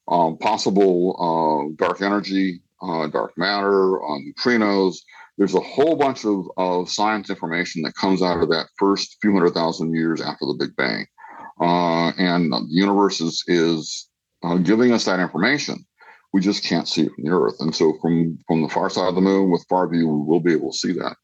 um, 0.10 0.38
possible 0.38 1.16
uh, 1.18 1.76
dark 1.82 2.02
energy, 2.02 2.62
uh, 2.82 3.08
dark 3.08 3.38
matter, 3.38 4.02
on 4.02 4.34
neutrinos. 4.34 4.98
There's 5.38 5.56
a 5.56 5.60
whole 5.60 5.96
bunch 5.96 6.26
of, 6.26 6.46
of 6.58 6.90
science 6.90 7.30
information 7.30 7.84
that 7.84 7.96
comes 7.96 8.22
out 8.22 8.42
of 8.42 8.50
that 8.50 8.68
first 8.78 9.18
few 9.22 9.34
hundred 9.34 9.54
thousand 9.54 9.94
years 9.94 10.22
after 10.22 10.46
the 10.46 10.58
Big 10.60 10.76
Bang. 10.76 11.06
Uh, 11.60 12.10
and 12.18 12.52
the 12.52 12.66
universe 12.70 13.22
is, 13.22 13.44
is 13.48 14.10
uh, 14.44 14.58
giving 14.58 14.92
us 14.92 15.06
that 15.06 15.20
information 15.20 15.86
we 16.34 16.42
just 16.42 16.64
can't 16.64 16.88
see 16.88 17.04
it 17.04 17.12
from 17.14 17.24
the 17.24 17.32
Earth. 17.32 17.56
And 17.60 17.76
so 17.76 17.98
from 18.02 18.38
from 18.48 18.62
the 18.62 18.70
far 18.70 18.90
side 18.90 19.08
of 19.08 19.16
the 19.16 19.22
moon 19.22 19.50
with 19.50 19.68
FarView, 19.68 19.92
we 19.92 20.26
will 20.26 20.40
be 20.40 20.54
able 20.54 20.72
to 20.72 20.78
see 20.78 20.92
that. 20.94 21.16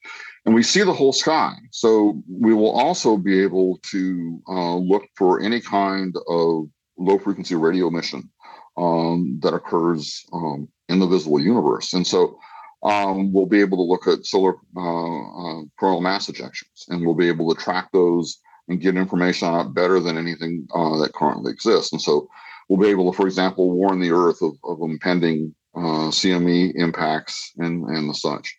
And 0.46 0.56
we 0.56 0.64
see 0.64 0.84
the 0.84 0.94
whole 0.94 1.14
sky. 1.14 1.54
So 1.72 2.22
we 2.28 2.54
will 2.54 2.72
also 2.72 3.18
be 3.18 3.40
able 3.42 3.80
to 3.92 4.42
uh, 4.48 4.76
look 4.76 5.04
for 5.16 5.42
any 5.42 5.62
kind 5.62 6.16
of 6.28 6.68
low 6.98 7.20
frequency 7.20 7.56
radio 7.56 7.88
emission 7.88 8.30
um, 8.78 9.40
that 9.42 9.54
occurs 9.54 10.26
um, 10.34 10.68
in 10.90 11.00
the 11.00 11.08
visible 11.08 11.40
universe. 11.40 11.94
And 11.94 12.06
so 12.06 12.40
um, 12.84 13.32
we'll 13.32 13.46
be 13.46 13.62
able 13.62 13.78
to 13.78 13.84
look 13.84 14.08
at 14.08 14.26
solar 14.26 14.56
uh, 14.76 15.60
uh, 15.60 15.62
coronal 15.80 16.02
mass 16.02 16.28
ejections, 16.28 16.88
and 16.90 17.06
we'll 17.06 17.16
be 17.16 17.28
able 17.28 17.54
to 17.54 17.62
track 17.62 17.90
those 17.94 18.40
and 18.68 18.82
get 18.82 18.98
information 18.98 19.48
on 19.48 19.68
it 19.68 19.74
better 19.74 20.00
than 20.00 20.18
anything 20.18 20.68
uh, 20.76 20.98
that 20.98 21.14
currently 21.14 21.52
exists. 21.52 21.92
And 21.92 22.02
so 22.02 22.30
we'll 22.68 22.80
be 22.80 22.90
able 22.90 23.12
to, 23.12 23.16
for 23.16 23.28
example, 23.28 23.72
warn 23.72 24.00
the 24.00 24.12
Earth 24.12 24.42
of, 24.42 24.54
of 24.64 24.82
impending 24.82 25.54
uh, 25.76 26.12
CME 26.12 26.74
impacts 26.76 27.52
and, 27.58 27.86
and 27.90 28.10
the 28.10 28.14
such. 28.14 28.58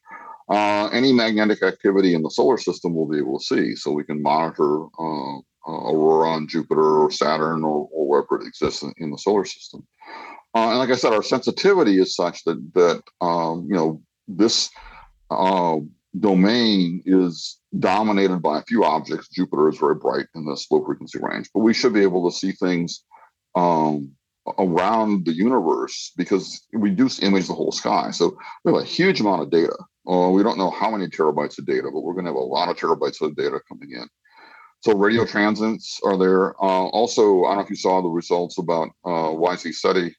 Uh, 0.49 0.89
any 0.93 1.11
magnetic 1.11 1.63
activity 1.63 2.15
in 2.15 2.23
the 2.23 2.29
solar 2.29 2.59
system 2.59 2.95
we'll 2.95 3.09
be 3.09 3.19
able 3.19 3.39
to 3.39 3.45
see, 3.45 3.75
so 3.75 3.91
we 3.91 4.05
can 4.05 4.23
monitor 4.23 4.87
uh, 5.67 5.73
aurora 5.73 6.31
on 6.31 6.49
Jupiter 6.49 7.01
or 7.03 7.11
Saturn 7.11 7.65
or, 7.65 7.89
or 7.93 8.09
wherever 8.09 8.41
it 8.41 8.47
exists 8.47 8.83
in, 8.83 8.93
in 8.99 9.11
the 9.11 9.19
solar 9.19 9.45
system. 9.45 9.87
Uh, 10.55 10.71
and 10.71 10.79
like 10.79 10.91
I 10.91 10.95
said, 10.95 11.13
our 11.13 11.23
sensitivity 11.23 11.99
is 11.99 12.15
such 12.15 12.45
that 12.45 12.73
that 12.75 13.03
um, 13.21 13.67
you 13.69 13.75
know 13.75 14.03
this 14.29 14.71
uh, 15.31 15.79
domain 16.19 17.03
is 17.05 17.59
dominated 17.79 18.39
by 18.39 18.59
a 18.59 18.65
few 18.65 18.85
objects. 18.85 19.29
Jupiter 19.29 19.69
is 19.69 19.79
very 19.79 19.97
bright 19.97 20.27
in 20.35 20.47
this 20.47 20.67
low 20.71 20.85
frequency 20.85 21.19
range, 21.21 21.51
but 21.53 21.61
we 21.61 21.75
should 21.75 21.93
be 21.93 22.03
able 22.03 22.31
to 22.31 22.37
see 22.37 22.53
things 22.53 23.05
um, 23.57 24.13
around 24.59 25.25
the 25.25 25.33
universe 25.33 26.13
because 26.17 26.67
we 26.73 26.91
do 26.91 27.09
image 27.23 27.49
the 27.49 27.55
whole 27.55 27.73
sky. 27.73 28.11
So 28.11 28.37
we 28.65 28.73
have 28.73 28.83
a 28.83 28.85
huge 28.85 29.21
amount 29.21 29.43
of 29.43 29.51
data. 29.51 29.77
Uh, 30.07 30.29
we 30.29 30.43
don't 30.43 30.59
know 30.59 30.71
how 30.71 30.91
many 30.91 31.09
terabytes 31.09 31.59
of 31.59 31.67
data, 31.67 31.89
but 31.93 32.01
we're 32.01 32.13
going 32.13 32.27
to 32.27 32.31
have 32.31 32.37
a 32.37 32.41
lot 32.41 32.69
of 32.69 32.77
terabytes 32.77 33.23
of 33.23 33.35
data 33.37 33.59
coming 33.69 33.91
in. 33.93 34.07
So 34.85 34.95
radio 34.95 35.25
transits 35.25 35.99
are 36.05 36.19
there. 36.19 36.63
Uh, 36.63 36.89
also, 36.89 37.45
I 37.45 37.49
don't 37.49 37.57
know 37.57 37.63
if 37.63 37.71
you 37.71 37.77
saw 37.77 38.03
the 38.03 38.11
results 38.11 38.59
about 38.59 38.91
uh, 39.03 39.33
YZ 39.33 39.73
Ceti 39.73 40.15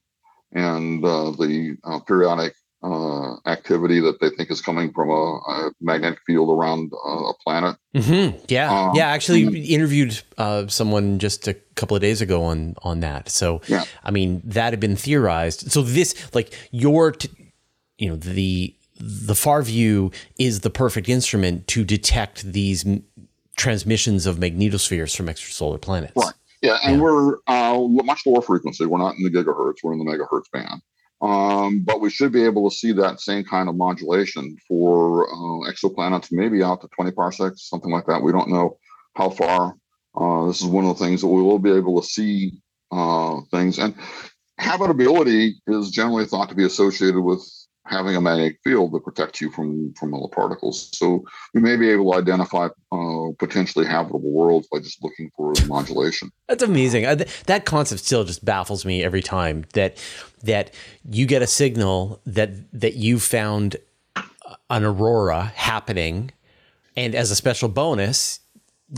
and 0.53 1.05
uh, 1.05 1.30
the 1.30 1.78
uh, 1.84 1.99
periodic 1.99 2.55
uh, 2.82 3.36
activity 3.45 3.99
that 3.99 4.20
they 4.20 4.32
think 4.32 4.49
is 4.49 4.61
coming 4.61 4.91
from 4.91 5.11
a, 5.11 5.13
a 5.13 5.72
magnetic 5.82 6.18
field 6.26 6.49
around 6.49 6.91
uh, 6.93 7.26
a 7.26 7.34
planet. 7.43 7.78
Mm-hmm. 7.95 8.43
Yeah, 8.47 8.88
um, 8.88 8.95
yeah. 8.95 9.09
Actually, 9.09 9.43
and, 9.43 9.55
interviewed 9.55 10.20
uh, 10.39 10.66
someone 10.66 11.20
just 11.20 11.47
a 11.47 11.53
couple 11.76 11.95
of 11.95 12.01
days 12.01 12.22
ago 12.22 12.41
on 12.45 12.74
on 12.82 13.01
that. 13.01 13.30
So, 13.30 13.61
yeah. 13.68 13.84
I 14.03 14.09
mean, 14.09 14.41
that 14.45 14.74
had 14.74 14.80
been 14.80 14.95
theorized. 14.95 15.72
So 15.72 15.84
this, 15.84 16.16
like, 16.34 16.57
your, 16.72 17.11
t- 17.11 17.30
you 17.99 18.09
know, 18.09 18.16
the 18.16 18.76
the 18.99 19.34
FarView 19.34 20.11
is 20.39 20.61
the 20.61 20.72
perfect 20.72 21.07
instrument 21.07 21.68
to 21.68 21.84
detect 21.84 22.51
these 22.51 22.84
transmissions 23.55 24.25
of 24.25 24.37
magnetospheres 24.37 25.15
from 25.15 25.27
extrasolar 25.27 25.79
planets. 25.79 26.13
Right. 26.15 26.33
Yeah, 26.61 26.77
and 26.83 26.97
yeah. 26.97 27.01
we're 27.01 27.37
uh, 27.47 27.79
much 27.87 28.25
lower 28.25 28.41
frequency. 28.41 28.85
We're 28.85 28.97
not 28.97 29.15
in 29.15 29.23
the 29.23 29.29
gigahertz. 29.29 29.77
We're 29.83 29.93
in 29.93 29.99
the 29.99 30.05
megahertz 30.05 30.49
band. 30.51 30.81
Um, 31.21 31.81
but 31.83 32.01
we 32.01 32.09
should 32.09 32.31
be 32.31 32.43
able 32.43 32.69
to 32.69 32.75
see 32.75 32.91
that 32.93 33.21
same 33.21 33.43
kind 33.43 33.69
of 33.69 33.75
modulation 33.75 34.57
for 34.67 35.27
uh, 35.29 35.71
exoplanets, 35.71 36.31
maybe 36.31 36.63
out 36.63 36.81
to 36.81 36.87
20 36.89 37.11
parsecs, 37.11 37.69
something 37.69 37.91
like 37.91 38.05
that. 38.07 38.21
We 38.21 38.31
don't 38.31 38.49
know 38.49 38.77
how 39.15 39.29
far. 39.29 39.75
Uh, 40.15 40.47
this 40.47 40.61
is 40.61 40.67
one 40.67 40.85
of 40.85 40.97
the 40.97 41.03
things 41.03 41.21
that 41.21 41.27
we 41.27 41.41
will 41.41 41.59
be 41.59 41.71
able 41.71 42.01
to 42.01 42.07
see 42.07 42.61
uh, 42.91 43.41
things. 43.51 43.79
And 43.79 43.95
habitability 44.59 45.61
is 45.67 45.91
generally 45.91 46.25
thought 46.25 46.49
to 46.49 46.55
be 46.55 46.65
associated 46.65 47.21
with 47.21 47.41
having 47.86 48.15
a 48.15 48.21
magnetic 48.21 48.59
field 48.63 48.91
that 48.91 49.03
protects 49.03 49.39
you 49.39 49.51
from 49.51 49.93
from 49.93 50.13
other 50.13 50.27
particles. 50.27 50.89
So 50.93 51.25
we 51.53 51.61
may 51.61 51.75
be 51.75 51.89
able 51.89 52.11
to 52.11 52.17
identify 52.17 52.69
uh, 52.91 53.27
potentially 53.38 53.86
habitable 53.86 54.31
worlds 54.31 54.67
by 54.71 54.79
just 54.79 55.03
looking 55.03 55.31
for 55.36 55.53
modulation. 55.67 56.31
That's 56.47 56.63
amazing. 56.63 57.05
Uh, 57.05 57.23
that 57.45 57.65
concept 57.65 58.01
still 58.01 58.23
just 58.23 58.43
baffles 58.43 58.86
me 58.86 59.03
every 59.03 59.21
time 59.21 59.65
that 59.73 59.97
that 60.43 60.73
you 61.09 61.25
get 61.25 61.41
a 61.41 61.47
signal 61.47 62.21
that 62.25 62.51
that 62.79 62.95
you 62.95 63.19
found 63.19 63.77
an 64.69 64.83
aurora 64.83 65.53
happening, 65.55 66.31
and 66.95 67.13
as 67.13 67.31
a 67.31 67.36
special 67.36 67.69
bonus, 67.69 68.39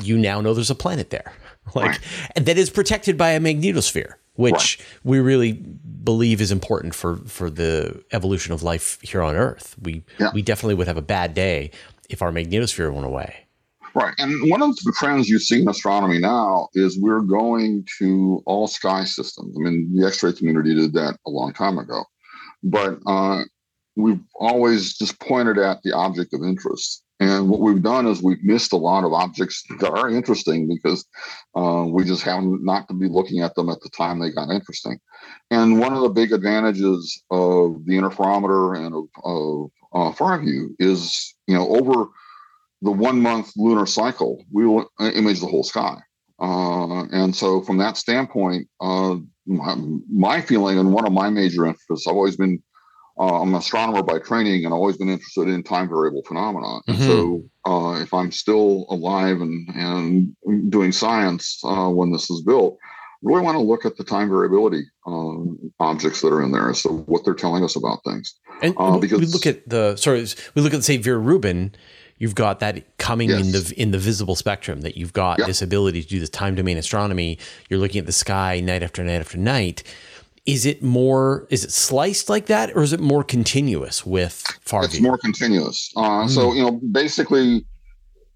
you 0.03 0.17
now 0.17 0.41
know 0.41 0.53
there's 0.53 0.69
a 0.69 0.75
planet 0.75 1.09
there, 1.09 1.33
like 1.75 1.91
right. 1.91 2.45
that 2.45 2.57
is 2.57 2.69
protected 2.69 3.17
by 3.17 3.31
a 3.31 3.39
magnetosphere 3.39 4.13
which 4.37 4.79
right. 4.79 4.87
we 5.03 5.19
really 5.19 5.53
believe 5.53 6.39
is 6.39 6.51
important 6.51 6.95
for 6.95 7.17
for 7.25 7.49
the 7.49 8.01
evolution 8.11 8.53
of 8.53 8.63
life 8.63 8.97
here 9.01 9.21
on 9.21 9.35
Earth. 9.35 9.75
We 9.81 10.03
yeah. 10.19 10.31
we 10.33 10.41
definitely 10.41 10.75
would 10.75 10.87
have 10.87 10.97
a 10.97 11.01
bad 11.01 11.33
day 11.33 11.71
if 12.09 12.21
our 12.21 12.31
magnetosphere 12.31 12.91
went 12.93 13.05
away. 13.05 13.47
Right, 13.93 14.13
and 14.19 14.49
one 14.49 14.61
of 14.61 14.75
the 14.75 14.93
trends 14.95 15.27
you 15.27 15.39
see 15.39 15.61
in 15.61 15.67
astronomy 15.67 16.19
now 16.19 16.69
is 16.75 16.99
we're 16.99 17.21
going 17.21 17.85
to 17.97 18.43
all 18.45 18.67
sky 18.67 19.05
systems. 19.05 19.55
I 19.57 19.59
mean, 19.59 19.91
the 19.95 20.05
X-ray 20.05 20.33
community 20.33 20.75
did 20.75 20.93
that 20.93 21.17
a 21.25 21.31
long 21.31 21.51
time 21.51 21.79
ago, 21.79 22.03
but 22.61 22.99
uh, 23.07 23.41
we've 23.95 24.21
always 24.35 24.95
just 24.95 25.19
pointed 25.19 25.57
at 25.57 25.81
the 25.83 25.93
object 25.93 26.33
of 26.35 26.43
interest. 26.43 27.03
And 27.19 27.49
what 27.49 27.61
we've 27.61 27.81
done 27.81 28.05
is 28.05 28.21
we've 28.21 28.43
missed 28.43 28.73
a 28.73 28.77
lot 28.77 29.03
of 29.03 29.11
objects 29.11 29.63
that 29.79 29.91
are 29.91 30.09
interesting 30.09 30.67
because 30.67 31.05
uh, 31.55 31.85
we 31.87 32.03
just 32.03 32.21
happen 32.21 32.63
not 32.63 32.87
to 32.89 32.93
be 32.93 33.07
looking 33.07 33.41
at 33.41 33.55
them 33.55 33.69
at 33.69 33.81
the 33.81 33.89
time 33.89 34.19
they 34.19 34.29
got 34.29 34.51
interesting. 34.51 34.99
And 35.49 35.79
one 35.79 35.93
of 35.93 36.01
the 36.01 36.09
big 36.09 36.31
advantages 36.31 37.23
of 37.31 37.85
the 37.85 37.93
interferometer 37.93 38.77
and 38.77 38.93
of, 38.93 39.05
of 39.23 39.71
uh, 39.93 40.15
FarView 40.15 40.75
is, 40.79 41.33
you 41.47 41.55
know, 41.55 41.67
over 41.67 42.09
the 42.83 42.91
one 42.91 43.21
month 43.21 43.51
lunar 43.57 43.87
cycle, 43.87 44.43
we 44.51 44.67
will 44.67 44.87
image 44.99 45.39
the 45.39 45.47
whole 45.47 45.63
sky. 45.63 45.97
Uh, 46.39 47.05
and 47.05 47.35
so, 47.35 47.61
from 47.61 47.77
that 47.77 47.97
standpoint, 47.97 48.67
uh, 48.79 49.15
my, 49.47 49.75
my, 50.07 50.39
feeling 50.39 50.77
and 50.77 50.93
one 50.93 51.07
of 51.07 51.11
my 51.13 51.31
major 51.31 51.65
interests, 51.65 52.05
I've 52.05 52.13
always 52.13 52.37
been 52.37 52.61
uh, 53.19 53.41
I'm 53.41 53.49
an 53.49 53.55
astronomer 53.55 54.03
by 54.03 54.19
training 54.19 54.65
and 54.65 54.73
always 54.73 54.97
been 54.97 55.09
interested 55.09 55.47
in 55.47 55.63
time 55.63 55.89
variable 55.89 56.23
phenomena. 56.23 56.79
Mm-hmm. 56.87 57.03
So 57.03 57.43
uh, 57.65 58.01
if 58.01 58.13
I'm 58.13 58.31
still 58.31 58.85
alive 58.89 59.41
and, 59.41 59.67
and 59.75 60.71
doing 60.71 60.91
science 60.91 61.59
uh, 61.63 61.89
when 61.89 62.11
this 62.11 62.29
is 62.29 62.41
built, 62.41 62.77
really 63.21 63.41
want 63.41 63.55
to 63.55 63.61
look 63.61 63.85
at 63.85 63.97
the 63.97 64.03
time 64.03 64.29
variability 64.29 64.83
um, 65.05 65.57
objects 65.79 66.21
that 66.21 66.27
are 66.27 66.43
in 66.43 66.51
there, 66.51 66.73
so 66.73 66.97
what 67.07 67.25
they're 67.25 67.33
telling 67.33 67.63
us 67.63 67.75
about 67.75 68.03
things. 68.03 68.35
And 68.61 68.75
uh, 68.77 68.97
because 68.97 69.19
we 69.19 69.25
look 69.25 69.45
at 69.45 69.67
the 69.67 69.95
sorry, 69.95 70.25
we 70.55 70.61
look 70.61 70.73
at 70.73 70.83
say 70.83 70.97
Vera 70.97 71.17
Rubin. 71.17 71.73
You've 72.19 72.35
got 72.35 72.61
that 72.61 72.97
coming 72.97 73.29
yes. 73.29 73.45
in 73.45 73.51
the 73.51 73.73
in 73.81 73.91
the 73.91 73.99
visible 73.99 74.35
spectrum. 74.35 74.81
That 74.81 74.97
you've 74.97 75.13
got 75.13 75.37
this 75.37 75.61
ability 75.61 76.01
to 76.01 76.07
do 76.07 76.19
this 76.19 76.29
time 76.29 76.55
domain 76.55 76.77
astronomy. 76.77 77.37
You're 77.69 77.79
looking 77.79 77.99
at 77.99 78.07
the 78.07 78.11
sky 78.11 78.59
night 78.59 78.81
after 78.81 79.03
night 79.03 79.19
after 79.21 79.37
night. 79.37 79.83
Is 80.47 80.65
it 80.65 80.81
more? 80.81 81.45
Is 81.49 81.65
it 81.65 81.71
sliced 81.71 82.29
like 82.29 82.45
that, 82.45 82.75
or 82.75 82.81
is 82.81 82.93
it 82.93 83.01
more 83.01 83.23
continuous 83.23 84.05
with 84.05 84.41
far? 84.61 84.85
It's 84.85 84.99
more 85.01 85.17
continuous. 85.17 85.91
Uh, 85.95 86.23
mm. 86.23 86.29
So 86.29 86.53
you 86.53 86.63
know, 86.63 86.71
basically, 86.71 87.65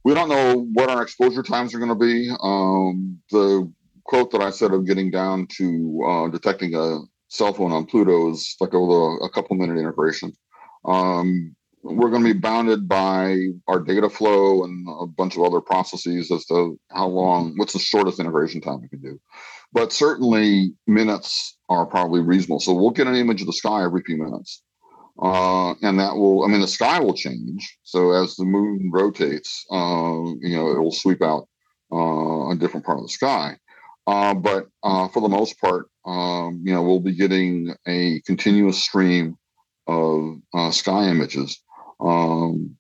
we 0.03 0.13
don't 0.13 0.27
know 0.27 0.67
what 0.73 0.89
our 0.89 1.01
exposure 1.01 1.41
times 1.41 1.73
are 1.73 1.79
going 1.79 1.89
to 1.89 1.95
be. 1.95 2.29
Um, 2.43 3.17
the 3.31 3.71
quote 4.03 4.29
that 4.31 4.41
I 4.41 4.49
said 4.49 4.73
of 4.73 4.85
getting 4.85 5.09
down 5.09 5.47
to 5.57 6.03
uh, 6.05 6.27
detecting 6.27 6.75
a 6.75 6.99
cell 7.29 7.53
phone 7.53 7.71
on 7.71 7.85
Pluto 7.85 8.29
is 8.31 8.57
like 8.59 8.73
a, 8.73 8.77
a 8.77 9.29
couple 9.29 9.55
minute 9.55 9.79
integration. 9.79 10.33
Um, 10.83 11.55
we're 11.83 12.09
going 12.09 12.23
to 12.23 12.33
be 12.33 12.39
bounded 12.39 12.87
by 12.87 13.37
our 13.67 13.79
data 13.79 14.09
flow 14.09 14.63
and 14.65 14.85
a 14.99 15.07
bunch 15.07 15.37
of 15.37 15.43
other 15.43 15.61
processes 15.61 16.29
as 16.29 16.45
to 16.47 16.79
how 16.91 17.07
long, 17.07 17.53
what's 17.55 17.73
the 17.73 17.79
shortest 17.79 18.19
integration 18.19 18.61
time 18.61 18.81
we 18.81 18.89
can 18.89 19.01
do. 19.01 19.19
But 19.73 19.93
certainly 19.93 20.73
minutes 20.87 21.57
are 21.69 21.85
probably 21.85 22.21
reasonable. 22.21 22.59
So 22.59 22.73
we'll 22.73 22.91
get 22.91 23.07
an 23.07 23.15
image 23.15 23.41
of 23.41 23.47
the 23.47 23.53
sky 23.53 23.83
every 23.83 24.01
few 24.01 24.17
minutes. 24.17 24.61
Uh, 25.21 25.71
and 25.81 25.99
that 25.99 26.15
will, 26.15 26.43
I 26.43 26.47
mean, 26.47 26.61
the 26.61 26.67
sky 26.67 26.99
will 26.99 27.13
change. 27.13 27.77
So 27.83 28.11
as 28.11 28.35
the 28.35 28.45
moon 28.45 28.89
rotates, 28.91 29.65
uh, 29.71 30.23
you 30.41 30.55
know, 30.55 30.71
it 30.71 30.79
will 30.79 30.91
sweep 30.91 31.21
out 31.21 31.47
uh, 31.91 32.49
a 32.49 32.55
different 32.55 32.85
part 32.85 32.97
of 32.97 33.03
the 33.03 33.09
sky. 33.09 33.57
Uh, 34.07 34.33
but 34.33 34.67
uh, 34.83 35.07
for 35.09 35.21
the 35.21 35.29
most 35.29 35.59
part, 35.61 35.87
um, 36.05 36.61
you 36.63 36.73
know, 36.73 36.81
we'll 36.81 36.99
be 36.99 37.15
getting 37.15 37.73
a 37.87 38.19
continuous 38.25 38.83
stream 38.83 39.37
of 39.87 40.37
uh, 40.53 40.71
sky 40.71 41.07
images 41.07 41.61
um, 41.99 42.75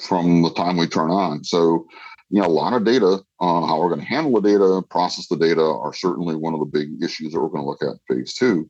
from 0.00 0.42
the 0.42 0.50
time 0.50 0.76
we 0.76 0.86
turn 0.86 1.10
on. 1.10 1.44
So, 1.44 1.86
you 2.30 2.40
know, 2.40 2.48
a 2.48 2.48
lot 2.48 2.72
of 2.72 2.84
data 2.84 3.20
on 3.44 3.68
how 3.68 3.80
we're 3.80 3.88
going 3.88 4.00
to 4.00 4.06
handle 4.06 4.40
the 4.40 4.48
data, 4.48 4.82
process 4.88 5.26
the 5.28 5.36
data 5.36 5.62
are 5.62 5.92
certainly 5.92 6.34
one 6.34 6.54
of 6.54 6.60
the 6.60 6.66
big 6.66 7.02
issues 7.02 7.32
that 7.32 7.40
we're 7.40 7.48
going 7.48 7.62
to 7.62 7.68
look 7.68 7.82
at 7.82 8.00
phase 8.08 8.34
two. 8.34 8.68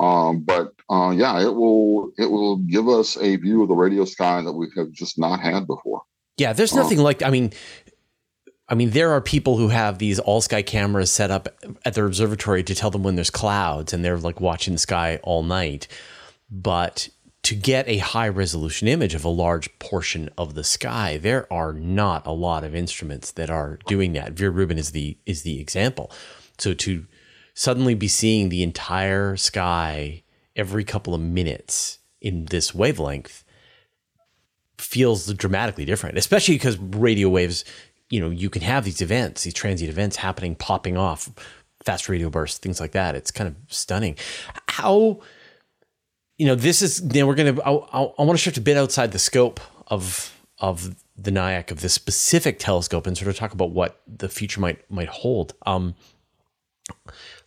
Um, 0.00 0.40
but 0.40 0.72
uh, 0.90 1.10
yeah, 1.10 1.40
it 1.40 1.54
will 1.54 2.12
it 2.18 2.30
will 2.30 2.56
give 2.58 2.88
us 2.88 3.16
a 3.18 3.36
view 3.36 3.62
of 3.62 3.68
the 3.68 3.74
radio 3.74 4.04
sky 4.04 4.42
that 4.42 4.52
we 4.52 4.68
have 4.76 4.90
just 4.90 5.18
not 5.18 5.40
had 5.40 5.66
before. 5.66 6.02
Yeah, 6.36 6.52
there's 6.52 6.74
nothing 6.74 6.98
um, 6.98 7.04
like 7.04 7.22
I 7.22 7.30
mean, 7.30 7.52
I 8.68 8.74
mean, 8.74 8.90
there 8.90 9.12
are 9.12 9.20
people 9.20 9.56
who 9.56 9.68
have 9.68 9.98
these 9.98 10.18
all 10.18 10.40
sky 10.40 10.62
cameras 10.62 11.10
set 11.10 11.30
up 11.30 11.48
at 11.84 11.94
their 11.94 12.06
observatory 12.06 12.62
to 12.64 12.74
tell 12.74 12.90
them 12.90 13.02
when 13.02 13.16
there's 13.16 13.30
clouds, 13.30 13.92
and 13.92 14.04
they're 14.04 14.18
like 14.18 14.40
watching 14.40 14.74
the 14.74 14.78
sky 14.78 15.18
all 15.22 15.42
night. 15.42 15.88
But 16.50 17.08
to 17.42 17.54
get 17.54 17.88
a 17.88 17.98
high 17.98 18.28
resolution 18.28 18.86
image 18.86 19.14
of 19.14 19.24
a 19.24 19.28
large 19.28 19.78
portion 19.78 20.30
of 20.38 20.54
the 20.54 20.62
sky, 20.62 21.16
there 21.16 21.52
are 21.52 21.72
not 21.72 22.26
a 22.26 22.32
lot 22.32 22.64
of 22.64 22.74
instruments 22.74 23.32
that 23.32 23.50
are 23.50 23.78
doing 23.86 24.12
that. 24.12 24.32
Vera 24.32 24.50
Rubin 24.50 24.78
is 24.78 24.92
the 24.92 25.16
is 25.26 25.42
the 25.42 25.60
example. 25.60 26.10
So 26.58 26.74
to 26.74 27.06
suddenly 27.54 27.94
be 27.94 28.08
seeing 28.08 28.48
the 28.48 28.62
entire 28.62 29.36
sky 29.36 30.22
every 30.54 30.84
couple 30.84 31.14
of 31.14 31.20
minutes 31.20 31.98
in 32.20 32.46
this 32.46 32.74
wavelength 32.74 33.44
feels 34.78 35.32
dramatically 35.34 35.84
different, 35.84 36.18
especially 36.18 36.54
because 36.54 36.78
radio 36.78 37.28
waves 37.28 37.64
you 38.12 38.20
know, 38.20 38.28
you 38.28 38.50
can 38.50 38.60
have 38.60 38.84
these 38.84 39.00
events, 39.00 39.44
these 39.44 39.54
transient 39.54 39.90
events 39.90 40.16
happening, 40.16 40.54
popping 40.54 40.98
off, 40.98 41.30
fast 41.82 42.10
radio 42.10 42.28
bursts, 42.28 42.58
things 42.58 42.78
like 42.78 42.92
that. 42.92 43.14
It's 43.14 43.30
kind 43.30 43.48
of 43.48 43.56
stunning. 43.72 44.16
How, 44.68 45.20
you 46.38 46.46
know, 46.46 46.54
this 46.54 46.82
is, 46.82 46.98
then 46.98 47.26
we're 47.26 47.34
going 47.34 47.56
to, 47.56 47.62
I, 47.62 47.70
I 47.72 48.22
want 48.22 48.32
to 48.32 48.38
shift 48.38 48.56
a 48.56 48.60
bit 48.60 48.76
outside 48.76 49.12
the 49.12 49.18
scope 49.18 49.60
of, 49.88 50.36
of 50.58 50.96
the 51.16 51.30
NIAC 51.30 51.70
of 51.70 51.80
this 51.80 51.92
specific 51.92 52.58
telescope 52.58 53.06
and 53.06 53.16
sort 53.16 53.28
of 53.28 53.36
talk 53.36 53.52
about 53.52 53.70
what 53.70 54.00
the 54.06 54.28
future 54.28 54.60
might, 54.60 54.90
might 54.90 55.08
hold. 55.08 55.54
Um, 55.66 55.94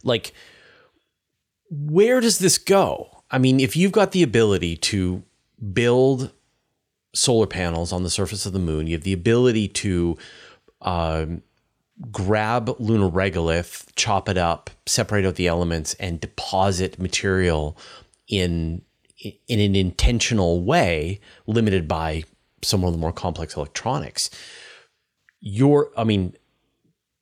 like, 0.03 0.33
where 1.69 2.21
does 2.21 2.39
this 2.39 2.57
go? 2.57 3.23
I 3.31 3.37
mean, 3.37 3.59
if 3.59 3.75
you've 3.75 3.91
got 3.91 4.11
the 4.11 4.23
ability 4.23 4.77
to 4.77 5.23
build 5.73 6.31
solar 7.13 7.47
panels 7.47 7.91
on 7.91 8.03
the 8.03 8.09
surface 8.09 8.45
of 8.45 8.53
the 8.53 8.59
moon, 8.59 8.87
you 8.87 8.95
have 8.95 9.03
the 9.03 9.13
ability 9.13 9.67
to 9.69 10.17
um, 10.81 11.41
grab 12.11 12.75
lunar 12.79 13.09
regolith, 13.09 13.87
chop 13.95 14.29
it 14.29 14.37
up, 14.37 14.69
separate 14.85 15.25
out 15.25 15.35
the 15.35 15.47
elements, 15.47 15.93
and 15.95 16.21
deposit 16.21 16.99
material 16.99 17.77
in 18.27 18.81
in 19.47 19.59
an 19.59 19.75
intentional 19.75 20.63
way, 20.63 21.19
limited 21.47 21.87
by 21.87 22.23
some 22.61 22.83
of 22.83 22.91
the 22.91 22.97
more 22.97 23.13
complex 23.13 23.55
electronics. 23.55 24.29
Your, 25.39 25.91
I 25.97 26.03
mean, 26.03 26.35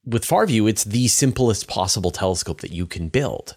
with 0.05 0.25
FarView, 0.25 0.69
it's 0.69 0.83
the 0.83 1.07
simplest 1.07 1.67
possible 1.67 2.11
telescope 2.11 2.61
that 2.61 2.71
you 2.71 2.85
can 2.87 3.09
build. 3.09 3.55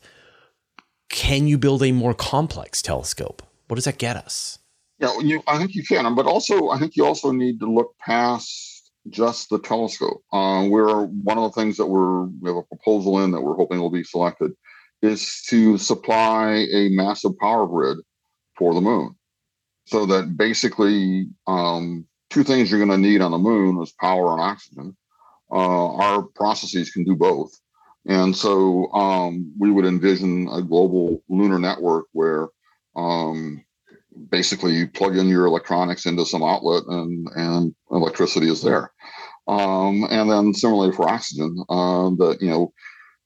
Can 1.09 1.47
you 1.47 1.57
build 1.57 1.82
a 1.82 1.92
more 1.92 2.14
complex 2.14 2.82
telescope? 2.82 3.42
What 3.68 3.76
does 3.76 3.84
that 3.84 3.99
get 3.99 4.16
us? 4.16 4.59
Yeah, 4.99 5.18
you, 5.20 5.42
I 5.47 5.59
think 5.59 5.74
you 5.74 5.82
can, 5.82 6.14
but 6.14 6.26
also 6.26 6.70
I 6.70 6.78
think 6.78 6.97
you 6.97 7.05
also 7.05 7.30
need 7.30 7.61
to 7.61 7.70
look 7.70 7.94
past 7.99 8.90
just 9.11 9.51
the 9.51 9.59
telescope. 9.59 10.22
Uh, 10.32 10.66
we're 10.68 11.05
one 11.05 11.38
of 11.38 11.44
the 11.44 11.61
things 11.61 11.76
that 11.76 11.86
we're 11.86 12.24
we 12.24 12.49
have 12.49 12.57
a 12.57 12.62
proposal 12.62 13.22
in 13.22 13.30
that 13.32 13.40
we're 13.40 13.55
hoping 13.55 13.78
will 13.78 13.90
be 13.90 14.05
selected 14.05 14.53
is 15.03 15.42
to 15.49 15.78
supply 15.78 16.66
a 16.72 16.88
massive 16.90 17.38
power 17.38 17.66
grid 17.66 17.99
for 18.57 18.74
the 18.74 18.80
moon, 18.80 19.14
so 19.86 20.07
that 20.07 20.36
basically 20.36 21.26
um, 21.47 22.07
two 22.30 22.42
things 22.42 22.70
you're 22.70 22.84
going 22.84 22.90
to 22.90 23.09
need 23.09 23.20
on 23.20 23.30
the 23.30 23.38
moon 23.38 23.80
is 23.82 23.92
power 24.01 24.32
and 24.32 24.40
oxygen. 24.40 24.97
Uh, 25.51 25.94
our 25.94 26.22
processes 26.22 26.90
can 26.90 27.05
do 27.05 27.14
both, 27.14 27.53
and 28.07 28.34
so 28.34 28.90
um, 28.92 29.53
we 29.59 29.70
would 29.70 29.84
envision 29.84 30.49
a 30.49 30.62
global 30.62 31.22
lunar 31.28 31.59
network 31.59 32.07
where 32.12 32.49
um, 32.97 33.64
basically 34.30 34.72
you 34.74 34.88
plug 34.88 35.16
in 35.16 35.28
your 35.28 35.47
electronics 35.47 36.07
into 36.07 36.24
some 36.24 36.42
outlet 36.42 36.82
and 36.88 37.28
and 37.36 37.74
electricity 37.90 38.49
is 38.49 38.62
there. 38.62 38.90
Um, 39.49 40.05
and 40.11 40.28
then 40.28 40.53
similarly 40.55 40.92
for 40.92 41.09
oxygen 41.09 41.62
uh, 41.68 42.11
you 42.40 42.51
know 42.51 42.72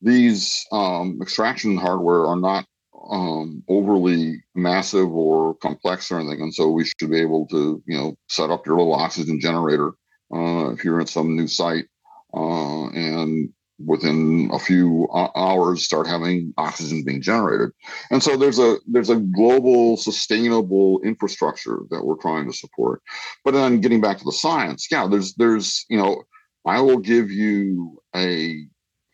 these 0.02 0.64
um, 0.72 1.18
extraction 1.20 1.76
hardware 1.76 2.26
are 2.26 2.36
not 2.36 2.66
um, 3.10 3.62
overly 3.68 4.42
massive 4.54 5.10
or 5.10 5.54
complex 5.56 6.10
or 6.10 6.20
anything 6.20 6.42
and 6.42 6.54
so 6.54 6.70
we 6.70 6.84
should 6.84 7.10
be 7.10 7.20
able 7.20 7.46
to 7.46 7.82
you 7.86 7.96
know 7.96 8.16
set 8.28 8.50
up 8.50 8.66
your 8.66 8.76
little 8.76 8.94
oxygen 8.94 9.40
generator 9.40 9.92
uh, 10.34 10.70
if 10.70 10.84
you're 10.84 11.00
at 11.00 11.08
some 11.08 11.34
new 11.34 11.48
site 11.48 11.86
uh, 12.34 12.88
and 12.88 13.52
within 13.84 14.50
a 14.52 14.58
few 14.58 15.08
hours 15.34 15.84
start 15.84 16.06
having 16.06 16.52
oxygen 16.58 17.02
being 17.04 17.22
generated. 17.22 17.70
And 18.10 18.22
so 18.22 18.36
there's 18.36 18.58
a 18.58 18.76
there's 18.86 19.10
a 19.10 19.16
global 19.16 19.96
sustainable 19.96 21.00
infrastructure 21.02 21.80
that 21.90 22.04
we're 22.04 22.20
trying 22.20 22.46
to 22.50 22.56
support. 22.56 23.00
But 23.44 23.54
then 23.54 23.80
getting 23.80 24.00
back 24.00 24.18
to 24.18 24.24
the 24.24 24.32
science 24.32 24.88
yeah 24.90 25.06
there's 25.06 25.34
there's 25.34 25.84
you 25.88 25.96
know 25.96 26.22
i 26.66 26.80
will 26.80 26.98
give 26.98 27.30
you 27.30 28.00
a 28.14 28.66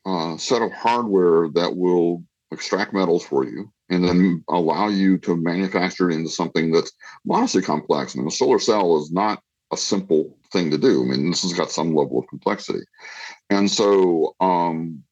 uh, 0.06 0.36
set 0.36 0.62
of 0.62 0.72
hardware 0.72 1.48
that 1.54 1.76
will 1.76 2.22
extract 2.52 2.94
metals 2.94 3.26
for 3.26 3.44
you 3.44 3.70
and 3.90 4.04
then 4.04 4.44
allow 4.48 4.88
you 4.88 5.18
to 5.18 5.36
manufacture 5.36 6.10
it 6.10 6.14
into 6.14 6.30
something 6.30 6.70
that's 6.70 6.92
modestly 7.24 7.60
complex 7.60 8.14
I 8.14 8.20
mean, 8.20 8.28
a 8.28 8.30
solar 8.30 8.58
cell 8.58 8.98
is 8.98 9.10
not 9.10 9.42
a 9.72 9.76
simple 9.76 10.36
thing 10.52 10.70
to 10.70 10.78
do. 10.78 11.02
I 11.02 11.06
mean, 11.06 11.30
this 11.30 11.42
has 11.42 11.52
got 11.52 11.72
some 11.72 11.94
level 11.94 12.20
of 12.20 12.28
complexity. 12.28 12.84
And 13.50 13.68
so, 13.68 14.34
um, 14.40 15.02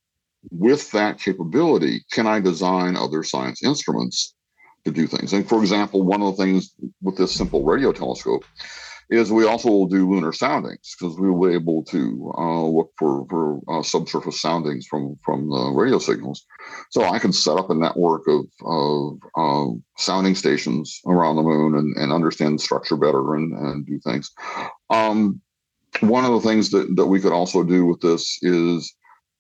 with 0.50 0.90
that 0.92 1.18
capability, 1.18 2.04
can 2.12 2.26
I 2.26 2.38
design 2.38 2.96
other 2.96 3.24
science 3.24 3.64
instruments 3.64 4.34
to 4.84 4.92
do 4.92 5.06
things? 5.06 5.32
And 5.32 5.48
for 5.48 5.60
example, 5.60 6.02
one 6.02 6.22
of 6.22 6.36
the 6.36 6.42
things 6.44 6.72
with 7.02 7.16
this 7.16 7.34
simple 7.34 7.64
radio 7.64 7.92
telescope 7.92 8.44
is 9.10 9.30
we 9.30 9.46
also 9.46 9.68
will 9.68 9.86
do 9.86 10.08
lunar 10.08 10.32
soundings 10.32 10.94
because 10.98 11.18
we 11.18 11.30
will 11.30 11.48
be 11.48 11.54
able 11.54 11.84
to 11.84 12.32
uh, 12.36 12.64
look 12.64 12.90
for, 12.98 13.26
for 13.28 13.60
uh, 13.68 13.82
subsurface 13.82 14.40
soundings 14.40 14.86
from 14.86 15.16
from 15.24 15.48
the 15.48 15.72
radio 15.74 15.98
signals. 15.98 16.44
So 16.90 17.04
I 17.04 17.18
can 17.18 17.32
set 17.32 17.56
up 17.56 17.70
a 17.70 17.74
network 17.74 18.22
of, 18.28 18.46
of 18.64 19.18
uh, 19.36 19.76
sounding 19.98 20.34
stations 20.34 21.00
around 21.06 21.36
the 21.36 21.42
moon 21.42 21.76
and, 21.76 21.96
and 21.96 22.12
understand 22.12 22.58
the 22.58 22.62
structure 22.62 22.96
better 22.96 23.34
and, 23.34 23.52
and 23.52 23.86
do 23.86 23.98
things. 24.00 24.30
Um, 24.90 25.40
one 26.00 26.24
of 26.24 26.32
the 26.32 26.48
things 26.48 26.70
that, 26.70 26.96
that 26.96 27.06
we 27.06 27.20
could 27.20 27.32
also 27.32 27.62
do 27.62 27.86
with 27.86 28.00
this 28.00 28.38
is 28.42 28.94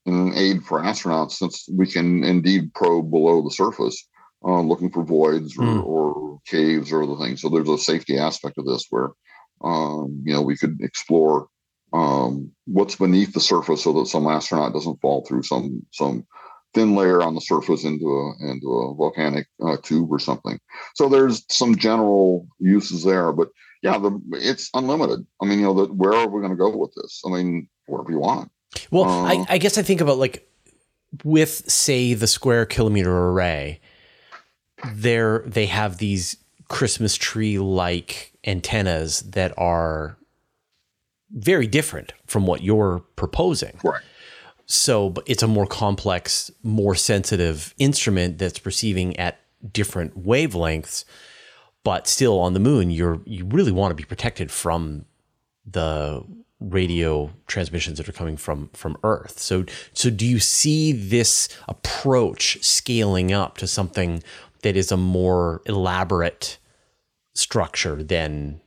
an 0.06 0.34
aid 0.34 0.62
for 0.62 0.80
astronauts 0.80 1.32
since 1.32 1.66
we 1.72 1.86
can 1.86 2.22
indeed 2.22 2.72
probe 2.74 3.10
below 3.10 3.42
the 3.42 3.50
surface. 3.50 4.06
Uh, 4.46 4.60
looking 4.60 4.90
for 4.90 5.02
voids 5.02 5.56
or, 5.56 5.62
mm. 5.62 5.86
or 5.86 6.38
caves 6.46 6.92
or 6.92 7.02
other 7.02 7.16
things. 7.16 7.40
So 7.40 7.48
there's 7.48 7.66
a 7.66 7.78
safety 7.78 8.18
aspect 8.18 8.58
of 8.58 8.66
this 8.66 8.84
where 8.90 9.08
um, 9.64 10.22
you 10.24 10.32
know, 10.32 10.42
we 10.42 10.56
could 10.56 10.78
explore 10.80 11.48
um, 11.92 12.50
what's 12.66 12.96
beneath 12.96 13.32
the 13.32 13.40
surface 13.40 13.84
so 13.84 13.92
that 13.94 14.06
some 14.06 14.26
astronaut 14.26 14.72
doesn't 14.72 15.00
fall 15.00 15.24
through 15.24 15.42
some 15.42 15.84
some 15.92 16.26
thin 16.74 16.96
layer 16.96 17.22
on 17.22 17.34
the 17.34 17.40
surface 17.40 17.84
into 17.84 18.04
a 18.04 18.50
into 18.50 18.66
a 18.68 18.94
volcanic 18.94 19.46
uh, 19.64 19.76
tube 19.82 20.12
or 20.12 20.18
something. 20.18 20.58
So 20.94 21.08
there's 21.08 21.44
some 21.48 21.76
general 21.76 22.48
uses 22.58 23.04
there, 23.04 23.32
but 23.32 23.48
yeah, 23.82 23.98
the 23.98 24.20
it's 24.32 24.70
unlimited. 24.74 25.24
I 25.40 25.46
mean, 25.46 25.60
you 25.60 25.66
know, 25.66 25.74
the, 25.74 25.92
where 25.92 26.14
are 26.14 26.28
we 26.28 26.40
going 26.40 26.52
to 26.52 26.56
go 26.56 26.76
with 26.76 26.92
this? 26.96 27.22
I 27.24 27.30
mean, 27.30 27.68
wherever 27.86 28.10
you 28.10 28.18
want. 28.18 28.50
Well, 28.90 29.04
uh, 29.04 29.24
I, 29.24 29.44
I 29.50 29.58
guess 29.58 29.78
I 29.78 29.82
think 29.82 30.00
about 30.00 30.18
like 30.18 30.48
with 31.22 31.70
say 31.70 32.14
the 32.14 32.26
square 32.26 32.66
kilometer 32.66 33.28
array, 33.28 33.80
there 34.92 35.44
they 35.46 35.66
have 35.66 35.98
these 35.98 36.36
Christmas 36.68 37.14
tree 37.14 37.58
like 37.58 38.33
antennas 38.46 39.20
that 39.20 39.52
are 39.58 40.16
very 41.30 41.66
different 41.66 42.12
from 42.26 42.46
what 42.46 42.62
you're 42.62 43.00
proposing. 43.16 43.78
Right. 43.82 44.02
So 44.66 45.14
it's 45.26 45.42
a 45.42 45.48
more 45.48 45.66
complex, 45.66 46.50
more 46.62 46.94
sensitive 46.94 47.74
instrument 47.78 48.38
that's 48.38 48.64
receiving 48.64 49.16
at 49.18 49.40
different 49.72 50.24
wavelengths. 50.24 51.04
But 51.82 52.08
still 52.08 52.40
on 52.40 52.54
the 52.54 52.60
moon, 52.60 52.90
you're 52.90 53.20
you 53.26 53.44
really 53.44 53.72
want 53.72 53.90
to 53.90 53.94
be 53.94 54.04
protected 54.04 54.50
from 54.50 55.04
the 55.66 56.24
radio 56.60 57.30
transmissions 57.46 57.98
that 57.98 58.08
are 58.08 58.12
coming 58.12 58.38
from 58.38 58.70
from 58.72 58.96
Earth. 59.04 59.38
So 59.38 59.66
so 59.92 60.08
do 60.08 60.26
you 60.26 60.40
see 60.40 60.92
this 60.92 61.48
approach 61.68 62.58
scaling 62.62 63.34
up 63.34 63.58
to 63.58 63.66
something 63.66 64.22
that 64.62 64.76
is 64.76 64.90
a 64.90 64.96
more 64.96 65.60
elaborate 65.66 66.56
structure 67.34 68.02
than 68.02 68.60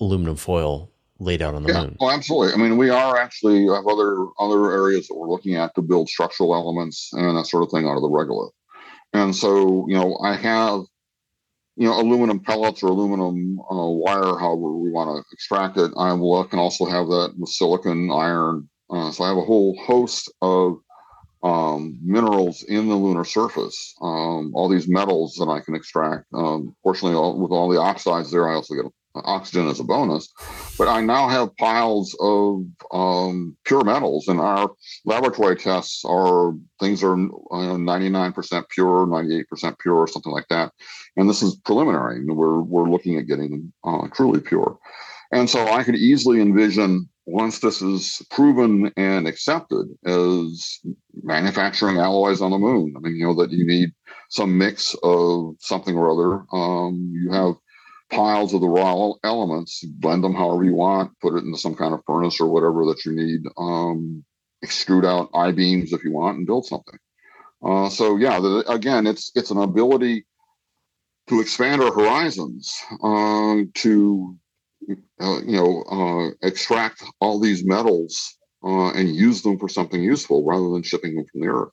aluminum 0.00 0.36
foil 0.36 0.90
laid 1.20 1.42
out 1.42 1.54
on 1.54 1.62
the 1.62 1.72
yeah, 1.72 1.82
moon. 1.82 1.96
Oh, 2.00 2.10
absolutely. 2.10 2.54
I 2.54 2.56
mean, 2.56 2.76
we 2.76 2.90
are 2.90 3.16
actually 3.16 3.66
have 3.66 3.86
other 3.86 4.26
other 4.38 4.72
areas 4.72 5.06
that 5.08 5.14
we're 5.14 5.28
looking 5.28 5.54
at 5.54 5.74
to 5.74 5.82
build 5.82 6.08
structural 6.08 6.54
elements 6.54 7.10
and 7.12 7.36
that 7.36 7.46
sort 7.46 7.62
of 7.62 7.70
thing 7.70 7.86
out 7.86 7.96
of 7.96 8.02
the 8.02 8.08
regolith. 8.08 8.50
And 9.12 9.34
so, 9.34 9.86
you 9.88 9.94
know, 9.94 10.18
I 10.22 10.34
have, 10.34 10.82
you 11.76 11.86
know, 11.86 12.00
aluminum 12.00 12.40
pellets 12.40 12.82
or 12.82 12.88
aluminum 12.88 13.58
uh, 13.60 13.90
wire, 13.90 14.38
however 14.38 14.76
we 14.76 14.90
want 14.90 15.08
to 15.08 15.24
extract 15.32 15.76
it. 15.76 15.92
I 15.96 16.12
will, 16.12 16.44
can 16.44 16.58
also 16.58 16.86
have 16.86 17.06
that 17.08 17.34
with 17.36 17.50
silicon, 17.50 18.10
iron. 18.10 18.68
Uh, 18.88 19.10
so 19.10 19.24
I 19.24 19.28
have 19.28 19.36
a 19.36 19.42
whole 19.42 19.76
host 19.84 20.32
of 20.42 20.78
um, 21.42 21.98
minerals 22.02 22.62
in 22.64 22.88
the 22.88 22.94
lunar 22.94 23.24
surface. 23.24 23.94
Um, 24.00 24.52
all 24.54 24.68
these 24.68 24.88
metals 24.88 25.34
that 25.36 25.48
I 25.48 25.60
can 25.60 25.74
extract. 25.74 26.26
Um, 26.34 26.74
fortunately, 26.82 27.16
all, 27.16 27.38
with 27.38 27.50
all 27.50 27.68
the 27.68 27.80
oxides 27.80 28.30
there, 28.30 28.48
I 28.48 28.54
also 28.54 28.74
get 28.74 28.92
oxygen 29.14 29.68
as 29.68 29.80
a 29.80 29.84
bonus. 29.84 30.32
But 30.78 30.88
I 30.88 31.00
now 31.00 31.28
have 31.28 31.56
piles 31.56 32.16
of 32.20 32.64
um, 32.92 33.56
pure 33.64 33.84
metals, 33.84 34.28
and 34.28 34.40
our 34.40 34.70
laboratory 35.04 35.56
tests 35.56 36.04
are 36.04 36.54
things 36.78 37.02
are 37.02 37.14
uh, 37.14 37.76
99% 37.76 38.68
pure, 38.68 39.06
98% 39.06 39.78
pure, 39.78 39.94
or 39.94 40.06
something 40.06 40.32
like 40.32 40.48
that. 40.48 40.72
And 41.16 41.28
this 41.28 41.42
is 41.42 41.56
preliminary. 41.56 42.24
We're 42.24 42.60
we're 42.60 42.88
looking 42.88 43.16
at 43.16 43.26
getting 43.26 43.72
uh, 43.84 44.08
truly 44.14 44.40
pure. 44.40 44.78
And 45.32 45.48
so 45.48 45.68
I 45.68 45.84
could 45.84 45.94
easily 45.94 46.40
envision 46.40 47.08
once 47.30 47.60
this 47.60 47.80
is 47.80 48.22
proven 48.30 48.92
and 48.96 49.26
accepted 49.26 49.86
as 50.04 50.80
manufacturing 51.22 51.98
alloys 51.98 52.40
on 52.40 52.50
the 52.50 52.58
moon. 52.58 52.94
I 52.96 53.00
mean, 53.00 53.16
you 53.16 53.24
know 53.24 53.34
that 53.34 53.50
you 53.50 53.66
need 53.66 53.90
some 54.30 54.58
mix 54.58 54.96
of 55.02 55.54
something 55.60 55.96
or 55.96 56.10
other. 56.10 56.44
Um, 56.52 57.12
you 57.14 57.30
have 57.32 57.54
piles 58.10 58.52
of 58.52 58.60
the 58.60 58.68
raw 58.68 59.12
elements, 59.22 59.84
blend 59.84 60.24
them 60.24 60.34
however 60.34 60.64
you 60.64 60.74
want, 60.74 61.12
put 61.20 61.34
it 61.34 61.44
into 61.44 61.58
some 61.58 61.76
kind 61.76 61.94
of 61.94 62.00
furnace 62.06 62.40
or 62.40 62.48
whatever 62.48 62.84
that 62.86 63.04
you 63.04 63.12
need, 63.12 63.40
um, 63.56 64.24
extrude 64.64 65.06
out 65.06 65.30
I 65.32 65.52
beams 65.52 65.92
if 65.92 66.02
you 66.04 66.12
want, 66.12 66.38
and 66.38 66.46
build 66.46 66.66
something. 66.66 66.98
Uh, 67.64 67.88
so 67.88 68.16
yeah, 68.16 68.40
the, 68.40 68.64
again, 68.68 69.06
it's 69.06 69.30
it's 69.34 69.50
an 69.50 69.58
ability 69.58 70.26
to 71.28 71.40
expand 71.40 71.82
our 71.82 71.92
horizons, 71.92 72.76
uh, 73.02 73.58
to 73.74 74.36
uh, 75.20 75.40
you 75.44 75.56
know 75.56 75.82
uh, 75.84 76.46
extract 76.46 77.02
all 77.20 77.38
these 77.38 77.64
metals 77.64 78.36
uh, 78.64 78.90
and 78.90 79.14
use 79.14 79.42
them 79.42 79.58
for 79.58 79.68
something 79.68 80.02
useful 80.02 80.44
rather 80.44 80.68
than 80.70 80.82
shipping 80.82 81.14
them 81.14 81.26
from 81.30 81.40
the 81.40 81.48
Earth. 81.48 81.72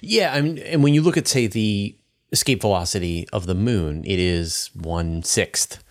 Yeah, 0.00 0.34
I 0.34 0.40
mean, 0.40 0.58
and 0.58 0.82
when 0.82 0.94
you 0.94 1.02
look 1.02 1.16
at 1.16 1.28
say 1.28 1.46
the 1.46 1.96
escape 2.32 2.60
velocity 2.60 3.28
of 3.32 3.46
the 3.46 3.54
moon, 3.54 4.04
it 4.04 4.18
is 4.18 4.70
one 4.74 5.22
sixth 5.22 5.82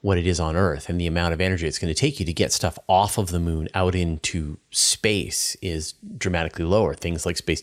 what 0.00 0.16
it 0.16 0.28
is 0.28 0.38
on 0.38 0.54
Earth, 0.54 0.88
and 0.88 1.00
the 1.00 1.08
amount 1.08 1.34
of 1.34 1.40
energy 1.40 1.66
it's 1.66 1.78
going 1.78 1.92
to 1.92 2.00
take 2.00 2.20
you 2.20 2.26
to 2.26 2.32
get 2.32 2.52
stuff 2.52 2.78
off 2.88 3.18
of 3.18 3.30
the 3.30 3.40
moon 3.40 3.68
out 3.74 3.96
into 3.96 4.58
space 4.70 5.56
is 5.60 5.94
dramatically 6.16 6.64
lower. 6.64 6.94
Things 6.94 7.26
like 7.26 7.36
space 7.36 7.60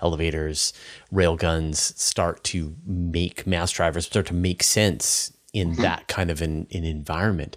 elevators, 0.00 0.72
rail 1.10 1.36
guns 1.36 2.00
start 2.00 2.44
to 2.44 2.76
make 2.86 3.44
mass 3.44 3.72
drivers 3.72 4.06
start 4.06 4.26
to 4.26 4.34
make 4.34 4.62
sense 4.62 5.32
in 5.54 5.72
mm-hmm. 5.72 5.82
that 5.82 6.08
kind 6.08 6.30
of 6.30 6.42
an, 6.42 6.66
an 6.72 6.84
environment. 6.84 7.56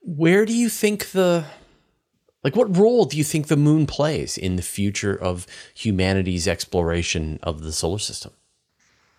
Where 0.00 0.44
do 0.44 0.52
you 0.52 0.68
think 0.68 1.10
the 1.10 1.44
like 2.42 2.56
what 2.56 2.76
role 2.76 3.04
do 3.04 3.16
you 3.16 3.22
think 3.22 3.46
the 3.46 3.56
moon 3.56 3.86
plays 3.86 4.36
in 4.36 4.56
the 4.56 4.62
future 4.62 5.14
of 5.14 5.46
humanity's 5.74 6.48
exploration 6.48 7.38
of 7.42 7.62
the 7.62 7.72
solar 7.72 8.00
system? 8.00 8.32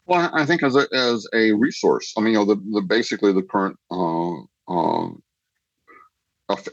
Well, 0.05 0.29
I 0.33 0.45
think 0.45 0.63
as 0.63 0.75
a 0.75 0.85
as 0.93 1.25
a 1.33 1.53
resource, 1.53 2.13
I 2.17 2.21
mean, 2.21 2.33
you 2.33 2.39
know, 2.39 2.45
the, 2.45 2.55
the 2.73 2.81
basically 2.81 3.31
the 3.31 3.43
current 3.43 3.77
uh, 3.89 4.41
uh, 4.67 5.09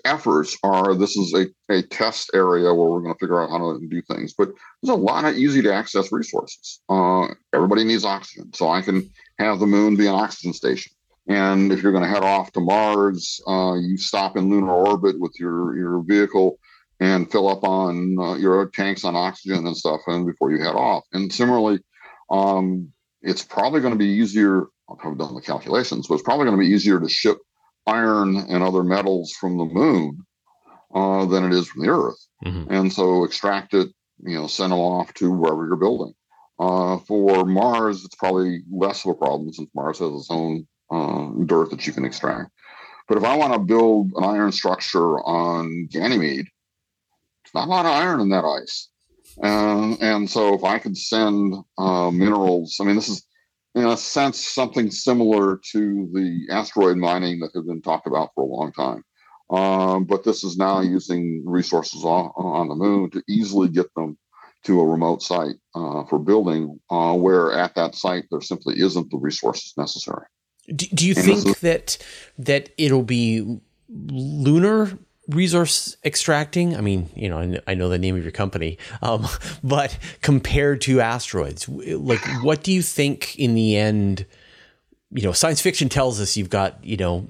efforts 0.05 0.59
are 0.65 0.95
this 0.95 1.17
is 1.17 1.33
a, 1.35 1.47
a 1.73 1.83
test 1.83 2.31
area 2.35 2.75
where 2.75 2.89
we're 2.89 3.01
going 3.01 3.15
to 3.15 3.19
figure 3.19 3.41
out 3.41 3.51
how 3.51 3.59
to 3.59 3.87
do 3.87 4.03
things. 4.03 4.35
But 4.37 4.51
there's 4.83 4.97
a 4.97 5.01
lot 5.01 5.25
of 5.25 5.37
easy 5.37 5.63
to 5.63 5.73
access 5.73 6.11
resources. 6.11 6.81
Uh, 6.89 7.29
everybody 7.55 7.85
needs 7.85 8.05
oxygen, 8.05 8.53
so 8.53 8.69
I 8.69 8.83
can 8.83 9.09
have 9.39 9.61
the 9.61 9.67
moon 9.67 9.95
be 9.95 10.09
an 10.09 10.15
oxygen 10.15 10.53
station. 10.53 10.93
And 11.31 11.71
if 11.71 11.81
you're 11.81 11.93
going 11.93 12.03
to 12.03 12.11
head 12.11 12.25
off 12.25 12.51
to 12.53 12.61
Mars, 12.61 13.41
uh, 13.47 13.75
you 13.75 13.97
stop 13.97 14.37
in 14.37 14.51
lunar 14.51 14.73
orbit 14.73 15.21
with 15.21 15.33
your 15.39 15.77
your 15.77 16.03
vehicle 16.03 16.59
and 16.99 17.31
fill 17.31 17.49
up 17.49 17.63
on 17.63 18.19
uh, 18.19 18.35
your 18.35 18.69
tanks 18.71 19.05
on 19.05 19.15
oxygen 19.15 19.65
and 19.65 19.77
stuff, 19.77 20.01
and 20.09 20.27
before 20.27 20.51
you 20.51 20.59
head 20.59 20.75
off. 20.75 21.05
And 21.13 21.33
similarly, 21.33 21.79
um, 22.31 22.93
it's 23.23 23.45
probably 23.45 23.81
going 23.81 23.93
to 23.93 23.99
be 23.99 24.07
easier. 24.07 24.65
I 24.89 24.95
haven't 25.01 25.19
done 25.19 25.37
the 25.37 25.41
calculations, 25.41 26.09
but 26.09 26.15
it's 26.15 26.25
probably 26.25 26.47
going 26.47 26.59
to 26.59 26.67
be 26.67 26.75
easier 26.75 26.99
to 26.99 27.09
ship 27.09 27.39
iron 27.87 28.37
and 28.37 28.65
other 28.65 28.83
metals 28.83 29.33
from 29.33 29.57
the 29.57 29.67
moon 29.67 30.27
uh, 30.93 31.27
than 31.27 31.45
it 31.45 31.53
is 31.53 31.69
from 31.69 31.83
the 31.83 31.91
Earth. 31.91 32.27
Mm-hmm. 32.45 32.73
And 32.73 32.93
so 32.93 33.23
extract 33.23 33.73
it, 33.75 33.89
you 34.25 34.35
know, 34.35 34.49
send 34.49 34.73
them 34.73 34.81
off 34.81 35.15
to 35.15 35.31
wherever 35.31 35.65
you're 35.65 35.77
building. 35.77 36.13
Uh, 36.59 36.99
for 36.99 37.45
Mars, 37.45 38.05
it's 38.05 38.17
probably 38.17 38.63
less 38.69 39.05
of 39.05 39.13
a 39.13 39.15
problem 39.15 39.53
since 39.53 39.71
Mars 39.77 40.01
has 40.01 40.13
its 40.13 40.29
own 40.29 40.67
uh, 40.91 41.29
dirt 41.47 41.71
that 41.71 41.87
you 41.87 41.93
can 41.93 42.05
extract. 42.05 42.51
But 43.09 43.19
if 43.19 43.25
I 43.25 43.37
want 43.37 43.53
to 43.55 43.59
build 43.59 44.13
an 44.17 44.25
iron 44.25 44.53
structure 44.53 45.19
on 45.21 45.89
Ganymede, 45.91 46.47
there's 47.45 47.55
not 47.55 47.67
a 47.67 47.71
lot 47.71 47.87
of 47.87 47.93
iron 47.93 48.21
in 48.21 48.29
that 48.31 48.45
ice. 48.45 48.89
Um, 49.43 49.99
and 50.01 50.31
so 50.31 50.55
if 50.55 50.65
I 50.65 50.79
could 50.79 50.97
send 50.97 51.55
uh, 51.79 52.11
minerals, 52.11 52.77
I 52.81 52.85
mean, 52.85 52.97
this 52.97 53.09
is 53.09 53.27
in 53.75 53.87
a 53.87 53.97
sense 53.97 54.45
something 54.45 54.91
similar 54.91 55.61
to 55.73 56.09
the 56.13 56.47
asteroid 56.51 56.97
mining 56.97 57.41
that 57.41 57.51
has 57.55 57.65
been 57.65 57.83
talked 57.83 58.07
about 58.07 58.31
for 58.35 58.43
a 58.43 58.47
long 58.47 58.73
time. 58.73 59.03
Um, 59.51 60.05
but 60.05 60.23
this 60.23 60.45
is 60.45 60.57
now 60.57 60.81
using 60.81 61.43
resources 61.45 62.05
on, 62.05 62.31
on, 62.37 62.69
the 62.69 62.75
moon 62.77 63.11
to 63.11 63.23
easily 63.29 63.69
get 63.69 63.93
them 63.97 64.17
to 64.65 64.81
a 64.81 64.87
remote 64.87 65.23
site 65.23 65.57
uh, 65.75 66.05
for 66.05 66.21
building, 66.21 66.79
uh, 66.91 67.15
where 67.15 67.53
at 67.53 67.75
that 67.75 67.97
site 67.97 68.27
there 68.31 68.41
simply 68.41 68.81
isn't 68.81 69.11
the 69.11 69.19
resources 69.19 69.75
necessary. 69.77 70.25
Do, 70.75 70.87
do 70.87 71.07
you 71.07 71.15
and 71.17 71.25
think 71.25 71.47
is, 71.47 71.61
that 71.61 71.99
that 72.39 72.71
it'll 72.79 73.03
be 73.03 73.61
lunar 73.89 74.99
resource 75.29 75.97
extracting? 76.05 76.77
I 76.77 76.81
mean 76.81 77.09
you 77.15 77.29
know 77.29 77.61
i 77.67 77.75
know 77.75 77.89
the 77.89 77.99
name 77.99 78.17
of 78.17 78.23
your 78.23 78.33
company 78.33 78.79
um, 79.03 79.27
but 79.65 79.99
compared 80.23 80.81
to 80.83 81.01
asteroids 81.01 81.69
like 81.69 82.21
what 82.43 82.63
do 82.63 82.73
you 82.73 82.83
think 82.83 83.39
in 83.39 83.55
the 83.55 83.77
end 83.77 84.27
you 85.13 85.23
know 85.23 85.33
science 85.33 85.61
fiction 85.61 85.89
tells 85.89 86.21
us 86.21 86.37
you've 86.37 86.51
got 86.51 86.83
you 86.85 86.97
know 86.97 87.27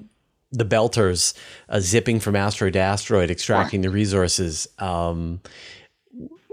the 0.51 0.65
belters 0.65 1.33
uh, 1.69 1.79
zipping 1.79 2.19
from 2.19 2.35
asteroid 2.35 2.73
to 2.73 2.79
asteroid 2.79 3.31
extracting 3.31 3.81
the 3.81 3.89
resources 3.89 4.67
um, 4.79 5.39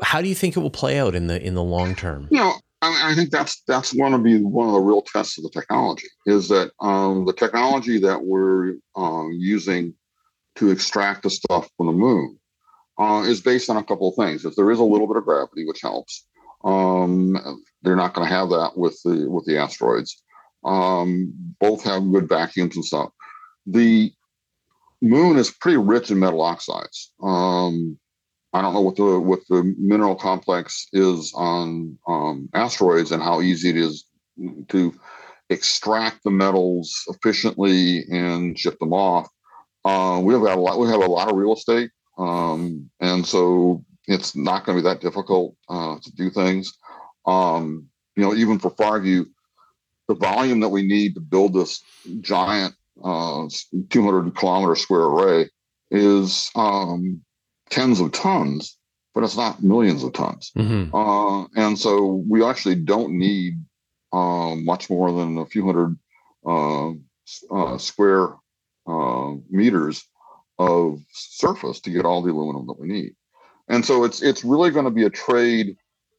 how 0.02 0.22
do 0.22 0.28
you 0.28 0.34
think 0.34 0.56
it 0.56 0.60
will 0.60 0.70
play 0.70 0.98
out 0.98 1.14
in 1.14 1.26
the 1.26 1.40
in 1.44 1.54
the 1.54 1.62
long 1.62 1.94
term? 1.94 2.28
You 2.30 2.38
know 2.38 2.54
I, 2.88 3.12
I 3.12 3.14
think 3.14 3.30
that's 3.30 3.62
that's 3.66 3.92
going 3.92 4.12
to 4.12 4.18
be 4.18 4.42
one 4.42 4.66
of 4.66 4.74
the 4.74 4.80
real 4.80 5.02
tests 5.02 5.38
of 5.38 5.44
the 5.44 5.50
technology 5.50 6.08
is 6.26 6.48
that 6.48 6.72
um, 6.80 7.24
the 7.24 7.32
technology 7.32 7.98
that 8.00 8.22
we're 8.22 8.74
um, 8.96 9.32
using 9.32 9.94
to 10.56 10.70
extract 10.70 11.22
the 11.22 11.30
stuff 11.30 11.68
from 11.76 11.86
the 11.86 11.92
moon 11.92 12.38
uh, 12.98 13.24
is 13.26 13.40
based 13.40 13.70
on 13.70 13.76
a 13.76 13.84
couple 13.84 14.08
of 14.08 14.16
things. 14.16 14.44
If 14.44 14.56
there 14.56 14.70
is 14.70 14.80
a 14.80 14.84
little 14.84 15.06
bit 15.06 15.16
of 15.16 15.24
gravity, 15.24 15.66
which 15.66 15.80
helps, 15.80 16.26
um, 16.64 17.36
they're 17.82 17.96
not 17.96 18.14
going 18.14 18.28
to 18.28 18.34
have 18.34 18.50
that 18.50 18.72
with 18.76 19.00
the 19.04 19.28
with 19.28 19.44
the 19.44 19.58
asteroids. 19.58 20.22
Um, 20.64 21.32
both 21.60 21.84
have 21.84 22.10
good 22.10 22.28
vacuums 22.28 22.76
and 22.76 22.84
stuff. 22.84 23.10
The 23.66 24.12
moon 25.00 25.36
is 25.36 25.50
pretty 25.50 25.78
rich 25.78 26.10
in 26.10 26.18
metal 26.18 26.42
oxides. 26.42 27.12
Um, 27.22 27.98
I 28.52 28.62
don't 28.62 28.74
know 28.74 28.80
what 28.80 28.96
the 28.96 29.20
what 29.20 29.40
the 29.48 29.74
mineral 29.78 30.16
complex 30.16 30.88
is 30.92 31.32
on 31.34 31.98
um, 32.06 32.48
asteroids 32.54 33.12
and 33.12 33.22
how 33.22 33.42
easy 33.42 33.70
it 33.70 33.76
is 33.76 34.04
to 34.68 34.94
extract 35.50 36.24
the 36.24 36.30
metals 36.30 37.04
efficiently 37.08 38.04
and 38.10 38.58
ship 38.58 38.78
them 38.78 38.92
off. 38.92 39.28
Uh, 39.84 40.20
we 40.22 40.32
have 40.34 40.42
got 40.42 40.56
a 40.56 40.60
lot. 40.60 40.78
We 40.78 40.88
have 40.88 41.00
a 41.00 41.06
lot 41.06 41.30
of 41.30 41.36
real 41.36 41.54
estate, 41.54 41.90
um, 42.18 42.90
and 43.00 43.26
so 43.26 43.84
it's 44.06 44.34
not 44.34 44.64
going 44.64 44.76
to 44.76 44.82
be 44.82 44.88
that 44.88 45.00
difficult 45.00 45.54
uh, 45.68 45.96
to 46.02 46.12
do 46.12 46.30
things. 46.30 46.72
Um, 47.26 47.86
you 48.16 48.24
know, 48.24 48.34
even 48.34 48.58
for 48.58 48.70
FarView, 48.70 49.26
the 50.08 50.14
volume 50.14 50.60
that 50.60 50.70
we 50.70 50.82
need 50.82 51.14
to 51.14 51.20
build 51.20 51.52
this 51.52 51.82
giant 52.20 52.74
uh, 53.04 53.46
200 53.90 54.34
kilometer 54.34 54.74
square 54.74 55.02
array 55.02 55.50
is 55.90 56.50
um, 56.56 57.22
tens 57.70 58.00
of 58.00 58.12
tons, 58.12 58.76
but 59.14 59.24
it's 59.24 59.36
not 59.36 59.62
millions 59.62 60.04
of 60.04 60.12
tons. 60.12 60.52
Mm-hmm. 60.56 60.94
Uh, 60.94 61.46
and 61.56 61.78
so 61.78 62.24
we 62.28 62.44
actually 62.44 62.76
don't 62.76 63.12
need 63.12 63.54
uh, 64.12 64.54
much 64.54 64.88
more 64.88 65.12
than 65.12 65.38
a 65.38 65.46
few 65.46 65.64
hundred 65.66 65.98
uh, 66.46 66.92
uh, 67.50 67.78
square 67.78 68.34
uh, 68.86 69.34
meters 69.50 70.04
of 70.58 71.00
surface 71.12 71.80
to 71.80 71.90
get 71.90 72.04
all 72.04 72.22
the 72.22 72.32
aluminum 72.32 72.66
that 72.66 72.80
we 72.80 72.88
need. 72.88 73.14
And 73.68 73.84
so 73.84 74.04
it's 74.04 74.22
it's 74.22 74.44
really 74.44 74.70
going 74.70 74.86
to 74.86 74.90
be 74.90 75.04
a 75.04 75.10
trade 75.10 75.76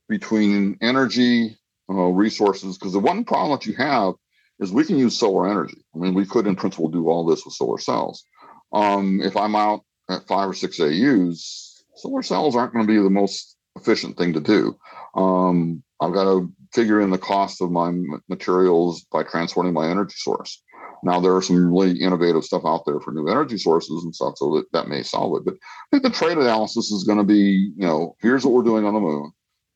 between 0.07 0.77
energy 0.81 1.57
resources 1.87 2.77
because 2.77 2.93
the 2.93 2.99
one 2.99 3.25
problem 3.25 3.57
that 3.57 3.65
you 3.65 3.73
have 3.73 4.13
is 4.59 4.71
we 4.71 4.85
can 4.85 4.97
use 4.97 5.17
solar 5.17 5.49
energy. 5.49 5.83
I 5.95 5.97
mean, 5.97 6.13
we 6.13 6.25
could 6.25 6.45
in 6.45 6.55
principle 6.55 6.89
do 6.89 7.09
all 7.09 7.25
this 7.25 7.43
with 7.43 7.55
solar 7.55 7.79
cells. 7.79 8.23
Um, 8.71 9.21
if 9.21 9.35
I'm 9.35 9.55
out 9.55 9.83
at 10.09 10.27
five 10.27 10.49
or 10.49 10.53
six 10.53 10.79
AUs, 10.79 11.83
solar 11.95 12.23
cells 12.23 12.55
aren't 12.55 12.73
going 12.73 12.85
to 12.85 12.91
be 12.91 13.01
the 13.01 13.09
most 13.09 13.57
efficient 13.75 14.17
thing 14.17 14.33
to 14.33 14.39
do. 14.39 14.77
Um, 15.15 15.83
I've 16.01 16.13
got 16.13 16.25
to 16.25 16.51
figure 16.73 17.01
in 17.01 17.09
the 17.09 17.17
cost 17.17 17.61
of 17.61 17.71
my 17.71 17.91
materials 18.27 19.03
by 19.11 19.23
transporting 19.23 19.73
my 19.73 19.89
energy 19.89 20.15
source. 20.17 20.61
Now 21.03 21.19
there 21.19 21.35
are 21.35 21.41
some 21.41 21.73
really 21.73 21.99
innovative 21.99 22.43
stuff 22.43 22.63
out 22.65 22.85
there 22.85 22.99
for 22.99 23.11
new 23.11 23.27
energy 23.27 23.57
sources 23.57 24.03
and 24.03 24.13
stuff, 24.13 24.37
so 24.37 24.55
that 24.55 24.71
that 24.73 24.87
may 24.89 25.01
solve 25.03 25.37
it. 25.37 25.45
But 25.45 25.55
I 25.55 25.87
think 25.91 26.03
the 26.03 26.09
trade 26.09 26.37
analysis 26.37 26.91
is 26.91 27.05
going 27.05 27.19
to 27.19 27.23
be, 27.23 27.71
you 27.75 27.87
know, 27.87 28.15
here's 28.21 28.45
what 28.45 28.53
we're 28.53 28.63
doing 28.63 28.85
on 28.85 28.93
the 28.93 28.99
moon. 28.99 29.31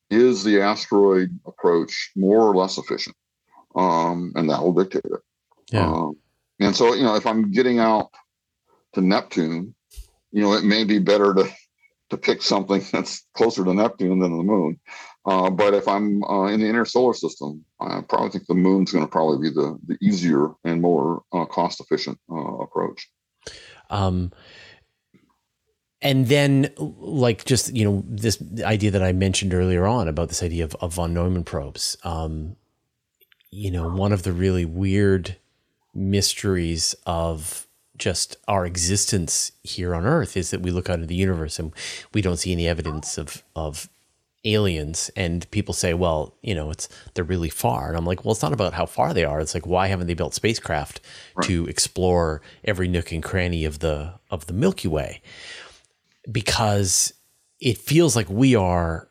Is 0.09 0.43
the 0.43 0.61
asteroid 0.61 1.29
approach 1.45 2.11
more 2.15 2.41
or 2.41 2.55
less 2.55 2.77
efficient? 2.77 3.15
Um, 3.75 4.33
and 4.35 4.49
that 4.49 4.61
will 4.61 4.73
dictate 4.73 5.05
it. 5.05 5.21
Yeah. 5.71 5.87
Um, 5.87 6.17
and 6.59 6.75
so, 6.75 6.93
you 6.93 7.03
know, 7.03 7.15
if 7.15 7.25
I'm 7.25 7.51
getting 7.51 7.79
out 7.79 8.11
to 8.93 9.01
Neptune, 9.01 9.73
you 10.33 10.41
know, 10.41 10.53
it 10.53 10.65
may 10.65 10.83
be 10.83 10.99
better 10.99 11.33
to 11.33 11.49
to 12.09 12.17
pick 12.17 12.41
something 12.41 12.83
that's 12.91 13.25
closer 13.33 13.63
to 13.63 13.73
Neptune 13.73 14.19
than 14.19 14.37
the 14.37 14.43
moon. 14.43 14.79
Uh, 15.25 15.49
but 15.49 15.73
if 15.73 15.87
I'm 15.87 16.21
uh, 16.25 16.47
in 16.47 16.59
the 16.59 16.67
inner 16.67 16.83
solar 16.83 17.13
system, 17.13 17.63
I 17.79 18.01
probably 18.01 18.29
think 18.31 18.47
the 18.47 18.55
moon's 18.55 18.91
going 18.91 19.05
to 19.05 19.11
probably 19.11 19.49
be 19.49 19.53
the 19.53 19.79
the 19.87 19.97
easier 20.01 20.49
and 20.65 20.81
more 20.81 21.21
uh, 21.31 21.45
cost 21.45 21.79
efficient 21.79 22.19
uh, 22.29 22.57
approach. 22.57 23.09
Um, 23.89 24.33
and 26.01 26.27
then, 26.27 26.73
like 26.77 27.45
just 27.45 27.73
you 27.73 27.85
know, 27.85 28.03
this 28.05 28.41
idea 28.65 28.91
that 28.91 29.03
I 29.03 29.13
mentioned 29.13 29.53
earlier 29.53 29.85
on 29.85 30.09
about 30.09 30.27
this 30.27 30.43
idea 30.43 30.65
of, 30.65 30.75
of 30.81 30.93
von 30.93 31.13
Neumann 31.13 31.45
probes. 31.45 31.95
Um, 32.03 32.57
you 33.49 33.71
know, 33.71 33.87
one 33.87 34.11
of 34.11 34.23
the 34.23 34.33
really 34.33 34.65
weird 34.65 35.37
mysteries 35.93 36.95
of 37.05 37.67
just 37.97 38.37
our 38.47 38.65
existence 38.65 39.51
here 39.63 39.93
on 39.93 40.05
Earth 40.05 40.35
is 40.35 40.51
that 40.51 40.61
we 40.61 40.71
look 40.71 40.89
out 40.89 40.95
into 40.95 41.07
the 41.07 41.15
universe 41.15 41.59
and 41.59 41.73
we 42.13 42.21
don't 42.21 42.37
see 42.37 42.51
any 42.51 42.67
evidence 42.67 43.17
of 43.17 43.43
of 43.55 43.89
aliens. 44.45 45.09
And 45.15 45.49
people 45.51 45.73
say 45.73 45.93
well 45.93 46.35
you 46.41 46.55
know 46.55 46.71
it's 46.71 46.89
they're 47.13 47.23
really 47.23 47.49
far. 47.49 47.87
And 47.87 47.97
i'm 47.97 48.05
like 48.05 48.25
well 48.25 48.33
it's 48.33 48.41
not 48.41 48.53
about 48.53 48.73
how 48.73 48.85
far 48.85 49.13
they 49.13 49.23
are. 49.23 49.39
It's 49.39 49.53
like 49.53 49.67
why 49.67 49.87
haven't 49.87 50.07
they 50.07 50.13
built 50.15 50.33
spacecraft 50.33 51.01
right. 51.35 51.47
to 51.47 51.67
explore 51.67 52.41
every 52.63 52.87
nook 52.87 53.11
and 53.11 53.23
cranny 53.23 53.65
of 53.65 53.79
the 53.79 54.15
of 54.31 54.47
the 54.47 54.53
milky 54.53 54.87
way? 54.87 55.21
Because 56.31 57.13
it 57.59 57.77
feels 57.77 58.15
like 58.15 58.29
we 58.29 58.55
are 58.55 59.09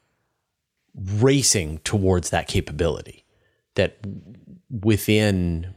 racing 0.94 1.78
towards 1.78 2.30
that 2.30 2.48
capability 2.48 3.24
that 3.76 3.98
within 4.70 5.74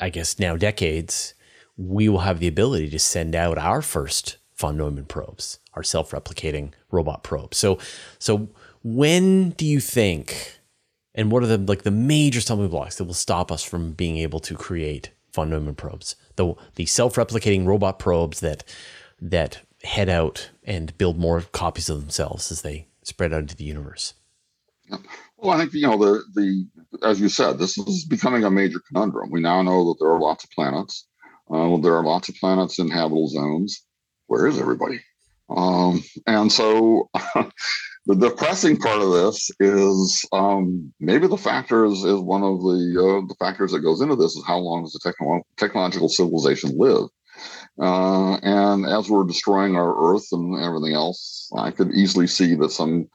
i 0.00 0.10
guess 0.10 0.38
now 0.38 0.56
decades 0.56 1.34
we 1.80 2.10
will 2.10 2.20
have 2.20 2.40
the 2.40 2.48
ability 2.48 2.90
to 2.90 2.98
send 2.98 3.34
out 3.34 3.56
our 3.56 3.80
first 3.80 4.36
von 4.54 4.76
Neumann 4.76 5.06
probes, 5.06 5.58
our 5.72 5.82
self-replicating 5.82 6.72
robot 6.90 7.22
probes. 7.22 7.56
So, 7.56 7.78
so 8.18 8.50
when 8.82 9.50
do 9.50 9.64
you 9.64 9.80
think, 9.80 10.60
and 11.14 11.32
what 11.32 11.42
are 11.42 11.46
the 11.46 11.56
like 11.56 11.82
the 11.82 11.90
major 11.90 12.42
stumbling 12.42 12.68
blocks 12.68 12.96
that 12.96 13.04
will 13.04 13.14
stop 13.14 13.50
us 13.50 13.64
from 13.64 13.92
being 13.92 14.18
able 14.18 14.40
to 14.40 14.54
create 14.54 15.10
von 15.32 15.48
Neumann 15.48 15.74
probes, 15.74 16.16
the 16.36 16.54
the 16.74 16.84
self-replicating 16.84 17.66
robot 17.66 17.98
probes 17.98 18.40
that 18.40 18.62
that 19.18 19.62
head 19.82 20.10
out 20.10 20.50
and 20.62 20.96
build 20.98 21.18
more 21.18 21.40
copies 21.40 21.88
of 21.88 22.00
themselves 22.00 22.52
as 22.52 22.60
they 22.60 22.88
spread 23.02 23.32
out 23.32 23.40
into 23.40 23.56
the 23.56 23.64
universe? 23.64 24.12
Well, 25.38 25.56
I 25.56 25.58
think 25.58 25.72
you 25.72 25.86
know 25.86 25.96
the 25.96 26.22
the 26.34 26.66
as 27.02 27.20
you 27.22 27.30
said, 27.30 27.58
this 27.58 27.78
is 27.78 28.04
becoming 28.04 28.44
a 28.44 28.50
major 28.50 28.80
conundrum. 28.86 29.30
We 29.30 29.40
now 29.40 29.62
know 29.62 29.88
that 29.88 29.96
there 29.98 30.10
are 30.10 30.20
lots 30.20 30.44
of 30.44 30.50
planets. 30.50 31.06
Uh, 31.52 31.76
there 31.78 31.94
are 31.94 32.04
lots 32.04 32.28
of 32.28 32.36
planets 32.36 32.78
in 32.78 32.88
habitable 32.88 33.28
zones. 33.28 33.82
Where 34.26 34.46
is 34.46 34.58
everybody? 34.58 35.00
Um, 35.48 36.04
and 36.26 36.52
so 36.52 37.10
the 38.06 38.14
depressing 38.14 38.76
part 38.76 39.02
of 39.02 39.10
this 39.10 39.50
is 39.58 40.24
um, 40.32 40.92
maybe 41.00 41.26
the 41.26 41.36
factors 41.36 41.98
is, 41.98 42.04
is 42.04 42.20
one 42.20 42.44
of 42.44 42.60
the 42.60 42.96
uh, 42.98 43.26
the 43.26 43.34
factors 43.38 43.72
that 43.72 43.80
goes 43.80 44.00
into 44.00 44.16
this 44.16 44.36
is 44.36 44.44
how 44.46 44.58
long 44.58 44.84
does 44.84 44.92
the 44.92 45.00
techno- 45.02 45.42
technological 45.56 46.08
civilization 46.08 46.78
live? 46.78 47.08
Uh, 47.80 48.34
and 48.42 48.86
as 48.86 49.08
we're 49.08 49.24
destroying 49.24 49.74
our 49.74 50.14
Earth 50.14 50.26
and 50.32 50.62
everything 50.62 50.94
else, 50.94 51.50
I 51.56 51.70
could 51.70 51.92
easily 51.94 52.26
see 52.26 52.54
that 52.56 52.70
some 52.70 53.08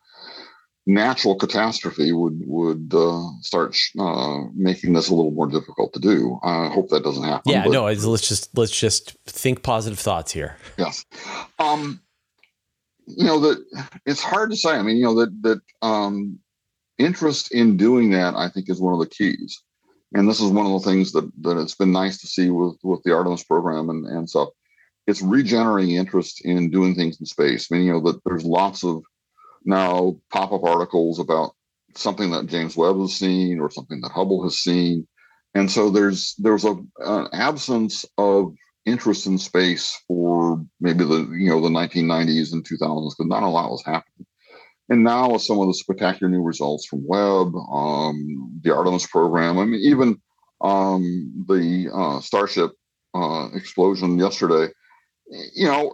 natural 0.86 1.36
catastrophe 1.36 2.12
would 2.12 2.42
would 2.46 2.94
uh, 2.94 3.22
start 3.42 3.76
uh, 4.00 4.42
making 4.54 4.94
this 4.94 5.10
a 5.10 5.16
little 5.16 5.32
more 5.32 5.48
difficult 5.48 5.94
to 5.94 6.00
do. 6.00 6.40
I 6.44 6.68
hope 6.68 6.90
that 6.90 7.04
doesn't 7.04 7.24
happen. 7.24 7.52
Yeah, 7.52 7.66
no. 7.66 7.86
Let's 7.86 8.28
just 8.28 8.56
let's 8.58 8.78
just 8.78 9.18
think 9.26 9.64
positive 9.64 10.00
thoughts 10.00 10.32
here. 10.32 10.58
Yes, 10.78 11.06
um, 11.60 12.02
you 13.08 13.26
know 13.26 13.40
that 13.40 13.66
it's 14.06 14.22
hard 14.22 14.52
to 14.52 14.58
say. 14.58 14.72
I 14.72 14.84
mean, 14.84 14.98
you 14.98 15.06
know 15.06 15.16
that 15.16 15.42
that 15.42 15.62
um, 15.82 16.40
interest 16.98 17.52
in 17.52 17.78
doing 17.78 18.12
that, 18.12 18.36
I 18.36 18.50
think, 18.50 18.70
is 18.70 18.80
one 18.80 18.94
of 18.94 19.00
the 19.00 19.08
keys. 19.08 19.62
And 20.14 20.30
this 20.30 20.40
is 20.40 20.50
one 20.50 20.66
of 20.66 20.72
the 20.72 20.90
things 20.90 21.12
that 21.12 21.30
that 21.42 21.58
it's 21.58 21.76
been 21.76 21.92
nice 21.92 22.20
to 22.20 22.28
see 22.28 22.50
with 22.50 22.78
with 22.84 23.02
the 23.04 23.14
Artemis 23.14 23.44
program 23.44 23.90
and 23.90 24.06
and 24.06 24.30
stuff. 24.30 24.50
It's 25.08 25.22
regenerating 25.22 25.96
interest 25.96 26.44
in 26.46 26.72
doing 26.72 26.96
things 26.96 27.20
in 27.20 27.26
space. 27.28 27.68
I 27.70 27.76
mean, 27.76 27.86
you 27.86 27.94
know 27.94 28.02
that 28.02 28.24
there's 28.24 28.46
lots 28.46 28.84
of 28.84 29.04
now 29.66 30.18
pop 30.32 30.52
up 30.52 30.64
articles 30.64 31.20
about 31.20 31.56
something 31.96 32.32
that 32.32 32.48
James 32.48 32.78
Webb 32.78 33.00
has 33.00 33.16
seen 33.16 33.60
or 33.60 33.72
something 33.72 34.00
that 34.02 34.12
Hubble 34.12 34.44
has 34.44 34.60
seen. 34.60 35.08
And 35.54 35.72
so 35.72 35.90
there's 35.90 36.36
there's 36.38 36.66
a 36.66 36.76
an 37.00 37.28
absence 37.34 38.06
of 38.18 38.54
interest 38.86 39.26
in 39.26 39.38
space 39.38 40.00
for 40.08 40.64
maybe 40.80 41.04
the 41.04 41.28
you 41.32 41.50
know 41.50 41.62
the 41.62 41.70
1990s 41.70 42.54
and 42.54 42.64
2000s 42.64 43.12
because 43.12 43.16
not 43.20 43.44
a 43.44 43.48
lot 43.48 43.72
was 43.72 43.84
happening. 43.86 44.26
And 44.90 45.04
now 45.04 45.32
with 45.32 45.42
some 45.42 45.60
of 45.60 45.68
the 45.68 45.74
spectacular 45.74 46.30
new 46.30 46.44
results 46.44 46.86
from 46.86 47.08
Webb, 47.08 47.56
um, 47.56 48.60
the 48.62 48.76
Artemis 48.76 49.08
program, 49.08 49.58
I 49.58 49.66
mean 49.66 49.80
even 49.82 50.22
um, 50.62 51.46
the 51.48 51.90
uh, 51.94 52.20
Starship 52.20 52.72
uh, 53.14 53.50
explosion 53.54 54.20
yesterday, 54.20 54.72
you 55.54 55.68
know, 55.68 55.94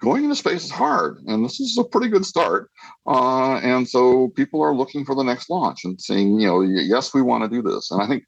going 0.00 0.24
into 0.24 0.36
space 0.36 0.64
is 0.64 0.70
hard, 0.70 1.18
and 1.26 1.44
this 1.44 1.60
is 1.60 1.76
a 1.78 1.84
pretty 1.84 2.08
good 2.08 2.24
start. 2.24 2.70
Uh, 3.06 3.56
and 3.56 3.88
so 3.88 4.28
people 4.28 4.62
are 4.62 4.74
looking 4.74 5.04
for 5.04 5.14
the 5.14 5.22
next 5.22 5.50
launch 5.50 5.84
and 5.84 6.00
saying, 6.00 6.40
you 6.40 6.46
know, 6.46 6.60
yes, 6.60 7.12
we 7.12 7.22
want 7.22 7.44
to 7.44 7.48
do 7.48 7.62
this. 7.62 7.90
And 7.90 8.02
I 8.02 8.06
think 8.06 8.24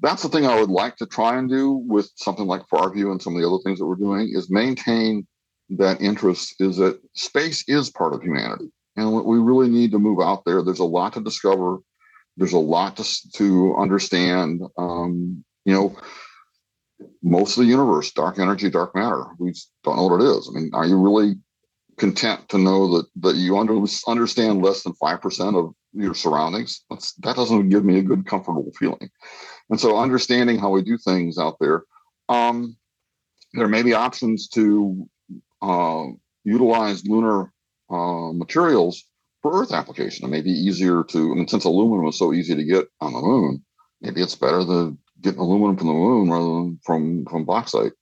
that's 0.00 0.22
the 0.22 0.28
thing 0.28 0.46
I 0.46 0.58
would 0.58 0.70
like 0.70 0.96
to 0.96 1.06
try 1.06 1.38
and 1.38 1.48
do 1.48 1.82
with 1.86 2.10
something 2.16 2.46
like 2.46 2.68
FarView 2.68 3.10
and 3.10 3.22
some 3.22 3.34
of 3.34 3.40
the 3.40 3.48
other 3.48 3.62
things 3.64 3.78
that 3.78 3.86
we're 3.86 3.96
doing 3.96 4.30
is 4.34 4.50
maintain 4.50 5.26
that 5.70 6.00
interest. 6.00 6.54
Is 6.60 6.76
that 6.76 7.00
space 7.14 7.64
is 7.68 7.90
part 7.90 8.12
of 8.12 8.22
humanity, 8.22 8.70
and 8.96 9.12
what 9.12 9.26
we 9.26 9.38
really 9.38 9.68
need 9.68 9.92
to 9.92 9.98
move 9.98 10.20
out 10.20 10.44
there. 10.44 10.62
There's 10.62 10.80
a 10.80 10.84
lot 10.84 11.14
to 11.14 11.20
discover. 11.20 11.78
There's 12.36 12.52
a 12.52 12.58
lot 12.58 12.96
to 12.98 13.30
to 13.36 13.76
understand. 13.76 14.62
Um, 14.76 15.44
you 15.66 15.74
know 15.74 15.96
most 17.22 17.56
of 17.56 17.64
the 17.64 17.70
universe, 17.70 18.12
dark 18.12 18.38
energy, 18.38 18.70
dark 18.70 18.94
matter. 18.94 19.24
We 19.38 19.54
don't 19.84 19.96
know 19.96 20.06
what 20.06 20.20
it 20.20 20.24
is. 20.24 20.48
I 20.48 20.58
mean, 20.58 20.70
are 20.72 20.86
you 20.86 20.96
really 20.98 21.36
content 21.98 22.48
to 22.50 22.58
know 22.58 22.96
that 22.96 23.06
that 23.16 23.36
you 23.36 23.56
under, 23.58 23.82
understand 24.06 24.62
less 24.62 24.82
than 24.82 24.92
five 24.94 25.20
percent 25.20 25.56
of 25.56 25.74
your 25.92 26.14
surroundings? 26.14 26.84
That's, 26.90 27.12
that 27.14 27.36
doesn't 27.36 27.68
give 27.68 27.84
me 27.84 27.98
a 27.98 28.02
good, 28.02 28.26
comfortable 28.26 28.70
feeling. 28.78 29.10
And 29.70 29.80
so, 29.80 29.98
understanding 29.98 30.58
how 30.58 30.70
we 30.70 30.82
do 30.82 30.96
things 30.98 31.38
out 31.38 31.56
there, 31.60 31.82
um, 32.28 32.76
there 33.52 33.68
may 33.68 33.82
be 33.82 33.94
options 33.94 34.48
to 34.48 35.08
uh, 35.62 36.04
utilize 36.44 37.06
lunar 37.06 37.52
uh, 37.90 38.32
materials 38.32 39.04
for 39.42 39.60
Earth 39.60 39.72
application. 39.72 40.24
It 40.24 40.30
may 40.30 40.42
be 40.42 40.50
easier 40.50 41.04
to, 41.04 41.32
I 41.32 41.34
mean, 41.34 41.48
since 41.48 41.64
aluminum 41.64 42.06
is 42.06 42.18
so 42.18 42.32
easy 42.32 42.54
to 42.54 42.64
get 42.64 42.86
on 43.00 43.12
the 43.12 43.20
moon, 43.20 43.64
maybe 44.00 44.22
it's 44.22 44.34
better 44.34 44.64
to 44.64 44.96
get 45.20 45.36
aluminum 45.36 45.76
from 45.76 45.88
the 45.88 45.92
moon 45.92 46.30
rather 46.30 46.44
than 46.44 46.80
from 46.84 47.24
from 47.26 47.44
bauxite. 47.44 47.92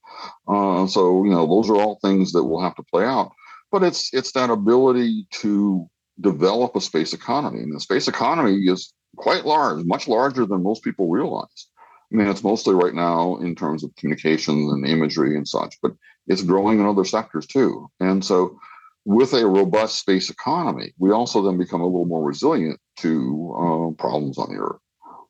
Uh, 0.48 0.86
so 0.86 1.24
you 1.24 1.30
know, 1.30 1.46
those 1.46 1.70
are 1.70 1.76
all 1.76 1.98
things 2.02 2.32
that 2.32 2.44
will 2.44 2.62
have 2.62 2.76
to 2.76 2.82
play 2.82 3.04
out. 3.04 3.32
But 3.70 3.82
it's 3.82 4.12
it's 4.12 4.32
that 4.32 4.50
ability 4.50 5.26
to 5.42 5.88
develop 6.20 6.76
a 6.76 6.80
space 6.80 7.12
economy, 7.12 7.60
and 7.60 7.74
the 7.74 7.80
space 7.80 8.08
economy 8.08 8.56
is 8.66 8.92
quite 9.16 9.44
large, 9.44 9.84
much 9.84 10.08
larger 10.08 10.46
than 10.46 10.62
most 10.62 10.82
people 10.82 11.08
realize. 11.08 11.68
I 12.12 12.16
mean, 12.16 12.28
it's 12.28 12.44
mostly 12.44 12.74
right 12.74 12.94
now 12.94 13.36
in 13.36 13.54
terms 13.54 13.82
of 13.82 13.94
communications 13.96 14.72
and 14.72 14.86
imagery 14.86 15.36
and 15.36 15.48
such, 15.48 15.76
but 15.82 15.92
it's 16.26 16.42
growing 16.42 16.78
in 16.78 16.86
other 16.86 17.04
sectors 17.04 17.46
too. 17.46 17.88
And 18.00 18.24
so, 18.24 18.58
with 19.04 19.34
a 19.34 19.46
robust 19.46 19.98
space 19.98 20.30
economy, 20.30 20.92
we 20.98 21.10
also 21.10 21.42
then 21.42 21.58
become 21.58 21.80
a 21.80 21.86
little 21.86 22.06
more 22.06 22.24
resilient 22.24 22.78
to 22.98 23.54
uh, 23.58 24.02
problems 24.02 24.38
on 24.38 24.50
the 24.50 24.60
Earth. 24.60 24.80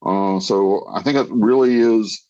Uh, 0.04 0.40
so, 0.40 0.86
I 0.92 1.02
think 1.02 1.16
it 1.16 1.28
really 1.30 1.78
is 1.78 2.20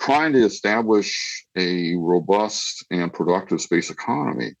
trying 0.00 0.32
to 0.32 0.44
establish 0.44 1.46
a 1.56 1.94
robust 1.96 2.84
and 2.90 3.12
productive 3.12 3.60
space 3.60 3.90
economy 3.90 4.54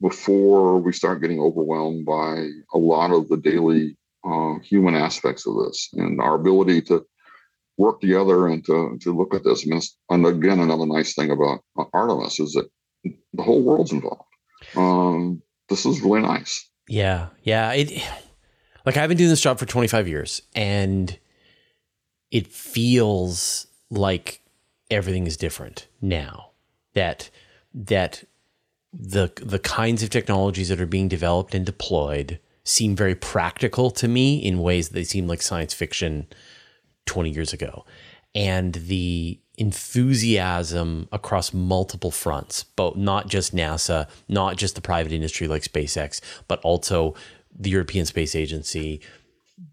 before 0.00 0.78
we 0.78 0.92
start 0.92 1.20
getting 1.20 1.40
overwhelmed 1.40 2.04
by 2.04 2.48
a 2.74 2.78
lot 2.78 3.12
of 3.12 3.28
the 3.28 3.36
daily 3.36 3.96
uh, 4.24 4.58
human 4.62 4.94
aspects 4.94 5.46
of 5.46 5.54
this 5.56 5.88
and 5.94 6.20
our 6.20 6.34
ability 6.34 6.82
to 6.82 7.04
work 7.76 8.00
together 8.00 8.48
and 8.48 8.64
to, 8.66 8.98
to 9.00 9.16
look 9.16 9.34
at 9.34 9.44
this. 9.44 9.66
And 10.10 10.26
again, 10.26 10.60
another 10.60 10.86
nice 10.86 11.14
thing 11.14 11.30
about 11.30 11.60
Artemis 11.94 12.40
is 12.40 12.52
that 12.52 12.68
the 13.32 13.42
whole 13.42 13.62
world's 13.62 13.92
involved. 13.92 14.22
Um, 14.76 15.42
this 15.68 15.86
is 15.86 16.00
really 16.00 16.20
nice. 16.20 16.68
Yeah, 16.88 17.28
yeah. 17.42 17.72
It 17.72 18.02
like 18.84 18.96
I've 18.96 19.08
been 19.08 19.16
doing 19.16 19.30
this 19.30 19.40
job 19.40 19.58
for 19.58 19.66
25 19.66 20.08
years, 20.08 20.42
and 20.54 21.16
it 22.30 22.46
feels 22.46 23.66
like 23.90 24.42
everything 24.90 25.26
is 25.26 25.36
different 25.36 25.88
now. 26.00 26.50
That 26.94 27.30
that 27.72 28.24
the 28.92 29.32
the 29.40 29.58
kinds 29.58 30.02
of 30.02 30.10
technologies 30.10 30.68
that 30.68 30.80
are 30.80 30.86
being 30.86 31.08
developed 31.08 31.54
and 31.54 31.64
deployed 31.64 32.40
seem 32.64 32.94
very 32.94 33.14
practical 33.14 33.90
to 33.90 34.08
me 34.08 34.38
in 34.38 34.58
ways 34.58 34.88
that 34.88 34.94
they 34.94 35.04
seem 35.04 35.26
like 35.26 35.42
science 35.42 35.72
fiction 35.74 36.26
20 37.06 37.30
years 37.30 37.52
ago. 37.52 37.84
And 38.34 38.74
the 38.74 39.40
enthusiasm 39.58 41.08
across 41.10 41.52
multiple 41.52 42.10
fronts, 42.10 42.62
both 42.64 42.96
not 42.96 43.28
just 43.28 43.54
NASA, 43.54 44.08
not 44.28 44.56
just 44.56 44.74
the 44.74 44.80
private 44.80 45.12
industry 45.12 45.48
like 45.48 45.62
SpaceX, 45.62 46.20
but 46.48 46.60
also 46.60 47.14
the 47.54 47.70
European 47.70 48.06
Space 48.06 48.34
Agency, 48.34 49.00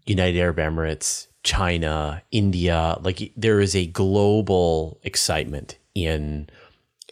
United 0.06 0.38
Arab 0.38 0.56
Emirates, 0.56 1.27
China, 1.42 2.22
India. 2.30 2.98
Like 3.00 3.32
there 3.36 3.60
is 3.60 3.74
a 3.74 3.86
global 3.86 5.00
excitement 5.02 5.78
in 5.94 6.48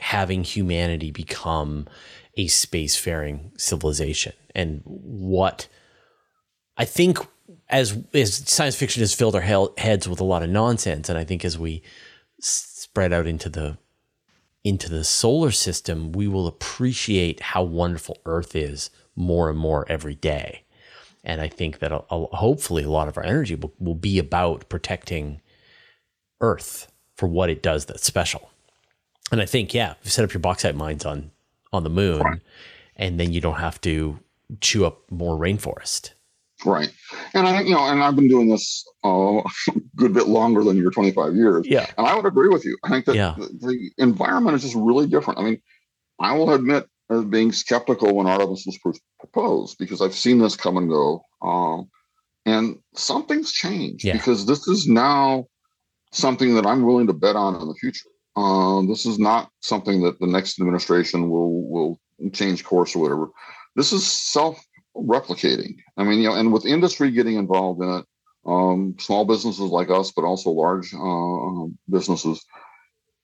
having 0.01 0.45
humanity 0.45 1.11
become 1.11 1.89
a 2.37 2.47
spacefaring 2.49 3.59
civilization 3.59 4.35
and 4.55 4.83
what 4.85 5.69
I 6.77 6.85
think 6.85 7.19
as 7.69 7.99
as 8.15 8.49
science 8.49 8.77
fiction 8.77 9.01
has 9.01 9.15
filled 9.15 9.35
our 9.35 9.71
heads 9.77 10.09
with 10.09 10.21
a 10.21 10.25
lot 10.25 10.43
of 10.43 10.51
nonsense, 10.51 11.09
and 11.09 11.19
I 11.19 11.25
think 11.25 11.45
as 11.45 11.59
we 11.59 11.83
spread 12.41 13.13
out 13.13 13.27
into 13.27 13.49
the 13.49 13.79
into 14.65 14.89
the 14.91 15.05
solar 15.05 15.53
system, 15.53 16.13
we 16.13 16.27
will 16.27 16.47
appreciate 16.47 17.41
how 17.41 17.63
wonderful 17.63 18.19
Earth 18.27 18.57
is 18.57 18.91
more 19.15 19.49
and 19.49 19.59
more 19.59 19.87
every 19.89 20.15
day. 20.15 20.65
And 21.27 21.41
I 21.41 21.49
think 21.49 21.81
that 21.81 21.93
a, 21.93 22.03
a, 22.09 22.37
hopefully 22.37 22.85
a 22.85 22.91
lot 22.91 23.09
of 23.09 23.19
our 23.19 23.25
energy 23.25 23.57
will, 23.57 23.75
will 23.79 23.97
be 23.97 24.19
about 24.19 24.69
protecting 24.69 25.43
Earth 26.41 26.91
for 27.17 27.27
what 27.27 27.51
it 27.51 27.63
does 27.63 27.87
that's 27.87 28.05
special. 28.05 28.51
And 29.33 29.43
I 29.43 29.47
think, 29.47 29.75
yeah, 29.75 29.95
set 30.03 30.25
up 30.25 30.33
your 30.33 30.41
bauxite 30.41 30.77
mines 30.77 31.05
on 31.05 31.33
on 31.73 31.83
the 31.83 31.91
moon, 31.91 32.41
and 32.95 33.19
then 33.19 33.33
you 33.33 33.41
don't 33.41 33.59
have 33.59 33.81
to 33.83 34.21
chew 34.61 34.87
up 34.87 35.11
more 35.11 35.37
rainforest. 35.37 36.13
Right. 36.65 36.91
And 37.35 37.47
I, 37.47 37.57
think, 37.57 37.69
you 37.69 37.75
know, 37.75 37.85
and 37.87 38.03
I've 38.03 38.17
been 38.17 38.29
doing 38.29 38.49
this 38.49 38.85
uh, 39.05 39.39
a 39.39 39.43
good 39.97 40.15
bit 40.15 40.29
longer 40.29 40.65
than 40.65 40.77
your 40.77 40.91
25 40.91 41.35
years. 41.35 41.67
Yeah. 41.69 41.87
And 41.99 42.07
I 42.07 42.15
would 42.15 42.25
agree 42.25 42.49
with 42.49 42.65
you. 42.65 42.79
I 42.83 42.89
think 42.89 43.05
that 43.07 43.17
yeah. 43.17 43.35
the, 43.37 43.47
the, 43.47 43.91
environment 43.99 44.57
is 44.57 44.63
just 44.63 44.75
really 44.75 45.07
different. 45.07 45.39
I 45.39 45.43
mean, 45.43 45.61
I 46.19 46.35
will 46.35 46.55
admit 46.55 46.89
as 47.11 47.25
being 47.25 47.53
skeptical 47.53 48.15
when 48.15 48.27
Artemis 48.27 48.65
was 48.67 48.99
proposed 49.21 49.79
because 49.79 50.01
I've 50.03 50.15
seen 50.15 50.39
this 50.39 50.57
come 50.57 50.77
and 50.77 50.89
go. 50.89 51.23
Um, 51.43 51.89
and 52.45 52.79
something's 52.95 53.53
changed 53.53 54.05
yeah. 54.05 54.13
because 54.13 54.47
this 54.47 54.67
is 54.69 54.87
now 54.87 55.47
something 56.13 56.55
that 56.55 56.67
I'm 56.67 56.85
willing 56.85 57.07
to 57.09 57.13
bet 57.13 57.37
on 57.37 57.61
in 57.61 57.69
the 57.69 57.75
future. 57.75 58.09
Uh, 58.37 58.83
this 58.83 59.07
is 59.07 59.19
not 59.19 59.51
something 59.61 60.03
that 60.03 60.19
the 60.21 60.27
next 60.27 60.61
administration 60.61 61.31
will 61.31 61.69
will 61.69 62.01
change 62.33 62.65
course 62.65 62.95
or 62.95 63.01
whatever. 63.01 63.31
This 63.77 63.93
is 63.93 64.07
self 64.07 64.63
replicating. 64.95 65.77
I 65.97 66.05
mean, 66.05 66.21
you 66.21 66.29
know, 66.29 66.35
and 66.35 66.53
with 66.53 66.67
industry 66.67 67.11
getting 67.11 67.37
involved 67.37 67.83
in 67.83 67.91
it, 67.91 68.05
um, 68.47 68.95
small 68.99 69.25
businesses 69.25 69.71
like 69.71 69.91
us, 69.91 70.13
but 70.13 70.25
also 70.25 70.51
large 70.51 70.93
uh, 70.95 70.99
um, 70.99 71.79
businesses, 71.91 72.45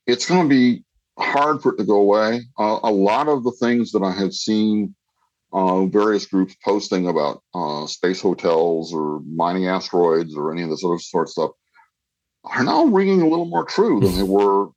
it's 0.07 0.27
going 0.27 0.43
to 0.43 0.49
be 0.49 0.85
hard 1.19 1.63
for 1.63 1.75
it 1.75 1.79
to 1.79 1.85
go 1.85 1.97
away. 1.97 2.43
Uh, 2.59 2.81
a 2.83 2.91
lot 2.91 3.29
of 3.29 3.45
the 3.45 3.53
things 3.53 3.93
that 3.93 4.03
I 4.03 4.13
have 4.13 4.33
seen 4.33 4.95
uh, 5.53 5.85
various 5.87 6.27
groups 6.27 6.57
posting 6.65 7.07
about 7.07 7.43
uh, 7.55 7.87
space 7.87 8.21
hotels 8.21 8.95
or 8.95 9.21
mining 9.21 9.67
asteroids 9.67 10.35
or 10.35 10.53
any 10.53 10.63
of 10.63 10.71
this 10.71 10.85
other 10.85 10.99
sort 10.99 11.27
of 11.27 11.31
stuff 11.31 11.51
are 12.45 12.65
now 12.65 12.85
ringing 12.87 13.21
a 13.21 13.29
little 13.29 13.45
more 13.45 13.65
true 13.65 14.01
than 14.01 14.17
they 14.17 14.23
were 14.39 14.69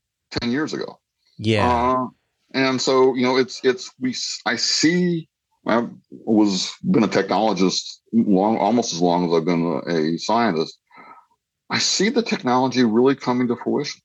10 0.41 0.51
years 0.51 0.73
ago. 0.73 0.99
Yeah. 1.37 1.67
Uh, 1.67 2.07
and 2.53 2.81
so, 2.81 3.15
you 3.15 3.23
know, 3.23 3.37
it's, 3.37 3.61
it's, 3.63 3.91
we, 3.99 4.15
I 4.45 4.57
see 4.57 5.29
I 5.65 5.87
was 6.11 6.73
been 6.89 7.03
a 7.03 7.07
technologist 7.07 7.99
long, 8.13 8.57
almost 8.57 8.93
as 8.93 9.01
long 9.01 9.27
as 9.27 9.33
I've 9.33 9.45
been 9.45 9.81
a, 9.87 10.13
a 10.13 10.17
scientist. 10.17 10.77
I 11.69 11.79
see 11.79 12.09
the 12.09 12.21
technology 12.21 12.83
really 12.83 13.15
coming 13.15 13.47
to 13.47 13.55
fruition, 13.55 14.01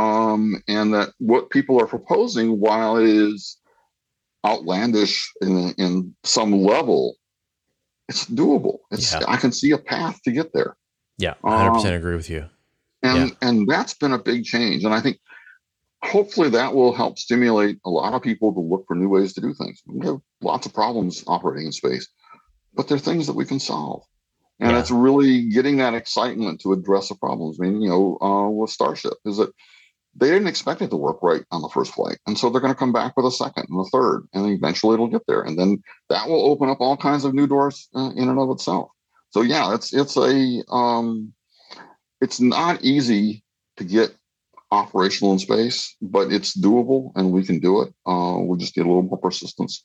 um, 0.00 0.62
and 0.66 0.94
that 0.94 1.10
what 1.18 1.50
people 1.50 1.80
are 1.80 1.86
proposing, 1.86 2.58
while 2.58 2.96
it 2.96 3.06
is 3.06 3.58
outlandish 4.46 5.30
in, 5.42 5.74
in 5.76 6.14
some 6.24 6.52
level, 6.62 7.16
it's 8.08 8.24
doable. 8.26 8.78
It's 8.90 9.12
yeah. 9.12 9.20
I 9.28 9.36
can 9.36 9.52
see 9.52 9.72
a 9.72 9.78
path 9.78 10.18
to 10.24 10.32
get 10.32 10.52
there. 10.54 10.76
Yeah, 11.18 11.34
hundred 11.44 11.68
um, 11.68 11.74
percent 11.74 11.96
agree 11.96 12.16
with 12.16 12.30
you. 12.30 12.46
And 13.02 13.28
yeah. 13.28 13.48
and 13.48 13.68
that's 13.68 13.94
been 13.94 14.12
a 14.12 14.18
big 14.18 14.44
change, 14.44 14.84
and 14.84 14.94
I 14.94 15.00
think 15.00 15.18
hopefully 16.02 16.48
that 16.50 16.74
will 16.74 16.94
help 16.94 17.18
stimulate 17.18 17.78
a 17.84 17.90
lot 17.90 18.14
of 18.14 18.22
people 18.22 18.54
to 18.54 18.60
look 18.60 18.84
for 18.86 18.96
new 18.96 19.08
ways 19.08 19.34
to 19.34 19.40
do 19.42 19.52
things. 19.52 19.82
We 19.86 20.06
have 20.06 20.18
lots 20.40 20.66
of 20.66 20.72
problems 20.72 21.22
operating 21.26 21.66
in 21.66 21.72
space, 21.72 22.08
but 22.74 22.88
they're 22.88 22.98
things 22.98 23.26
that 23.26 23.36
we 23.36 23.44
can 23.44 23.60
solve. 23.60 24.02
And 24.60 24.72
yeah. 24.72 24.80
it's 24.80 24.90
really 24.90 25.48
getting 25.48 25.78
that 25.78 25.94
excitement 25.94 26.60
to 26.62 26.72
address 26.72 27.08
the 27.08 27.14
problems. 27.14 27.58
I 27.58 27.64
mean, 27.64 27.80
you 27.80 27.88
know, 27.88 28.18
uh, 28.20 28.48
with 28.48 28.70
Starship 28.70 29.14
is 29.24 29.38
that 29.38 29.50
they 30.14 30.28
didn't 30.28 30.48
expect 30.48 30.82
it 30.82 30.90
to 30.90 30.96
work 30.96 31.22
right 31.22 31.44
on 31.50 31.62
the 31.62 31.68
first 31.68 31.94
flight. 31.94 32.18
And 32.26 32.36
so 32.36 32.50
they're 32.50 32.60
going 32.60 32.72
to 32.72 32.78
come 32.78 32.92
back 32.92 33.16
with 33.16 33.26
a 33.26 33.30
second 33.30 33.66
and 33.68 33.80
a 33.80 33.88
third, 33.90 34.26
and 34.32 34.50
eventually 34.50 34.94
it'll 34.94 35.06
get 35.08 35.26
there. 35.26 35.42
And 35.42 35.58
then 35.58 35.82
that 36.08 36.28
will 36.28 36.50
open 36.50 36.68
up 36.68 36.80
all 36.80 36.96
kinds 36.96 37.24
of 37.24 37.34
new 37.34 37.46
doors 37.46 37.88
uh, 37.94 38.10
in 38.16 38.28
and 38.28 38.38
of 38.38 38.50
itself. 38.50 38.90
So 39.30 39.42
yeah, 39.42 39.74
it's, 39.74 39.94
it's 39.94 40.16
a, 40.16 40.62
um, 40.70 41.32
it's 42.20 42.40
not 42.40 42.82
easy 42.82 43.44
to 43.76 43.84
get 43.84 44.14
operational 44.72 45.32
in 45.32 45.38
space, 45.38 45.96
but 46.02 46.32
it's 46.32 46.58
doable 46.58 47.12
and 47.14 47.32
we 47.32 47.44
can 47.44 47.60
do 47.60 47.82
it. 47.82 47.94
Uh, 48.06 48.38
we 48.38 48.58
just 48.58 48.76
need 48.76 48.84
a 48.84 48.88
little 48.88 49.02
more 49.02 49.18
persistence 49.18 49.84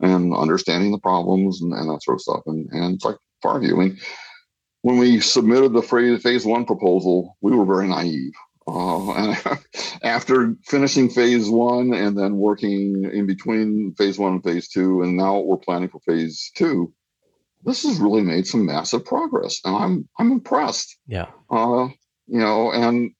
and 0.00 0.34
understanding 0.34 0.92
the 0.92 0.98
problems 0.98 1.60
and, 1.60 1.72
and 1.72 1.90
that 1.90 2.02
sort 2.02 2.16
of 2.16 2.20
stuff. 2.22 2.42
And, 2.46 2.68
and 2.72 2.94
it's 2.94 3.04
like 3.04 3.16
FarView. 3.44 3.72
I 3.72 3.76
mean, 3.76 3.98
when 4.82 4.98
we 4.98 5.20
submitted 5.20 5.72
the 5.72 5.82
phase 5.82 6.46
one 6.46 6.64
proposal, 6.64 7.36
we 7.40 7.54
were 7.54 7.64
very 7.64 7.88
naive. 7.88 8.32
Uh, 8.68 9.12
and 9.12 9.58
after 10.02 10.54
finishing 10.64 11.08
phase 11.08 11.48
one 11.48 11.92
and 11.92 12.16
then 12.18 12.36
working 12.36 13.08
in 13.12 13.26
between 13.26 13.94
phase 13.94 14.18
one 14.18 14.34
and 14.34 14.44
phase 14.44 14.68
two, 14.68 15.02
and 15.02 15.16
now 15.16 15.38
we're 15.38 15.56
planning 15.56 15.88
for 15.88 16.00
phase 16.00 16.50
two, 16.54 16.92
this 17.64 17.82
has 17.82 17.98
really 17.98 18.22
made 18.22 18.46
some 18.46 18.66
massive 18.66 19.04
progress, 19.04 19.60
and 19.64 19.74
I'm 19.74 20.08
I'm 20.18 20.32
impressed. 20.32 20.96
Yeah. 21.06 21.26
Uh, 21.50 21.88
you 22.26 22.40
know, 22.40 22.70
and 22.70 23.12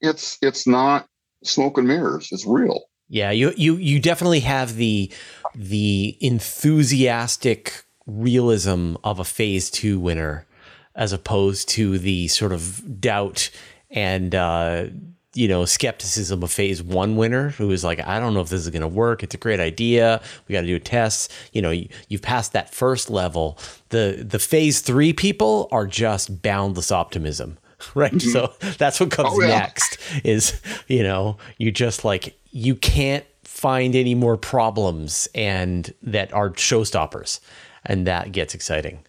it's 0.00 0.38
it's 0.42 0.66
not 0.66 1.06
smoke 1.44 1.78
and 1.78 1.88
mirrors. 1.88 2.28
It's 2.30 2.46
real. 2.46 2.82
Yeah, 3.08 3.30
you 3.30 3.52
you 3.56 3.76
you 3.76 3.98
definitely 4.00 4.40
have 4.40 4.76
the 4.76 5.10
the 5.54 6.16
enthusiastic 6.20 7.84
realism 8.06 8.94
of 9.02 9.18
a 9.18 9.24
phase 9.24 9.70
two 9.70 9.98
winner 9.98 10.46
as 10.94 11.12
opposed 11.12 11.68
to 11.70 11.98
the 11.98 12.28
sort 12.28 12.52
of 12.52 13.00
doubt 13.00 13.50
and 13.90 14.34
uh, 14.34 14.86
you 15.34 15.48
know 15.48 15.64
skepticism 15.64 16.42
of 16.42 16.50
phase 16.50 16.82
one 16.82 17.16
winner 17.16 17.50
who 17.50 17.70
is 17.70 17.84
like 17.84 18.00
i 18.00 18.18
don't 18.18 18.34
know 18.34 18.40
if 18.40 18.48
this 18.48 18.62
is 18.62 18.70
going 18.70 18.82
to 18.82 18.88
work. 18.88 19.22
It's 19.22 19.34
a 19.34 19.38
great 19.38 19.60
idea. 19.60 20.20
We 20.48 20.52
got 20.52 20.62
to 20.62 20.66
do 20.66 20.78
tests. 20.78 21.28
You 21.52 21.62
know 21.62 21.70
you, 21.70 21.88
you've 22.08 22.22
passed 22.22 22.52
that 22.52 22.74
first 22.74 23.10
level. 23.10 23.58
The 23.90 24.24
the 24.28 24.38
phase 24.38 24.80
three 24.80 25.12
people 25.12 25.68
are 25.70 25.86
just 25.86 26.42
boundless 26.42 26.90
optimism 26.90 27.58
right? 27.94 28.12
Mm-hmm. 28.12 28.30
so 28.30 28.52
that's 28.78 29.00
what 29.00 29.10
comes 29.10 29.30
oh, 29.32 29.40
yeah. 29.40 29.48
next 29.48 29.98
is 30.24 30.60
you 30.88 31.02
know 31.02 31.36
you 31.58 31.70
just 31.70 32.04
like 32.04 32.38
you 32.50 32.74
can't 32.74 33.24
find 33.44 33.94
any 33.94 34.14
more 34.14 34.36
problems 34.36 35.28
and 35.34 35.92
that 36.02 36.32
are 36.32 36.50
showstoppers 36.50 37.40
and 37.84 38.06
that 38.06 38.32
gets 38.32 38.54
exciting 38.54 39.00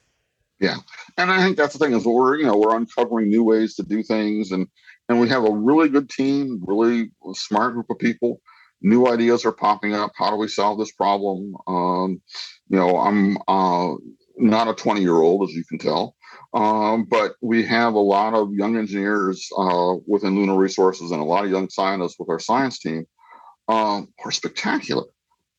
yeah 0.62 0.78
and 1.18 1.30
i 1.30 1.44
think 1.44 1.58
that's 1.58 1.74
the 1.74 1.80
thing 1.80 1.94
is 1.94 2.06
we're 2.06 2.38
you 2.38 2.46
know 2.46 2.56
we're 2.56 2.78
uncovering 2.78 3.28
new 3.28 3.44
ways 3.44 3.76
to 3.76 3.84
do 3.84 4.02
things 4.02 4.52
and 4.52 4.68
and 5.12 5.20
we 5.20 5.28
have 5.28 5.44
a 5.44 5.52
really 5.52 5.90
good 5.90 6.10
team, 6.10 6.64
really 6.66 7.12
smart 7.34 7.74
group 7.74 7.88
of 7.90 8.00
people. 8.00 8.40
New 8.82 9.08
ideas 9.08 9.46
are 9.46 9.52
popping 9.52 9.94
up. 9.94 10.12
How 10.16 10.30
do 10.30 10.38
we 10.38 10.48
solve 10.48 10.80
this 10.80 10.94
problem? 10.94 11.54
Um, 11.68 12.22
you 12.70 12.78
know, 12.78 12.98
I'm 12.98 13.38
uh, 13.46 13.96
not 14.38 14.70
a 14.70 14.74
20 14.74 15.02
year 15.02 15.16
old, 15.16 15.50
as 15.50 15.54
you 15.54 15.66
can 15.66 15.80
tell, 15.80 16.16
um, 16.54 17.04
but 17.04 17.34
we 17.42 17.66
have 17.66 17.94
a 17.94 18.00
lot 18.00 18.34
of 18.34 18.54
young 18.54 18.78
engineers 18.78 19.50
uh, 19.58 19.96
within 20.08 20.38
Lunar 20.38 20.56
Resources 20.56 21.12
and 21.12 21.20
a 21.20 21.26
lot 21.26 21.44
of 21.44 21.52
young 21.52 21.70
scientists 21.70 22.16
with 22.18 22.30
our 22.30 22.40
science 22.40 22.80
team 22.80 23.06
um, 23.68 24.08
are 24.24 24.32
spectacular. 24.32 25.04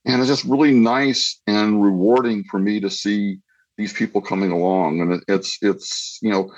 And 0.07 0.19
it's 0.19 0.31
just 0.31 0.45
really 0.45 0.73
nice 0.73 1.43
and 1.47 1.85
rewarding 1.85 2.45
for 2.51 2.59
me 2.59 2.81
to 2.81 2.89
see 2.89 3.39
these 3.77 3.93
people 3.93 4.21
coming 4.21 4.53
along. 4.53 5.01
And 5.01 5.13
it, 5.15 5.25
it's, 5.29 5.59
it's, 5.63 6.19
you 6.23 6.31
know, 6.31 6.53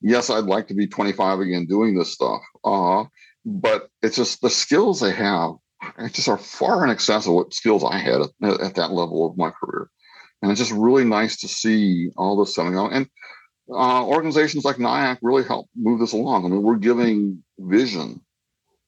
yes, 0.00 0.30
I'd 0.30 0.44
like 0.44 0.68
to 0.68 0.74
be 0.74 0.86
25 0.86 1.40
again 1.40 1.66
doing 1.66 1.96
this 1.96 2.12
stuff. 2.12 2.42
Uh, 2.64 3.04
but 3.44 3.88
it's 4.02 4.16
just 4.16 4.40
the 4.40 4.50
skills 4.50 5.00
they 5.00 5.12
have 5.12 5.52
it 5.98 6.12
just 6.12 6.28
are 6.28 6.38
far 6.38 6.84
in 6.84 6.90
excess 6.90 7.26
of 7.26 7.34
what 7.34 7.54
skills 7.54 7.84
I 7.84 7.98
had 7.98 8.20
at, 8.20 8.60
at, 8.60 8.74
that 8.76 8.92
level 8.92 9.26
of 9.26 9.36
my 9.36 9.50
career. 9.50 9.88
And 10.42 10.50
it's 10.50 10.60
just 10.60 10.72
really 10.72 11.04
nice 11.04 11.40
to 11.40 11.48
see 11.48 12.10
all 12.16 12.36
this 12.36 12.54
coming 12.54 12.76
on. 12.76 12.92
And 12.92 13.08
uh, 13.70 14.04
organizations 14.04 14.64
like 14.64 14.76
NIAC 14.76 15.18
really 15.22 15.44
help 15.44 15.68
move 15.76 16.00
this 16.00 16.12
along. 16.12 16.44
I 16.44 16.48
mean, 16.48 16.62
we're 16.62 16.76
giving 16.76 17.42
vision 17.58 18.20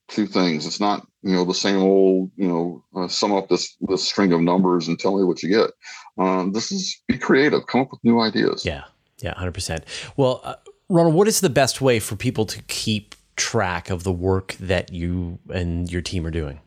to 0.09 0.27
things. 0.27 0.67
It's 0.67 0.81
not, 0.81 1.07
you 1.23 1.35
know, 1.35 1.45
the 1.45 1.55
same 1.55 1.79
old, 1.79 2.31
you 2.37 2.49
know, 2.49 2.85
uh, 2.97 3.09
sum 3.09 3.33
up 3.33 3.49
this 3.49 3.77
this 3.83 4.03
string 4.03 4.33
of 4.33 4.41
numbers 4.41 4.89
and 4.89 4.99
tell 4.99 5.17
me 5.17 5.25
what 5.25 5.43
you 5.43 5.49
get. 5.49 5.71
Um, 6.19 6.53
this 6.53 6.73
is 6.73 7.01
be 7.09 7.19
creative, 7.19 7.67
come 7.67 7.83
up 7.83 7.91
with 7.91 8.01
new 8.03 8.21
ideas. 8.21 8.65
Yeah, 8.65 8.85
yeah, 9.21 9.35
hundred 9.35 9.55
percent. 9.55 9.85
Well, 10.17 10.41
uh, 10.45 10.57
Ronald, 10.89 11.15
what 11.15 11.29
is 11.29 11.41
the 11.41 11.51
best 11.51 11.81
way 11.81 12.01
for 12.01 12.17
people 12.17 12.47
to 12.47 12.63
keep 12.63 13.15
track 13.37 13.91
of 13.91 14.05
the 14.05 14.13
work 14.13 14.53
that 14.61 14.93
you 14.93 15.39
and 15.53 15.91
your 15.91 16.03
team 16.03 16.27
are 16.27 16.31
doing? 16.31 16.61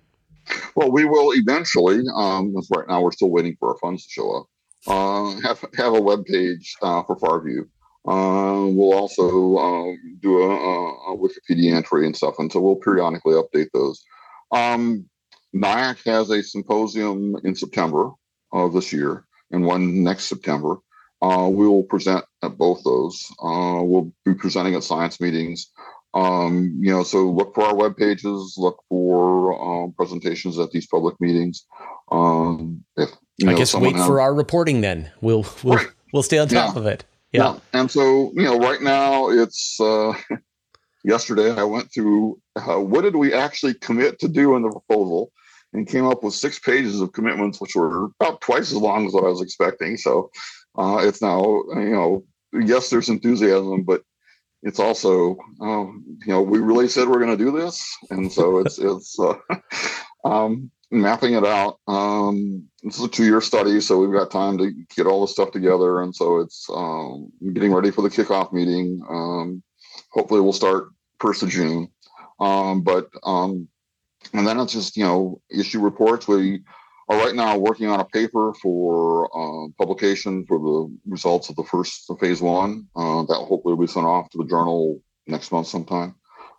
Well, 0.76 0.92
we 0.92 1.06
will 1.06 1.32
eventually, 1.34 2.02
um, 2.16 2.56
right 2.76 2.88
now 2.88 3.02
we're 3.02 3.12
still 3.12 3.30
waiting 3.30 3.56
for 3.60 3.70
our 3.70 3.78
funds 3.78 4.06
to 4.06 4.12
show 4.12 4.38
up, 4.38 4.46
uh, 4.88 5.40
have, 5.42 5.64
have 5.78 5.94
a 5.94 6.02
web 6.02 6.26
page 6.26 6.76
uh, 6.82 7.04
for 7.04 7.16
FarView. 7.18 7.62
Uh, 8.06 8.68
we'll 8.68 8.94
also 8.94 9.58
um, 9.58 9.98
do 10.22 10.40
a, 10.40 11.14
a, 11.14 11.18
Wikipedia 11.18 11.74
entry 11.74 12.06
and 12.06 12.16
stuff, 12.16 12.36
and 12.38 12.52
so 12.52 12.60
we'll 12.60 12.76
periodically 12.76 13.34
update 13.34 13.70
those. 13.74 14.04
Um, 14.54 15.10
NIAC 15.54 16.06
has 16.06 16.30
a 16.30 16.44
symposium 16.44 17.36
in 17.44 17.56
September 17.56 18.12
of 18.52 18.74
this 18.74 18.94
year 18.94 19.26
and 19.52 19.66
one 19.66 20.04
next 20.04 20.26
September. 20.26 20.78
Uh, 21.22 21.50
we 21.50 21.68
will 21.68 21.84
present 21.84 22.26
at 22.42 22.58
both 22.58 22.84
those. 22.84 23.32
Uh, 23.42 23.82
we'll 23.82 24.12
be 24.26 24.34
presenting 24.34 24.76
at 24.76 24.84
science 24.84 25.22
meetings. 25.22 25.72
Um, 26.14 26.76
you 26.80 26.92
know, 26.92 27.04
so 27.04 27.30
look 27.32 27.56
for 27.56 27.64
our 27.64 27.76
web 27.76 27.98
pages, 27.98 28.56
look 28.58 28.84
for 28.90 29.84
um, 29.84 29.94
presentations 29.94 30.60
at 30.60 30.72
these 30.72 30.86
public 30.86 31.20
meetings. 31.20 31.66
Um, 32.12 32.84
if 32.98 33.10
I 33.42 33.52
know, 33.52 33.58
guess 33.58 33.74
wait 33.74 33.96
has, 33.96 34.06
for 34.06 34.22
our 34.22 34.34
reporting 34.34 34.82
then. 34.82 35.12
We'll 35.22 35.46
we'll 35.64 35.78
right. 35.78 35.88
we'll 36.12 36.24
stay 36.24 36.38
on 36.38 36.50
top 36.50 36.76
yeah. 36.76 36.80
of 36.80 36.86
it. 36.86 37.06
Yeah. 37.32 37.54
yeah. 37.54 37.60
And 37.74 37.90
so 37.90 38.32
you 38.36 38.44
know, 38.44 38.60
right 38.60 38.82
now 38.82 39.30
it's 39.30 39.80
uh, 39.80 40.14
yesterday. 41.04 41.52
I 41.52 41.64
went 41.64 41.94
through 41.94 42.40
uh, 42.56 42.80
what 42.80 43.02
did 43.02 43.16
we 43.16 43.34
actually 43.34 43.74
commit 43.76 44.20
to 44.20 44.28
do 44.28 44.56
in 44.56 44.64
the 44.64 44.70
proposal, 44.70 45.32
and 45.74 45.88
came 45.88 46.06
up 46.06 46.24
with 46.24 46.34
six 46.34 46.60
pages 46.60 47.02
of 47.02 47.14
commitments, 47.14 47.60
which 47.60 47.76
were 47.76 48.06
about 48.20 48.42
twice 48.42 48.72
as 48.72 48.78
long 48.78 49.08
as 49.08 49.14
what 49.14 49.26
I 49.26 49.30
was 49.30 49.42
expecting. 49.42 49.98
So 49.98 50.32
uh, 50.78 51.00
it's 51.02 51.22
now, 51.22 51.64
you 51.76 51.90
know, 51.90 52.24
yes, 52.54 52.90
there's 52.90 53.10
enthusiasm, 53.10 53.84
but 53.84 54.04
it's 54.62 54.80
also, 54.80 55.38
um, 55.60 56.04
you 56.26 56.32
know, 56.32 56.42
we 56.42 56.60
really 56.60 56.88
said 56.88 57.08
we're 57.08 57.20
going 57.20 57.38
to 57.38 57.44
do 57.44 57.52
this, 57.52 57.84
and 58.10 58.32
so 58.32 58.60
it's 58.60 58.78
it's 58.80 59.20
uh, 59.20 59.36
um, 60.26 60.72
mapping 60.92 61.34
it 61.34 61.46
out. 61.46 61.80
Um, 61.88 62.68
this 62.84 62.98
is 62.98 63.06
a 63.06 63.10
two-year 63.10 63.42
study, 63.42 63.82
so 63.82 64.00
we've 64.00 64.18
got 64.18 64.32
time 64.32 64.58
to 64.60 64.72
get 64.96 65.08
all 65.08 65.22
the 65.22 65.28
stuff 65.28 65.52
together, 65.52 66.02
and 66.02 66.16
so 66.16 66.40
it's 66.40 66.68
um, 66.70 67.32
getting 67.54 67.74
ready 67.74 67.92
for 67.92 68.04
the 68.04 68.10
kickoff 68.10 68.54
meeting. 68.54 69.02
Um, 69.10 69.64
hopefully, 70.14 70.42
we'll 70.42 70.54
start 70.54 70.90
first 71.20 71.44
of 71.44 71.50
June, 71.50 71.90
um, 72.40 72.82
but 72.82 73.10
um, 73.24 73.68
and 74.34 74.48
then 74.48 74.60
it's 74.60 74.74
just 74.74 74.96
you 74.98 75.04
know 75.04 75.42
issue 75.50 75.80
reports. 75.80 76.28
We 76.28 76.62
are 77.10 77.18
right 77.18 77.36
now 77.36 77.58
working 77.58 77.88
on 77.88 78.00
a 78.00 78.06
paper 78.06 78.54
for 78.62 79.30
uh, 79.36 79.68
publication 79.78 80.46
for 80.46 80.60
the 80.60 80.98
results 81.06 81.50
of 81.50 81.56
the 81.56 81.64
first 81.64 82.10
phase 82.20 82.42
one. 82.42 82.88
Uh, 82.96 83.24
that 83.24 83.36
hopefully 83.36 83.74
will 83.76 83.86
be 83.86 83.88
sent 83.88 84.06
off 84.06 84.30
to 84.30 84.38
the 84.38 84.46
journal 84.46 85.02
next 85.28 85.52
month 85.52 85.68
sometime. 85.68 86.16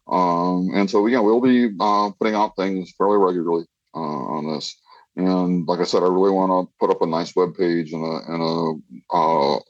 Um, 0.07 0.71
and 0.75 0.91
so, 0.91 1.07
yeah, 1.07 1.21
we'll 1.21 1.41
be 1.41 1.71
uh, 1.81 2.11
putting 2.19 2.35
out 2.35 2.57
things 2.57 2.93
fairly 2.97 3.17
regularly 3.17 3.65
uh, 3.95 3.99
on 3.99 4.53
this. 4.53 4.77
And 5.17 5.67
like 5.67 5.81
I 5.81 5.85
said, 5.85 6.03
I 6.03 6.07
really 6.07 6.33
want 6.33 6.51
to 6.51 6.73
put 6.79 6.91
up 6.91 7.03
a 7.03 7.07
nice 7.07 7.35
web 7.37 7.55
page 7.57 7.93
and 7.93 8.05
a, 8.05 8.33
and 8.33 8.43
a 8.43 9.17
uh, 9.17 9.61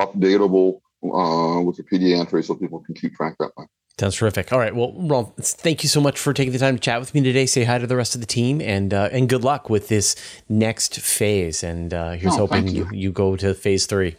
updatable 0.00 0.80
uh, 1.04 1.60
Wikipedia 1.62 2.18
entry 2.18 2.42
so 2.42 2.54
people 2.54 2.80
can 2.80 2.94
keep 2.94 3.14
track 3.14 3.36
that 3.38 3.50
way. 3.56 3.66
Sounds 3.98 4.16
terrific. 4.16 4.52
All 4.52 4.58
right. 4.58 4.74
Well, 4.74 4.92
Ron, 4.96 5.32
thank 5.38 5.84
you 5.84 5.88
so 5.88 6.00
much 6.00 6.18
for 6.18 6.32
taking 6.32 6.52
the 6.52 6.58
time 6.58 6.74
to 6.74 6.80
chat 6.80 6.98
with 6.98 7.14
me 7.14 7.22
today. 7.22 7.46
Say 7.46 7.62
hi 7.62 7.78
to 7.78 7.86
the 7.86 7.94
rest 7.94 8.16
of 8.16 8.20
the 8.20 8.26
team 8.26 8.60
and 8.60 8.92
uh, 8.92 9.08
and 9.12 9.28
good 9.28 9.44
luck 9.44 9.70
with 9.70 9.86
this 9.86 10.16
next 10.48 11.00
phase. 11.00 11.62
And 11.62 11.94
uh, 11.94 12.12
here's 12.12 12.34
oh, 12.34 12.38
hoping 12.38 12.66
you. 12.66 12.86
you. 12.86 12.90
you 12.92 13.12
go 13.12 13.36
to 13.36 13.54
phase 13.54 13.86
three. 13.86 14.16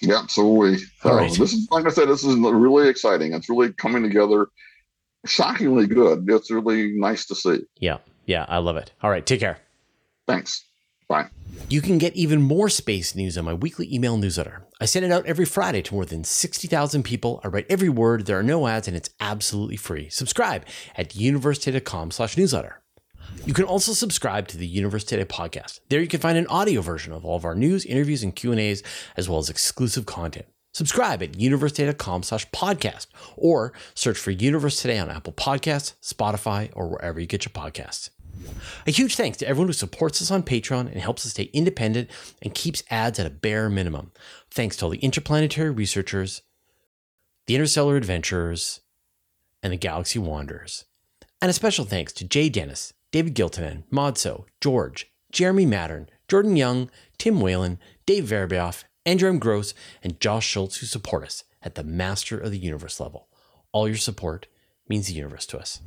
Yeah, 0.00 0.24
so 0.26 0.50
we. 0.50 0.78
All 1.04 1.16
right. 1.16 1.30
This 1.30 1.52
is 1.52 1.68
like 1.70 1.84
I 1.84 1.90
said, 1.90 2.08
this 2.08 2.24
is 2.24 2.34
really 2.36 2.88
exciting. 2.88 3.34
It's 3.34 3.50
really 3.50 3.72
coming 3.74 4.02
together. 4.02 4.48
Shockingly 5.26 5.86
good. 5.86 6.24
It's 6.26 6.50
really 6.50 6.92
nice 6.92 7.26
to 7.26 7.34
see. 7.34 7.58
Yeah, 7.78 7.98
yeah, 8.24 8.46
I 8.48 8.56
love 8.56 8.78
it. 8.78 8.92
All 9.02 9.10
right, 9.10 9.26
take 9.26 9.40
care. 9.40 9.58
Thanks. 10.26 10.64
Bye. 11.08 11.28
You 11.68 11.82
can 11.82 11.98
get 11.98 12.14
even 12.14 12.40
more 12.40 12.70
space 12.70 13.14
news 13.14 13.36
on 13.36 13.44
my 13.44 13.52
weekly 13.52 13.92
email 13.94 14.16
newsletter. 14.16 14.62
I 14.80 14.86
send 14.86 15.04
it 15.04 15.12
out 15.12 15.26
every 15.26 15.44
Friday 15.44 15.82
to 15.82 15.94
more 15.94 16.06
than 16.06 16.24
60,000 16.24 17.02
people. 17.02 17.40
I 17.44 17.48
write 17.48 17.66
every 17.68 17.90
word, 17.90 18.24
there 18.24 18.38
are 18.38 18.42
no 18.42 18.66
ads, 18.66 18.88
and 18.88 18.96
it's 18.96 19.10
absolutely 19.20 19.76
free. 19.76 20.08
Subscribe 20.08 20.64
at 20.96 21.14
universe-today.com 21.14 22.10
slash 22.12 22.38
newsletter. 22.38 22.80
You 23.44 23.52
can 23.52 23.64
also 23.64 23.92
subscribe 23.92 24.48
to 24.48 24.56
the 24.56 24.66
Universe 24.66 25.04
Today 25.04 25.24
podcast. 25.24 25.80
There 25.88 26.00
you 26.00 26.08
can 26.08 26.20
find 26.20 26.38
an 26.38 26.46
audio 26.46 26.80
version 26.80 27.12
of 27.12 27.24
all 27.24 27.36
of 27.36 27.44
our 27.44 27.54
news, 27.54 27.84
interviews, 27.84 28.22
and 28.22 28.34
Q&As, 28.34 28.82
as 29.16 29.28
well 29.28 29.38
as 29.38 29.50
exclusive 29.50 30.06
content. 30.06 30.46
Subscribe 30.72 31.22
at 31.22 31.32
universetoday.com 31.32 32.22
slash 32.22 32.48
podcast 32.50 33.06
or 33.36 33.72
search 33.94 34.18
for 34.18 34.30
Universe 34.30 34.80
Today 34.80 34.98
on 34.98 35.10
Apple 35.10 35.32
Podcasts, 35.32 35.94
Spotify, 36.02 36.70
or 36.74 36.88
wherever 36.88 37.20
you 37.20 37.26
get 37.26 37.44
your 37.44 37.52
podcasts. 37.52 38.10
A 38.86 38.90
huge 38.90 39.16
thanks 39.16 39.38
to 39.38 39.46
everyone 39.46 39.68
who 39.68 39.72
supports 39.74 40.22
us 40.22 40.30
on 40.30 40.42
Patreon 40.42 40.90
and 40.90 41.00
helps 41.00 41.26
us 41.26 41.32
stay 41.32 41.50
independent 41.52 42.10
and 42.40 42.54
keeps 42.54 42.82
ads 42.90 43.18
at 43.18 43.26
a 43.26 43.30
bare 43.30 43.68
minimum. 43.68 44.12
Thanks 44.50 44.76
to 44.76 44.84
all 44.84 44.90
the 44.90 44.98
interplanetary 44.98 45.70
researchers, 45.70 46.42
the 47.46 47.54
interstellar 47.54 47.96
adventurers, 47.96 48.80
and 49.62 49.72
the 49.72 49.76
galaxy 49.76 50.18
wanderers. 50.18 50.86
And 51.40 51.50
a 51.50 51.54
special 51.54 51.84
thanks 51.84 52.12
to 52.14 52.24
Jay 52.24 52.48
Dennis, 52.48 52.92
David 53.12 53.34
Giltonen, 53.34 53.84
Modso, 53.90 54.44
George, 54.60 55.10
Jeremy 55.32 55.66
Mattern, 55.66 56.08
Jordan 56.28 56.56
Young, 56.56 56.90
Tim 57.18 57.40
Whalen, 57.40 57.78
Dave 58.06 58.24
Verbeoff, 58.24 58.84
Andrew 59.06 59.28
M. 59.28 59.38
Gross, 59.38 59.72
and 60.02 60.20
Josh 60.20 60.46
Schultz 60.46 60.78
who 60.78 60.86
support 60.86 61.24
us 61.24 61.44
at 61.62 61.74
the 61.74 61.84
Master 61.84 62.38
of 62.38 62.50
the 62.50 62.58
Universe 62.58 63.00
level. 63.00 63.28
All 63.72 63.88
your 63.88 63.96
support 63.96 64.46
means 64.88 65.06
the 65.06 65.14
universe 65.14 65.46
to 65.46 65.58
us. 65.58 65.80